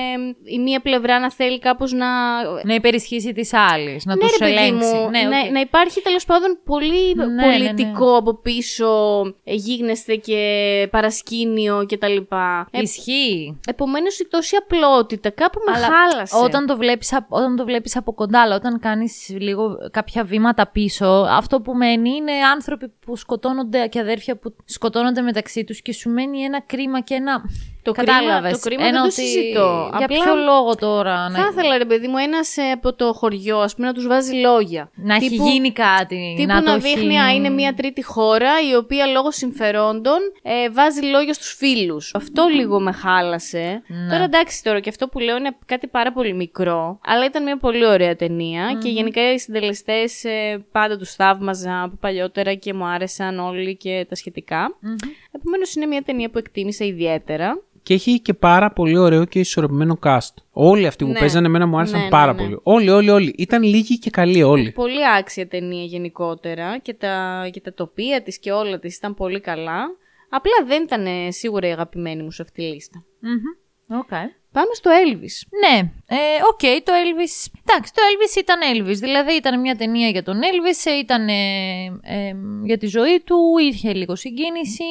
[0.45, 2.07] η μία πλευρά να θέλει κάπως να...
[2.65, 4.95] Να υπερισχύσει της άλλης, να ναι, τους ρε παιδί ελέγξει.
[4.95, 5.51] μου, Ναι, να, οκ.
[5.53, 7.57] να υπάρχει τέλος πάντων πολύ Ναι, ναι, ναι.
[7.57, 12.17] πολιτικό από πίσω, ε, γίγνεσθαι και παρασκήνιο κτλ.
[12.71, 13.59] Ε, Ισχύει.
[13.69, 16.37] Επομένως η τόση απλότητα κάπου με Αλλά χάλασε.
[16.45, 20.67] Όταν το, βλέπεις, απ- όταν το βλέπεις από κοντά, αλλά όταν κάνεις λίγο κάποια βήματα
[20.67, 20.83] πίσω,
[21.29, 26.11] αυτό που μένει είναι άνθρωποι που σκοτώνονται και αδέρφια που σκοτώνονται μεταξύ τους και σου
[26.11, 27.43] μένει ένα κρίμα και ένα...
[27.85, 28.33] Το Κατάλαβες.
[28.43, 29.89] κρίμα- το κρίμα ένα δεν το ότι συζητώ.
[29.97, 33.59] Για Απλά ποιο λόγο τώρα Θα ήθελα ρε παιδί μου ένας ε, από το χωριό
[33.59, 34.91] ας πούμε να τους βάζει λόγια.
[34.95, 36.35] να έχει Τύπου- γίνει κάτι.
[36.37, 40.19] Τύπου να, να, το δείχνει, έχει- α, είναι μια τρίτη χώρα η οποία λόγω συμφερόντων
[40.43, 42.15] ε, βάζει λόγια στους φίλους.
[42.15, 43.83] Αυτό λίγο με χάλασε.
[43.87, 44.11] Ναι.
[44.11, 47.59] Τώρα εντάξει τώρα και αυτό που λέω είναι κάτι πάρα πολύ μικρό, αλλά ήταν μια
[47.59, 52.85] πολύ ωραία ταινία και γενικά οι συντελεστές ε, πάντα τους θαύμαζα από παλιότερα και μου
[52.85, 54.77] άρεσαν όλοι και τα σχετικα
[55.33, 57.63] Επομένως είναι μια ταινία που εκτίμησα ιδιαίτερα.
[57.85, 60.35] Και έχει και πάρα πολύ ωραίο και ισορροπημένο cast.
[60.53, 61.19] Όλοι αυτοί που Ναι.
[61.19, 62.43] παίζανε εμένα μου άρεσαν Ναι, ναι, πάρα ναι.
[62.43, 62.59] πολύ.
[62.63, 63.35] Όλοι, όλοι, όλοι.
[63.39, 64.73] Ήταν λίγοι και καλοί όλοι.
[64.73, 69.41] Πολύ άξια ταινία γενικότερα και τα, και τα τοπία της και όλα της ήταν πολύ
[69.41, 69.81] καλά.
[70.31, 73.05] Απλά δεν ήταν ε, σίγουρα η αγαπημένη μου σε αυτή τη λίστα.
[73.21, 73.99] Μμμ.
[73.99, 74.09] Οκ.
[74.57, 75.37] Πάμε στο Elvis.
[75.63, 76.17] Ναι, ε,
[76.51, 77.35] οκ, το Elvis.
[77.65, 78.99] Εντάξει, το Elvis ήταν Elvis.
[79.01, 82.35] Δηλαδή ήταν μια ταινία για τον Elvis, ε, ήταν ε, ε,
[82.65, 84.85] για τη ζωή του, είχε λίγο συγκίνηση.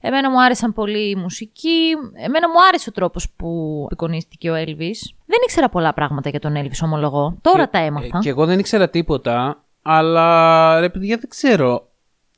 [0.00, 1.90] Εμένα μου άρεσαν πολύ η μουσική.
[2.24, 4.98] Εμένα μου άρεσε ο τρόπος που απεικονίστηκε ο Elvis.
[5.26, 7.38] Δεν ήξερα πολλά πράγματα για τον Elvis, ομολογώ.
[7.40, 8.16] Τώρα τα έμαθα.
[8.16, 11.88] Ε, και εγώ δεν ήξερα τίποτα, αλλά ρε παιδιά δεν ξέρω.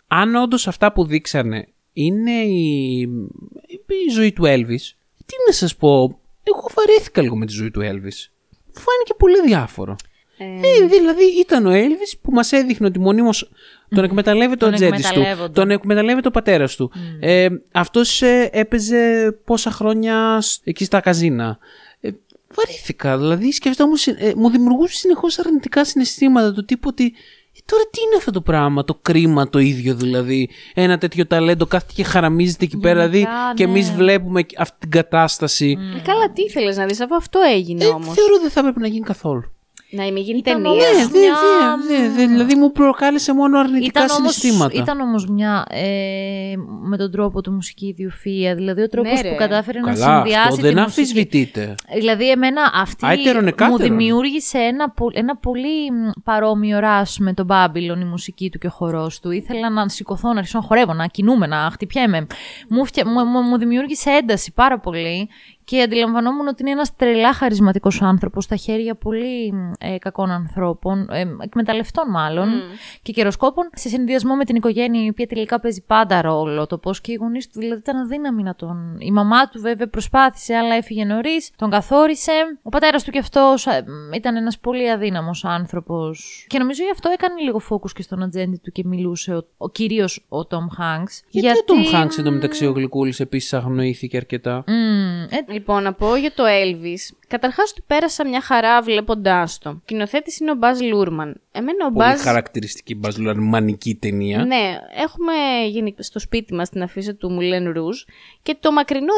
[0.09, 3.01] Αν όντως αυτά που δείξανε είναι η,
[4.07, 4.95] η ζωή του Elvis,
[5.27, 6.19] τι να σας πω,
[6.55, 8.19] εγώ βαρέθηκα λίγο με τη ζωή του Elvis.
[8.67, 9.97] Μου φάνηκε πολύ διάφορο.
[10.39, 13.51] Ε, δηλαδή ήταν ο Elvis που μας έδειχνε ότι μονίμως
[13.89, 15.53] τον εκμεταλλεύεται ο Τον τζέντης του, εκμεταλλεύονται.
[15.61, 16.93] τον εκμεταλλεύεται ο πατέρας του.
[17.21, 21.59] Ε, αυτός ε, έπαιζε πόσα χρόνια σ- εκεί στα καζίνα.
[22.01, 22.11] Ε,
[22.55, 27.13] βαρύθηκα, δηλαδή σκεφτόμουν, συ- ε, μου δημιουργούσε συνεχώς αρνητικά συναισθήματα του τύπου ότι
[27.57, 31.67] Ε, Τώρα τι είναι αυτό το πράγμα, το κρίμα το ίδιο δηλαδή; Ένα τέτοιο ταλέντο
[31.67, 33.09] κάθεται και χαραμίζεται εκεί πέρα.
[33.09, 33.71] Δηλαδή, και ναι.
[33.71, 35.79] εμείς βλέπουμε αυτή την κατάσταση.
[35.97, 38.15] Ε, καλά, τι ήθελες να δεις, αφού αυτό έγινε Ε, όμως.
[38.15, 39.51] θεωρώ δεν θα έπρεπε να γίνει καθόλου.
[39.91, 40.85] Να μην γίνει Ήταν ταινίας.
[40.95, 41.35] όμως- Ναι, Μια-
[41.89, 44.83] δε, δε, δε, δε, δηλαδή μου προκάλεσε μόνο αρνητικά Ήταν όμως, συναισθήματα.
[44.83, 49.27] ήταν όμως μια ε, με τον τρόπο του μουσική ιδιοφυΐα, δηλαδή ο τρόπος Ναι, που
[49.29, 49.35] ρε.
[49.35, 50.81] κατάφερε να Καλά, συνδυάσει αυτό τη δεν μουσική.
[51.01, 51.75] αμφισβητείται.
[51.95, 53.77] Δηλαδή, εμένα αυτή Άιτερον μου εκάτερον.
[53.97, 58.67] δημιούργησε ένα, πο- ένα πολύ μ, παρόμοιο ράς με τον Μπάμπυλον, η μουσική του και
[58.67, 59.31] ο χορός του.
[59.31, 62.27] Ήθελα να σηκωθώ, να αρχίσω να χορεύω, να κινούμε, να χτυπιέμαι.
[62.69, 65.29] Μου, φτια- μου, μου, μου δημιούργησε ένταση πάρα πολύ
[65.67, 71.09] και αντιλαμβανόμουν ότι είναι ένας τρελά χαρισματικός άνθρωπος στα χέρια πολύ μ, ε, κακών ανθρώπων,
[71.11, 72.49] ε, εκμεταλλευτών μάλλον
[73.03, 76.67] και καιροσκόπων, σε συνδυασμό με την οικογένεια η οποία τελικά παίζει πάντα ρόλο.
[76.67, 78.97] Το πώς και οι γονείς του δηλαδή ήταν αδύναμοι να τον.
[78.99, 82.33] Η μαμά του βέβαια προσπάθησε, αλλά έφυγε νωρίς, τον καθόρισε.
[82.63, 83.67] Ο πατέρας του κι αυτός
[84.15, 86.47] ήταν ένας πολύ αδύναμος άνθρωπος.
[86.49, 89.71] Και νομίζω γι' αυτό έκανε λίγο focus και στον ατζέντη του και μιλούσε ο, ο
[89.71, 91.07] κυρίως ο Τόμ Χάγκ.
[91.29, 94.65] Γιατί, ο Τόμ Χάγκς εντωμεταξύ ο Γλυκούλης επίσης αγνοήθηκε αρκετά.
[95.31, 97.17] ε, Λοιπόν, να πω για το Elvis.
[97.29, 99.81] Καταρχάς, του πέρασα μια χαρά βλέποντά το.
[99.85, 101.41] Κοινοθέτης είναι ο Μπάζ Λούρμαν.
[101.53, 102.21] Εμένα ο Πολύ Μπάζ.
[102.21, 104.45] χαρακτηριστική μπαζουλαρμανική ταινία.
[104.45, 105.33] Ναι, έχουμε
[105.69, 107.99] γίνει στο σπίτι μας την αφίσα του Μουλέν Ρούζ
[108.43, 109.13] και το μακρινό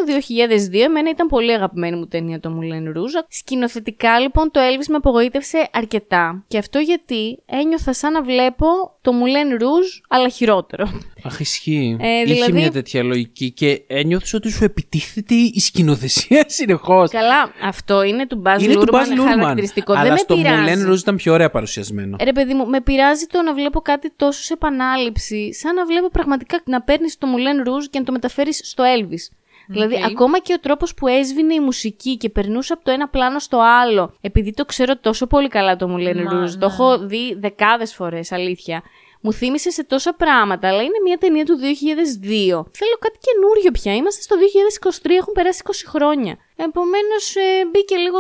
[0.73, 3.13] 2002 εμένα ήταν πολύ αγαπημένη μου ταινία το Μουλέν Ρούζ.
[3.29, 8.67] Σκηνοθετικά λοιπόν το Elvis με απογοήτευσε αρκετά και αυτό γιατί ένιωθα σαν να βλέπω
[9.03, 10.89] το Μουλέν Ρούζ αλλά χειρότερο.
[11.25, 11.97] Αχ, ισχύει.
[12.01, 17.11] Ε, Είχε δηλαδή- μια τέτοια λογική και ένιωθες ότι σου επιτίθεται η σκηνοθεσία συνεχώς.
[17.11, 19.39] Καλά, αυτό είναι του Μπάζ Είναι του Baz Λούρμαν Luhrmann.
[19.39, 19.93] χαρακτηριστικό.
[19.93, 20.85] Αλλά Δεν με στο πειράζει.
[20.85, 22.17] Moulin Rouge ήταν πιο ωραία παρουσιασμένο.
[22.25, 26.11] Ρε παιδί μου, με πειράζει το να βλέπω κάτι τόσο σε επανάληψη, σαν να βλέπω
[26.11, 29.37] πραγματικά να παίρνεις το Moulin Rouge και να το μεταφέρεις στο Elvis.
[29.71, 33.39] Δηλαδή, ακόμα και ο τρόπος που έσβηνε η μουσική και περνούσε από το ένα πλάνο
[33.39, 36.57] στο άλλο, επειδή το ξέρω τόσο πολύ καλά το Moulin Μα, Rouge, ναι.
[36.57, 38.83] το έχω δει δεκάδες φορές, αλήθεια.
[39.21, 42.67] Μου θύμισε σε τόσα πράγματα, αλλά είναι μια ταινία του 2002.
[42.73, 43.95] Θέλω κάτι καινούριο πια.
[43.95, 44.37] Είμαστε στο
[45.03, 46.37] 2023, έχουν περάσει 20 χρόνια.
[46.61, 47.35] Επομένως,
[47.71, 48.19] μπήκε λίγο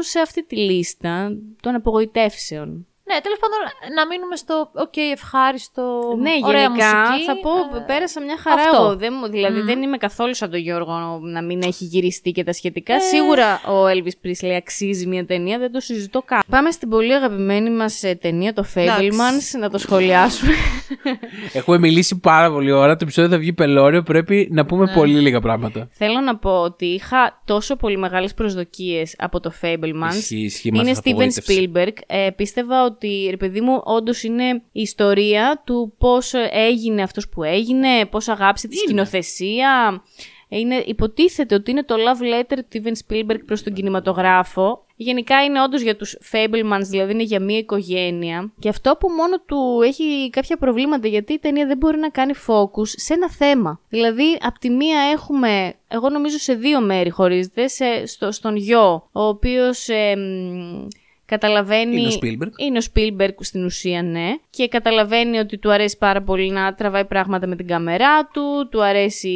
[0.00, 2.86] σε αυτή τη λίστα των απογοητεύσεων.
[3.08, 3.58] Ναι, τέλος πάντων,
[3.96, 5.82] να μείνουμε στο οκ, ευχάριστο.
[6.18, 7.24] Ναι, ωραία γενικά μουσική.
[7.24, 8.76] θα πω, Ε, πέρασα μια χαρά αυτό.
[8.82, 8.96] εγώ.
[8.96, 12.52] Δεν, μου- δηλαδή δεν είμαι καθόλου σαν τον Γιώργο να μην έχει γυριστεί και τα
[12.52, 13.00] σχετικά.
[13.00, 16.40] Σίγουρα ο Elvis Presley αξίζει μια ταινία, δεν το συζητώ καν.
[16.50, 20.52] Πάμε στην πολύ αγαπημένη μας ε, ταινία, το Fablemans, να το σχολιάσουμε.
[21.52, 22.92] Έχουμε μιλήσει πάρα πολύ ώρα.
[22.92, 24.02] Το επεισόδιο θα βγει πελώριο.
[24.02, 24.92] Πρέπει να πούμε Ναι.
[24.92, 25.88] πολύ λίγα πράγματα.
[25.92, 30.14] Θέλω να πω ότι είχα τόσο πολύ μεγάλες προσδοκίες από το Fablemans.
[30.16, 31.70] Ισχύει, ισχύει, μας είναι Steven απογοήτευσε.
[31.74, 31.92] Spielberg.
[32.06, 32.95] Ε, πίστευα ότι,
[33.30, 38.68] ρε παιδί μου, όντως είναι η ιστορία του πώς έγινε αυτός που έγινε, πώς αγάπησε
[38.68, 40.02] τη σκηνοθεσία.
[40.48, 44.84] Είναι, υποτίθεται ότι είναι το love letter του Steven Spielberg προς τον κινηματογράφο.
[44.96, 48.52] Γενικά είναι όντως για τους Fablemans, δηλαδή είναι για μία οικογένεια.
[48.58, 52.32] Και αυτό από μόνο του έχει κάποια προβλήματα, γιατί η ταινία δεν μπορεί να κάνει
[52.46, 53.80] focus σε ένα θέμα.
[53.88, 59.08] Δηλαδή, από τη μία έχουμε, εγώ νομίζω σε δύο μέρη χωρίζεται, σε, στο, στον γιο,
[59.12, 59.88] ο οποίος...
[59.88, 60.86] ε, μ,
[61.26, 62.00] Καταλαβαίνει.
[62.00, 62.50] Είναι ο Spielberg.
[62.56, 64.34] Είναι ο Spielberg στην ουσία, ναι.
[64.50, 68.82] Και καταλαβαίνει ότι του αρέσει πάρα πολύ να τραβάει πράγματα με την καμερά του, του
[68.82, 69.28] αρέσει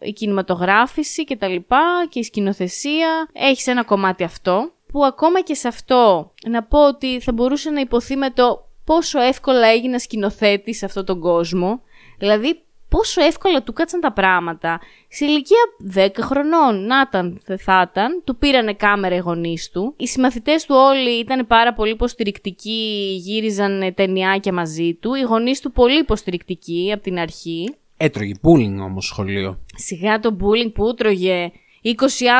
[0.00, 3.28] η κινηματογράφηση και τα λοιπά και η σκηνοθεσία.
[3.32, 7.80] Έχει ένα κομμάτι αυτό, που ακόμα και σε αυτό να πω ότι θα μπορούσε να
[7.80, 11.80] υποθεί με το πόσο εύκολα έγινα σκηνοθέτης σε αυτόν τον κόσμο.
[12.18, 14.80] Δηλαδή, πόσο εύκολα του κάτσαν τα πράγματα.
[15.08, 15.58] Σε ηλικία
[15.94, 19.94] 10 χρονών, να ήταν, δεν θα ήταν, του πήρανε κάμερα οι γονείς του.
[19.96, 25.14] Οι συμμαθητές του όλοι ήταν πάρα πολύ υποστηρικτικοί, γύριζαν ε, ταινιάκια μαζί του.
[25.14, 27.74] Οι γονείς του πολύ υποστηρικτικοί από την αρχή.
[27.96, 29.58] Έτρωγε bullying όμως σχολείο.
[29.76, 31.52] Σιγά το bullying που έτρωγε.
[31.82, 31.90] 20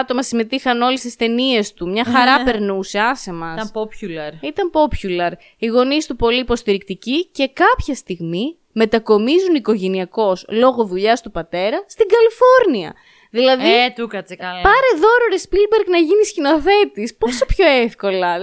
[0.00, 1.88] άτομα συμμετείχαν όλοι στις ταινίες του.
[1.88, 3.52] Μια χαρά περνούσε, άσε μας.
[3.52, 4.44] Ήταν popular.
[4.44, 5.32] Ήταν popular.
[5.58, 12.06] Οι γονείς του πολύ υποστηρικτικοί και κάποια στιγμή μετακομίζουν οικογενειακώς λόγω δουλειάς του πατέρα στην
[12.08, 12.94] Καλιφόρνια.
[13.30, 14.60] Δηλαδή, Ε, του κάτσε καλά.
[14.60, 17.16] πάρε δώρο ρε Spielberg να γίνει σκηνοθέτης.
[17.16, 18.38] Πόσο πιο εύκολα.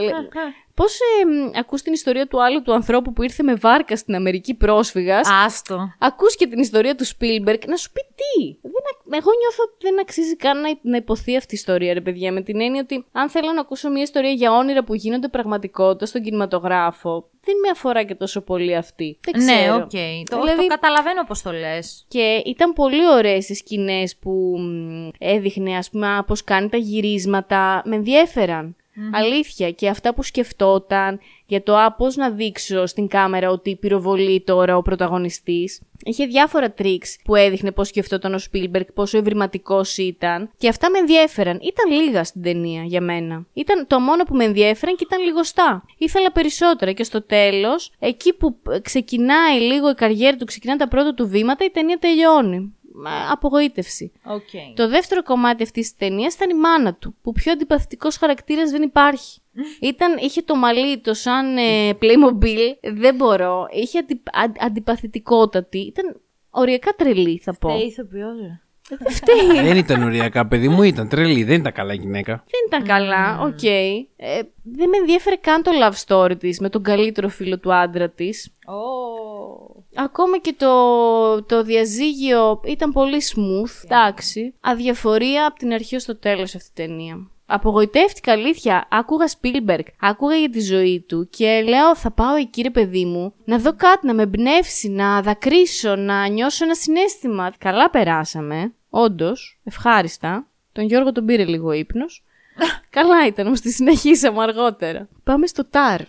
[0.76, 3.96] Δηλαδή, Πώς ε, μ, ακούς την ιστορία του άλλου του ανθρώπου που ήρθε με βάρκα
[3.98, 5.94] στην Αμερική πρόσφυγας; Άστο.
[6.00, 8.46] Ακούς και την ιστορία του Spielberg να σου πει τι.
[8.62, 12.02] Δεν, α- εγώ νιώθω ότι δεν αξίζει καν να, να υποθεί αυτή η ιστορία, ρε
[12.02, 12.32] παιδιά.
[12.32, 16.06] Με την έννοια ότι αν θέλω να ακούσω μια ιστορία για όνειρα που γίνονται πραγματικότητα
[16.06, 19.20] στον κινηματογράφο, δεν με αφορά και τόσο πολύ αυτή.
[19.32, 19.76] Δεν Ναι, ξέρω.
[19.76, 19.90] οκ.
[20.30, 22.06] Το, Δηλαδή- το καταλαβαίνω πώς το λες.
[22.08, 27.82] Και ήταν πολύ ωραίες οι σκηνές που μ, έδειχνε, ας πούμε, πώς κάνει τα γυρίσματα.
[27.86, 28.76] Με ενδιέφεραν.
[29.12, 29.72] Αλήθεια.
[29.72, 34.78] Και αυτά που σκεφτόταν για το α, πώς να δείξω στην κάμερα ότι πυροβολεί τώρα
[34.78, 35.82] ο πρωταγωνιστής.
[36.04, 40.50] Είχε διάφορα tricks που έδειχνε πώς σκεφτόταν ο Σπίλμπεργκ, πόσο ευρηματικός ήταν.
[40.58, 41.60] Και αυτά με ενδιέφεραν.
[41.62, 43.46] Ήταν λίγα στην ταινία για μένα.
[43.54, 45.86] Ήταν το μόνο που με ενδιέφεραν και ήταν λιγοστά.
[45.98, 51.14] Ήθελα περισσότερα και στο τέλος, εκεί που ξεκινάει λίγο η καριέρα του, ξεκινάνε τα πρώτα
[51.14, 52.76] του βήματα, η ταινία τελειώνει.
[53.04, 54.12] Μα, Απογοήτευση.
[54.26, 54.74] Okay.
[54.76, 58.82] Το δεύτερο κομμάτι αυτής της ταινίας ήταν η μάνα του, που πιο αντιπαθητικός χαρακτήρας δεν
[58.82, 59.40] υπάρχει.
[59.92, 63.68] Ήταν, είχε το μαλλί το σαν ε, Playmobil, δεν μπορώ.
[63.72, 65.78] Είχε αντι, αν- αντιπαθητικότατη.
[65.78, 67.70] Ήταν οριακά τρελή, θα πω.
[67.70, 68.60] Ε, ηθοποιός, ρε.
[68.90, 69.62] Δεν φταίει.
[69.68, 71.44] δεν ήταν οριακά, παιδί μου, ήταν τρελή.
[71.44, 72.32] Δεν ήταν καλά γυναίκα.
[72.36, 73.64] δεν ήταν καλά, οκ.
[73.64, 78.10] Ε, δεν με ενδιαφέρε καν το love story της με τον καλύτερο φίλο του άντρα
[78.10, 78.50] της.
[78.66, 79.75] Ω.
[79.96, 84.54] Ακόμα και το, το διαζύγιο ήταν πολύ smooth, εντάξει.
[84.62, 87.28] Αδιαφορία από την αρχή ως το τέλος αυτή η ταινία.
[87.46, 88.88] Απογοητεύτηκα αλήθεια.
[88.90, 93.34] Άκουγα Spielberg, άκουγα για τη ζωή του και λέω θα πάω εκεί ρε παιδί μου
[93.46, 97.52] να δω κάτι να με εμπνεύσει, να δακρύσω, να νιώσω ένα συνέστημα.
[97.58, 100.48] Καλά περάσαμε, όντως, ευχάριστα.
[100.72, 102.24] Τον Γιώργο τον πήρε λίγο ύπνος.
[102.90, 105.08] Καλά ήταν, όμως τη συνεχίσαμε αργότερα.
[105.24, 106.02] Πάμε στο Τάρ.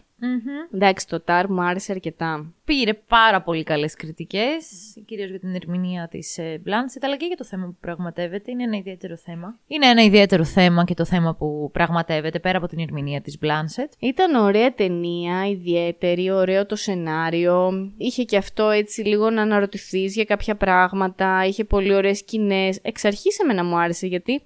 [0.74, 2.52] Εντάξει, το Τάρ μου άρεσε αρκετά.
[2.64, 4.64] Πήρε πάρα πολύ καλές κριτικές,
[5.06, 8.50] κυρίως για την ερμηνεία της ε, Blanchett, αλλά και για το θέμα που πραγματεύεται.
[8.50, 9.58] Είναι ένα ιδιαίτερο θέμα.
[9.66, 13.92] Είναι ένα ιδιαίτερο θέμα και το θέμα που πραγματεύεται, πέρα από την ερμηνεία της Blanchett.
[13.98, 17.72] Ήταν ωραία ταινία, ιδιαίτερη, ωραίο το σενάριο.
[17.96, 21.44] Είχε και αυτό έτσι λίγο να αναρωτηθείς για κάποια πράγματα.
[21.46, 22.78] Είχε πολύ ωραίες σκηνές.
[22.82, 24.42] Εξ αρχής εμένα μου άρεσε γιατί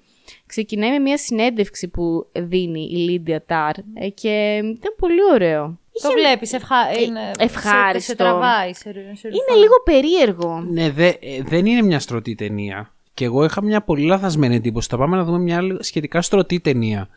[0.47, 5.79] ξεκινάει με μια συνέντευξη που δίνει η Λίντια Τάρ ε, και ήταν πολύ ωραίο.
[6.03, 6.77] Το βλέπεις, ευχα...
[7.07, 7.21] είναι...
[7.39, 8.01] ευχάριστο.
[8.01, 10.65] Σε, σε τραβάει, σε, σε Είναι λίγο περίεργο.
[10.71, 12.95] Ναι, δε- ε, δεν είναι μια στρωτή ταινία.
[13.15, 14.89] Και εγώ είχα μια πολύ λαθασμένη εντύπωση.
[14.91, 17.09] Θα πάμε να δούμε μια άλλη σχετικά στρωτή ταινία.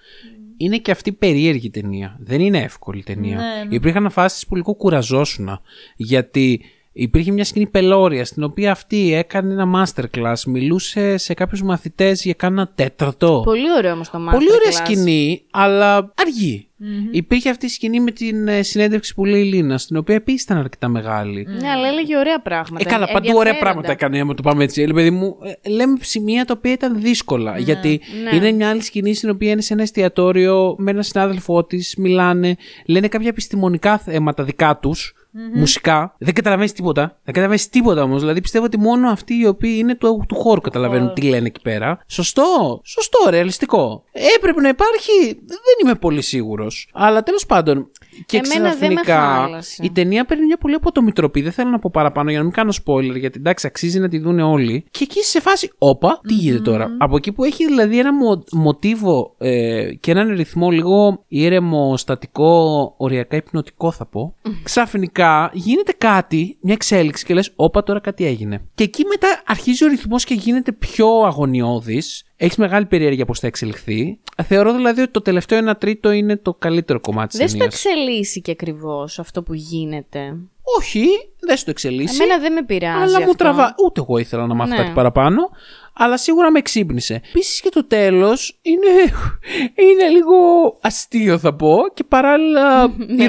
[0.57, 2.18] Είναι και αυτή περίεργη ταινία.
[2.20, 3.36] Δεν είναι εύκολη ταινία.
[3.36, 3.76] Ναι, ναι.
[3.76, 5.61] Υπήρχαν φάσεις που λίγο κουραζόσουνα.
[5.95, 6.61] Γιατί
[6.93, 10.35] υπήρχε μια σκηνή πελώρια στην οποία αυτή έκανε ένα masterclass.
[10.47, 13.41] Μιλούσε σε κάποιους μαθητές για κάνα τέταρτο.
[13.45, 14.31] Πολύ ωραίο όμως το masterclass.
[14.31, 16.67] Πολύ ωραία σκηνή, αλλά αργή.
[17.11, 20.43] Υπήρχε αυτή η σκηνή με την ε, συνέντευξη που λέει η Λίνα, στην οποία επίσης
[20.43, 21.47] ήταν αρκετά μεγάλη.
[21.61, 22.85] Ναι, αλλά έλεγε ωραία πράγματα.
[22.87, 23.59] Ε, καλά, παντού ωραία ενδιαφέροντα.
[23.59, 24.81] πράγματα έκανε, άμα το πάμε έτσι.
[24.81, 27.57] Ε, παιδί μου, ε, λέμε σημεία τα οποία ήταν δύσκολα.
[27.57, 28.35] γιατί ναι.
[28.35, 32.55] είναι μια άλλη σκηνή στην οποία είναι σε ένα εστιατόριο με έναν συνάδελφό της, μιλάνε,
[32.85, 35.13] λένε κάποια επιστημονικά θέματα δικά τους.
[35.53, 36.15] Μουσικά.
[36.17, 37.01] Δεν καταλαβαίνεις τίποτα.
[37.07, 38.19] Δεν καταλαβαίνεις τίποτα όμως.
[38.19, 41.61] Δηλαδή πιστεύω ότι μόνο αυτοί οι οποίοι είναι του, του χώρου καταλαβαίνουν τι λένε εκεί
[41.61, 41.99] πέρα.
[42.07, 42.81] Σωστό.
[42.84, 44.03] Σωστό, ρεαλιστικό.
[44.38, 45.11] Έπρεπε να υπάρχει.
[45.34, 46.89] Δεν είμαι πολύ σίγουρος.
[46.93, 47.91] Αλλά τέλος πάντων.
[48.25, 49.84] Και Εμένα δεν με ξαφνικά χάλασε.
[49.86, 51.41] η ταινία παίρνει μια πολύ αποτομητροπή.
[51.41, 54.19] Δεν θέλω να πω παραπάνω για να μην κάνω spoiler, γιατί εντάξει, αξίζει να τη
[54.19, 54.86] δουν όλοι.
[54.91, 58.43] Και εκεί σε φάση, όπα, τι γίνεται τώρα; Από εκεί που έχει δηλαδή ένα μο-
[58.51, 65.22] μοτίβο ε, και έναν ρυθμό λίγο ήρεμο, στατικό, οριακά υπνοτικό θα πω, ξαφνικά
[65.53, 68.61] γίνεται κάτι, μια εξέλιξη και λες, όπα τώρα κάτι έγινε.
[68.76, 72.24] Και εκεί μετά αρχίζει ο ρυθμός και γίνεται πιο αγωνιώδης.
[72.38, 74.19] Έχεις μεγάλη περιέργεια πώς θα εξελιχθεί.
[74.43, 77.86] Θεωρώ δηλαδή ότι το τελευταίο 1 τρίτο είναι το καλύτερο κομμάτι της Δεν στο ταινίας.
[77.86, 80.38] εξελίσσει και ακριβώς αυτό που γίνεται.
[80.80, 81.05] Όχι,
[81.39, 82.24] δεν στο εξελίσσει.
[82.24, 83.01] Εμένα δεν με πειράζει.
[83.03, 83.36] Αλλά μου αυτό.
[83.36, 83.76] τραβά.
[83.86, 84.78] Ούτε εγώ ήθελα να μάθω Ναι.
[84.78, 85.49] κάτι παραπάνω.
[85.93, 87.21] Αλλά σίγουρα με ξύπνησε.
[87.30, 89.13] Επίσης και το τέλος είναι,
[89.91, 90.36] είναι λίγο
[90.82, 92.93] αστείο, θα πω, και παράλληλα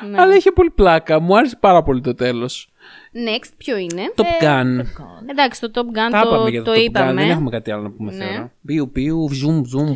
[0.00, 0.06] Ναι.
[0.06, 0.22] ηρωνικό.
[0.22, 1.20] Αλλά είχε πολύ πλάκα.
[1.20, 2.70] Μου άρεσε πάρα πολύ το τέλος.
[3.14, 4.84] Next, ποιο είναι; Top Gun.
[5.30, 6.84] Εντάξει, το Top Gun Τα το, είπαμε για το, το Top Gun.
[6.86, 7.12] είπαμε.
[7.20, 8.24] Δεν έχουμε κάτι άλλο να πούμε Ναι.
[8.24, 8.52] τώρα.
[8.66, 9.94] Πιου, πιου, zoom, zoom.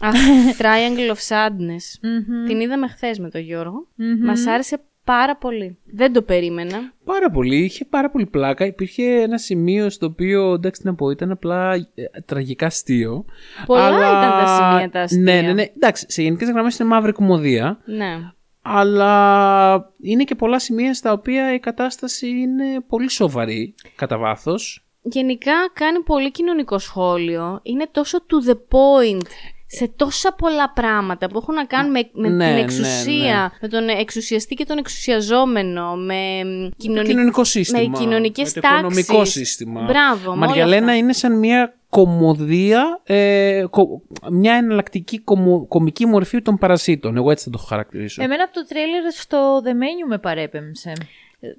[0.00, 0.14] Αχ,
[0.58, 2.08] Triangle of Sadness.
[2.46, 3.86] Την είδαμε χθες με τον Γιώργο.
[4.24, 5.78] Μας άρεσε πάρα πολύ.
[5.84, 6.92] Δεν το περίμενα.
[7.04, 8.66] Πάρα πολύ, είχε πάρα πολύ πλάκα.
[8.66, 11.82] Υπήρχε ένα σημείο στο οποίο, εντάξει τι να πω, ήταν απλά ε,
[12.26, 13.24] τραγικά αστείο.
[13.66, 15.20] Πολλά Αλλά- ήταν τα σημεία τα αστεία.
[15.22, 15.62] Ναι, ναι, ναι.
[15.76, 17.78] Εντάξει, σε γενικές γραμμές είναι μαύρη κομμωδία.
[17.84, 18.30] Ναι.
[18.70, 24.86] Αλλά είναι και πολλά σημεία στα οποία η κατάσταση είναι πολύ σοβαρή κατά βάθος.
[25.02, 27.60] Γενικά κάνει πολύ κοινωνικό σχόλιο.
[27.62, 29.26] Είναι τόσο to the point
[29.70, 33.58] σε τόσα πολλά πράγματα που έχουν να κάνουν με, με Ναι, την ναι, εξουσία, ναι.
[33.60, 36.14] με τον εξουσιαστή και τον εξουσιαζόμενο, με
[36.76, 37.02] κοινωνικ...
[37.04, 37.80] Το κοινωνικό σύστημα.
[37.88, 39.32] με κοινωνικές με το οικονομικό τάξεις.
[39.34, 39.82] σύστημα.
[39.82, 40.96] Μπράβο, με όλα Μαριαλένα αυτά.
[40.96, 47.16] είναι σαν μια κωμωδία, ε, κο- μια εναλλακτική κωμο- κωμική μορφή των παρασίτων.
[47.16, 48.22] Εγώ έτσι θα το χαρακτηρίσω.
[48.22, 50.92] Εμένα από το τρέιλερ στο The Menu με παρέπεμψε.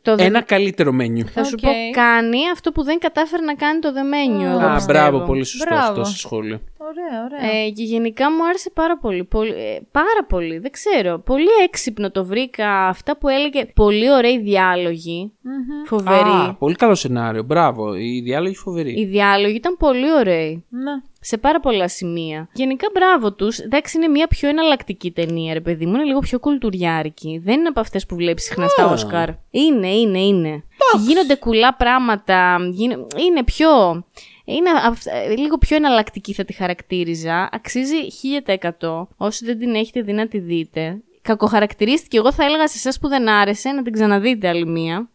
[0.01, 1.25] Το The- Ένα καλύτερο Menu.
[1.25, 1.61] Θα σου Οκ.
[1.61, 4.49] πω, κάνει αυτό που δεν κατάφερε να κάνει το The Menu.
[4.49, 4.99] εγώ Α, πιστεύω.
[4.99, 5.89] μπράβο, πολύ σωστό Μπράβο.
[5.89, 6.59] αυτό στο σχόλιο.
[6.77, 7.51] Ωραία, ωραία.
[7.65, 11.19] Ε, και γενικά μου άρεσε πάρα πολύ, πολύ ε, πάρα πολύ, δεν ξέρω.
[11.19, 12.87] Πολύ έξυπνο το βρήκα.
[12.87, 13.65] Αυτά που έλεγε.
[13.75, 15.31] Πολύ ωραίοι διάλογοι.
[15.85, 16.29] Φοβεροί.
[16.29, 17.43] Α, πολύ καλό σενάριο.
[17.43, 17.95] Μπράβο.
[17.95, 18.99] Η διάλογη φοβερή.
[18.99, 20.65] Οι διάλογοι ήταν πολύ ωραίοι.
[20.69, 20.91] Ναι.
[21.21, 22.49] Σε πάρα πολλά σημεία.
[22.53, 23.59] Γενικά μπράβο τους.
[23.59, 25.93] Εντάξει, είναι μια πιο εναλλακτική ταινία, ρε παιδί μου.
[25.95, 27.41] Είναι λίγο πιο κουλτουριάρικη.
[27.43, 29.29] Δεν είναι από αυτές που βλέπεις συχνά στα Όσκαρ.
[29.51, 30.63] Είναι, είναι, είναι.
[31.07, 32.57] Γίνονται κουλά πράγματα.
[32.71, 33.69] γίνε- Είναι πιο.
[34.45, 37.49] Είναι αυ- ε, λίγο πιο εναλλακτική θα τη χαρακτήριζα.
[37.51, 39.07] Αξίζει 1000%.
[39.17, 41.01] Όσοι δεν την έχετε δει να τη δείτε.
[41.29, 42.17] Κακοχαρακτηρίστηκε.
[42.17, 45.09] Εγώ θα έλεγα σε εσάς που δεν άρεσε να την ξαναδείτε άλλη μία.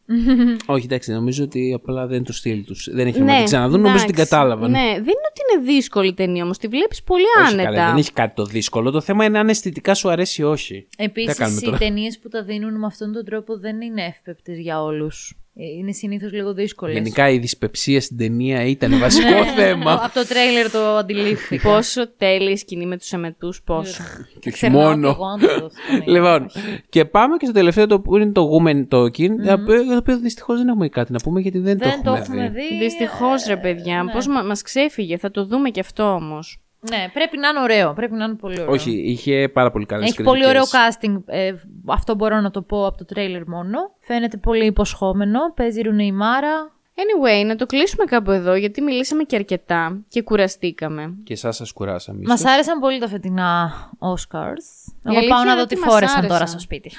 [0.66, 2.88] Όχι, εντάξει, νομίζω ότι απλά δεν είναι το στυλ τους.
[2.92, 4.30] Δεν έχει να την ξαναδούν, νομίζω την εντάξει.
[4.30, 4.70] κατάλαβαν.
[4.70, 6.58] Ναι, δεν είναι ότι είναι δύσκολη ταινία όμως.
[6.58, 7.70] Τη βλέπεις πολύ Όχι, άνετα.
[7.70, 8.90] καλά, δεν έχει κάτι το δύσκολο.
[8.90, 10.86] Το θέμα είναι αν αισθητικά σου αρέσει ή όχι.
[10.96, 13.80] Τι Επίσης, θα κάνουμε οι τώρα; ταινίες που τα δίνουν με αυτόν τον τρόπο δεν
[13.80, 15.38] είναι εύπεπτες για όλους.
[15.56, 16.94] Είναι συνήθως λίγο δύσκολες.
[16.94, 19.93] Γενικά η δυσπεψία στην ταινία ήταν βασικό θέμα.
[19.93, 21.68] Από το τρέιλερ το αντιλήφθηκα.
[21.72, 24.02] Πόσο τέλειη σκηνή με τους εμετούς, πόσο.
[24.32, 25.09] και όχι Ξερνάω μόνο.
[25.09, 26.12] και εγώ αν το δω στην ταινία.
[26.20, 26.47] Λοιπόν,
[26.89, 30.18] και πάμε και στο τελευταίο το που είναι το Women Talking, το οποίο- το οποίο
[30.18, 32.60] δυστυχώς δεν έχουμε κάτι να πούμε γιατί δεν, Δεν το έχουμε δει.
[32.68, 32.78] δει.
[32.78, 34.02] Δυστυχώς, ρε παιδιά.
[34.02, 34.12] ναι.
[34.12, 36.59] Πώς μα μας ξέφυγε, θα το δούμε και αυτό όμως.
[36.90, 37.93] Ναι, πρέπει να είναι ωραίο.
[37.93, 38.73] Πρέπει να είναι πολύ ωραίο.
[38.73, 41.23] Όχι, είχε πάρα πολύ καλές Έχει πολύ ωραίο casting.
[41.27, 41.52] Ε,
[41.86, 43.78] αυτό μπορώ να το πω από το τρέιλερ μόνο.
[43.98, 45.39] Φαίνεται πολύ υποσχόμενο.
[45.55, 46.73] Παίζει η Μάρα.
[46.97, 51.15] Anyway, να το κλείσουμε κάπου εδώ, γιατί μιλήσαμε και αρκετά και κουραστήκαμε.
[51.24, 52.20] Και εσάς σας κουράσαμε.
[52.23, 52.52] Μας ίσως.
[52.52, 54.93] άρεσαν πολύ τα φετινά Oscars.
[55.05, 56.36] Εγώ αλήθεια πάω να είναι δω ότι τι μας φόρεσαν άρεσαν.
[56.36, 56.90] τώρα στο σπίτι.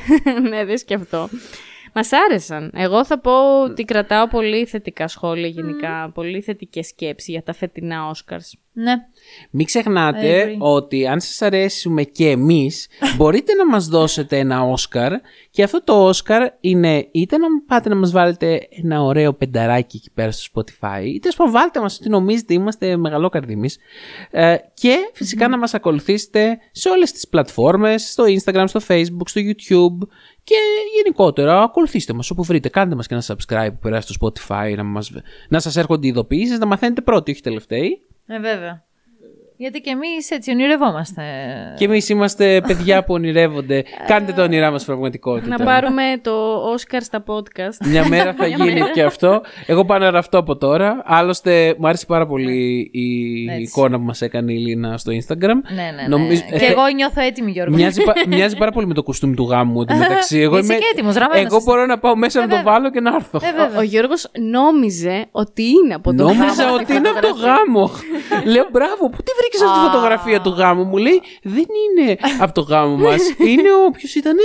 [0.50, 1.28] ναι, δες και αυτό.
[1.94, 2.70] Μας άρεσαν.
[2.74, 8.12] Εγώ θα πω ότι κρατάω πολύ θετικά σχόλια γενικά, πολύ θετικές σκέψεις για τα φετινά
[8.12, 8.58] Oscars.
[8.72, 8.92] ναι.
[9.50, 10.56] Μην I ξεχνάτε agree.
[10.58, 15.12] ότι αν σας αρέσουμε και εμείς, μπορείτε να μας δώσετε ένα Όσκαρ
[15.50, 20.10] και αυτό το Όσκαρ είναι είτε να πάτε να μας βάλετε ένα ωραίο πενταράκι εκεί
[20.14, 23.78] πέρα στο Spotify, είτε ας πούμε βάλτε μας ότι νομίζετε είμαστε μεγαλόκαρδοι εμείς
[24.30, 29.40] ε, και φυσικά να μας ακολουθήσετε σε όλες τις πλατφόρμες, στο Instagram, στο Facebook, στο
[29.44, 30.08] YouTube
[30.44, 30.54] και
[30.96, 32.68] γενικότερα ακολουθήστε μας όπου βρείτε.
[32.68, 35.12] Κάντε μας και ένα subscribe που περάσει στο Spotify να, μας,
[35.48, 38.06] να σας έρχονται ειδοποιήσεις, να μαθαίνετε πρώτοι, όχι τελευταίοι.
[38.26, 38.84] Ε, βέβαια.
[39.62, 41.22] Γιατί και εμείς έτσι ονειρευόμαστε.
[41.78, 43.84] Και εμείς είμαστε παιδιά που ονειρεύονται.
[44.06, 45.56] Κάντε τα όνειρά μας πραγματικότητα.
[45.58, 46.32] Να πάρουμε το
[46.74, 47.86] Oscar στα podcast.
[47.86, 49.40] Μια μέρα θα γίνει και αυτό.
[49.66, 51.02] Εγώ πάω να ραφτώ από τώρα.
[51.04, 53.08] Άλλωστε, μου άρεσε πάρα πολύ η
[53.50, 53.62] Έτσι.
[53.62, 55.38] εικόνα που μας έκανε η Λίνα στο Instagram.
[55.74, 56.08] Ναι, ναι, ναι.
[56.08, 57.74] Νομίζω- και ε, εγώ νιώθω έτοιμη, Γιώργο.
[57.76, 60.38] Μοιάζει, πα- μοιάζει πάρα πολύ με το κουστούμι του γάμου μου μεταξύ.
[60.38, 61.64] Εγώ, Είσαι και έτοιμος, ραμμένος εγώ είσαι.
[61.70, 62.72] μπορώ να πάω μέσα να το βέβαια.
[62.72, 63.38] βάλω και να έρθω.
[63.42, 63.78] Ε, βέβαια.
[63.78, 67.26] Ο Γιώργος νόμιζε ότι είναι από το Νόμιζα γάμο ότι αυτή η είναι από το
[67.26, 67.54] φωτογραφία.
[67.66, 67.90] γάμο.
[68.52, 70.84] Λέω μπράβο, πού τη βρήκες αυτή τη φωτογραφία του γάμου.
[70.84, 71.64] Μου λέει δεν
[71.98, 73.20] είναι από το γάμο μας.
[73.38, 73.90] Είναι ο.
[73.90, 74.42] Ποιος ήτανε;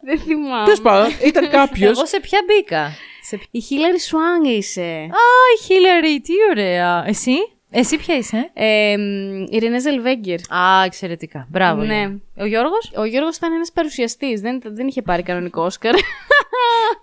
[0.00, 0.64] Δεν θυμάμαι.
[0.64, 1.90] Τέλος πάντων, ήταν κάποιος.
[1.98, 2.92] Εγώ σε ποια μπήκα;
[3.22, 3.36] Σε...
[3.36, 4.80] ποια- Η Χίλαρη Σουάνγκ είσαι.
[5.10, 5.24] Α,
[5.58, 7.04] η Χίλαρη, τι ωραία.
[7.06, 7.36] Εσύ,
[7.70, 10.38] εσύ ποια είσαι; Ε, μ, η Ρενέ Ζελβέγκερ.
[10.54, 11.46] Α, εξαιρετικά.
[11.50, 11.82] Μπράβο.
[11.82, 11.94] Ναι.
[11.94, 12.20] Γιώργο.
[12.38, 15.94] Ο Γιώργος; Ο Γιώργος ήταν ένας παρουσιαστής, δεν, δεν είχε πάρει κανονικό Όσκαρ.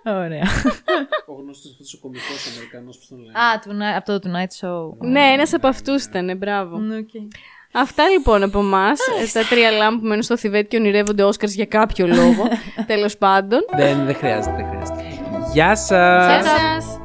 [0.04, 0.44] Ωραία.
[1.26, 4.66] Ο γνωστός αυτός ο κωμικός Αμερικανός που τον λένε; Α, του, Ni- από το Tonight
[4.66, 5.08] Show.
[5.08, 6.78] ναι, ένας από αυτούς ήταν, μπράβο.
[6.78, 7.08] Ναι, οκ.
[7.72, 8.98] Αυτά λοιπόν από εμάς.
[9.32, 12.48] τα τρία λάμπ που μένουν στο Θιβέτ και ονειρεύονται Όσκαρς για κάποιο λόγο.
[12.86, 13.60] Τέλος πάντων.
[13.76, 15.04] Δεν, δεν χρειάζεται, δεν χρειάζεται.
[15.52, 16.26] Γεια σας!
[16.26, 16.95] Γεια σας.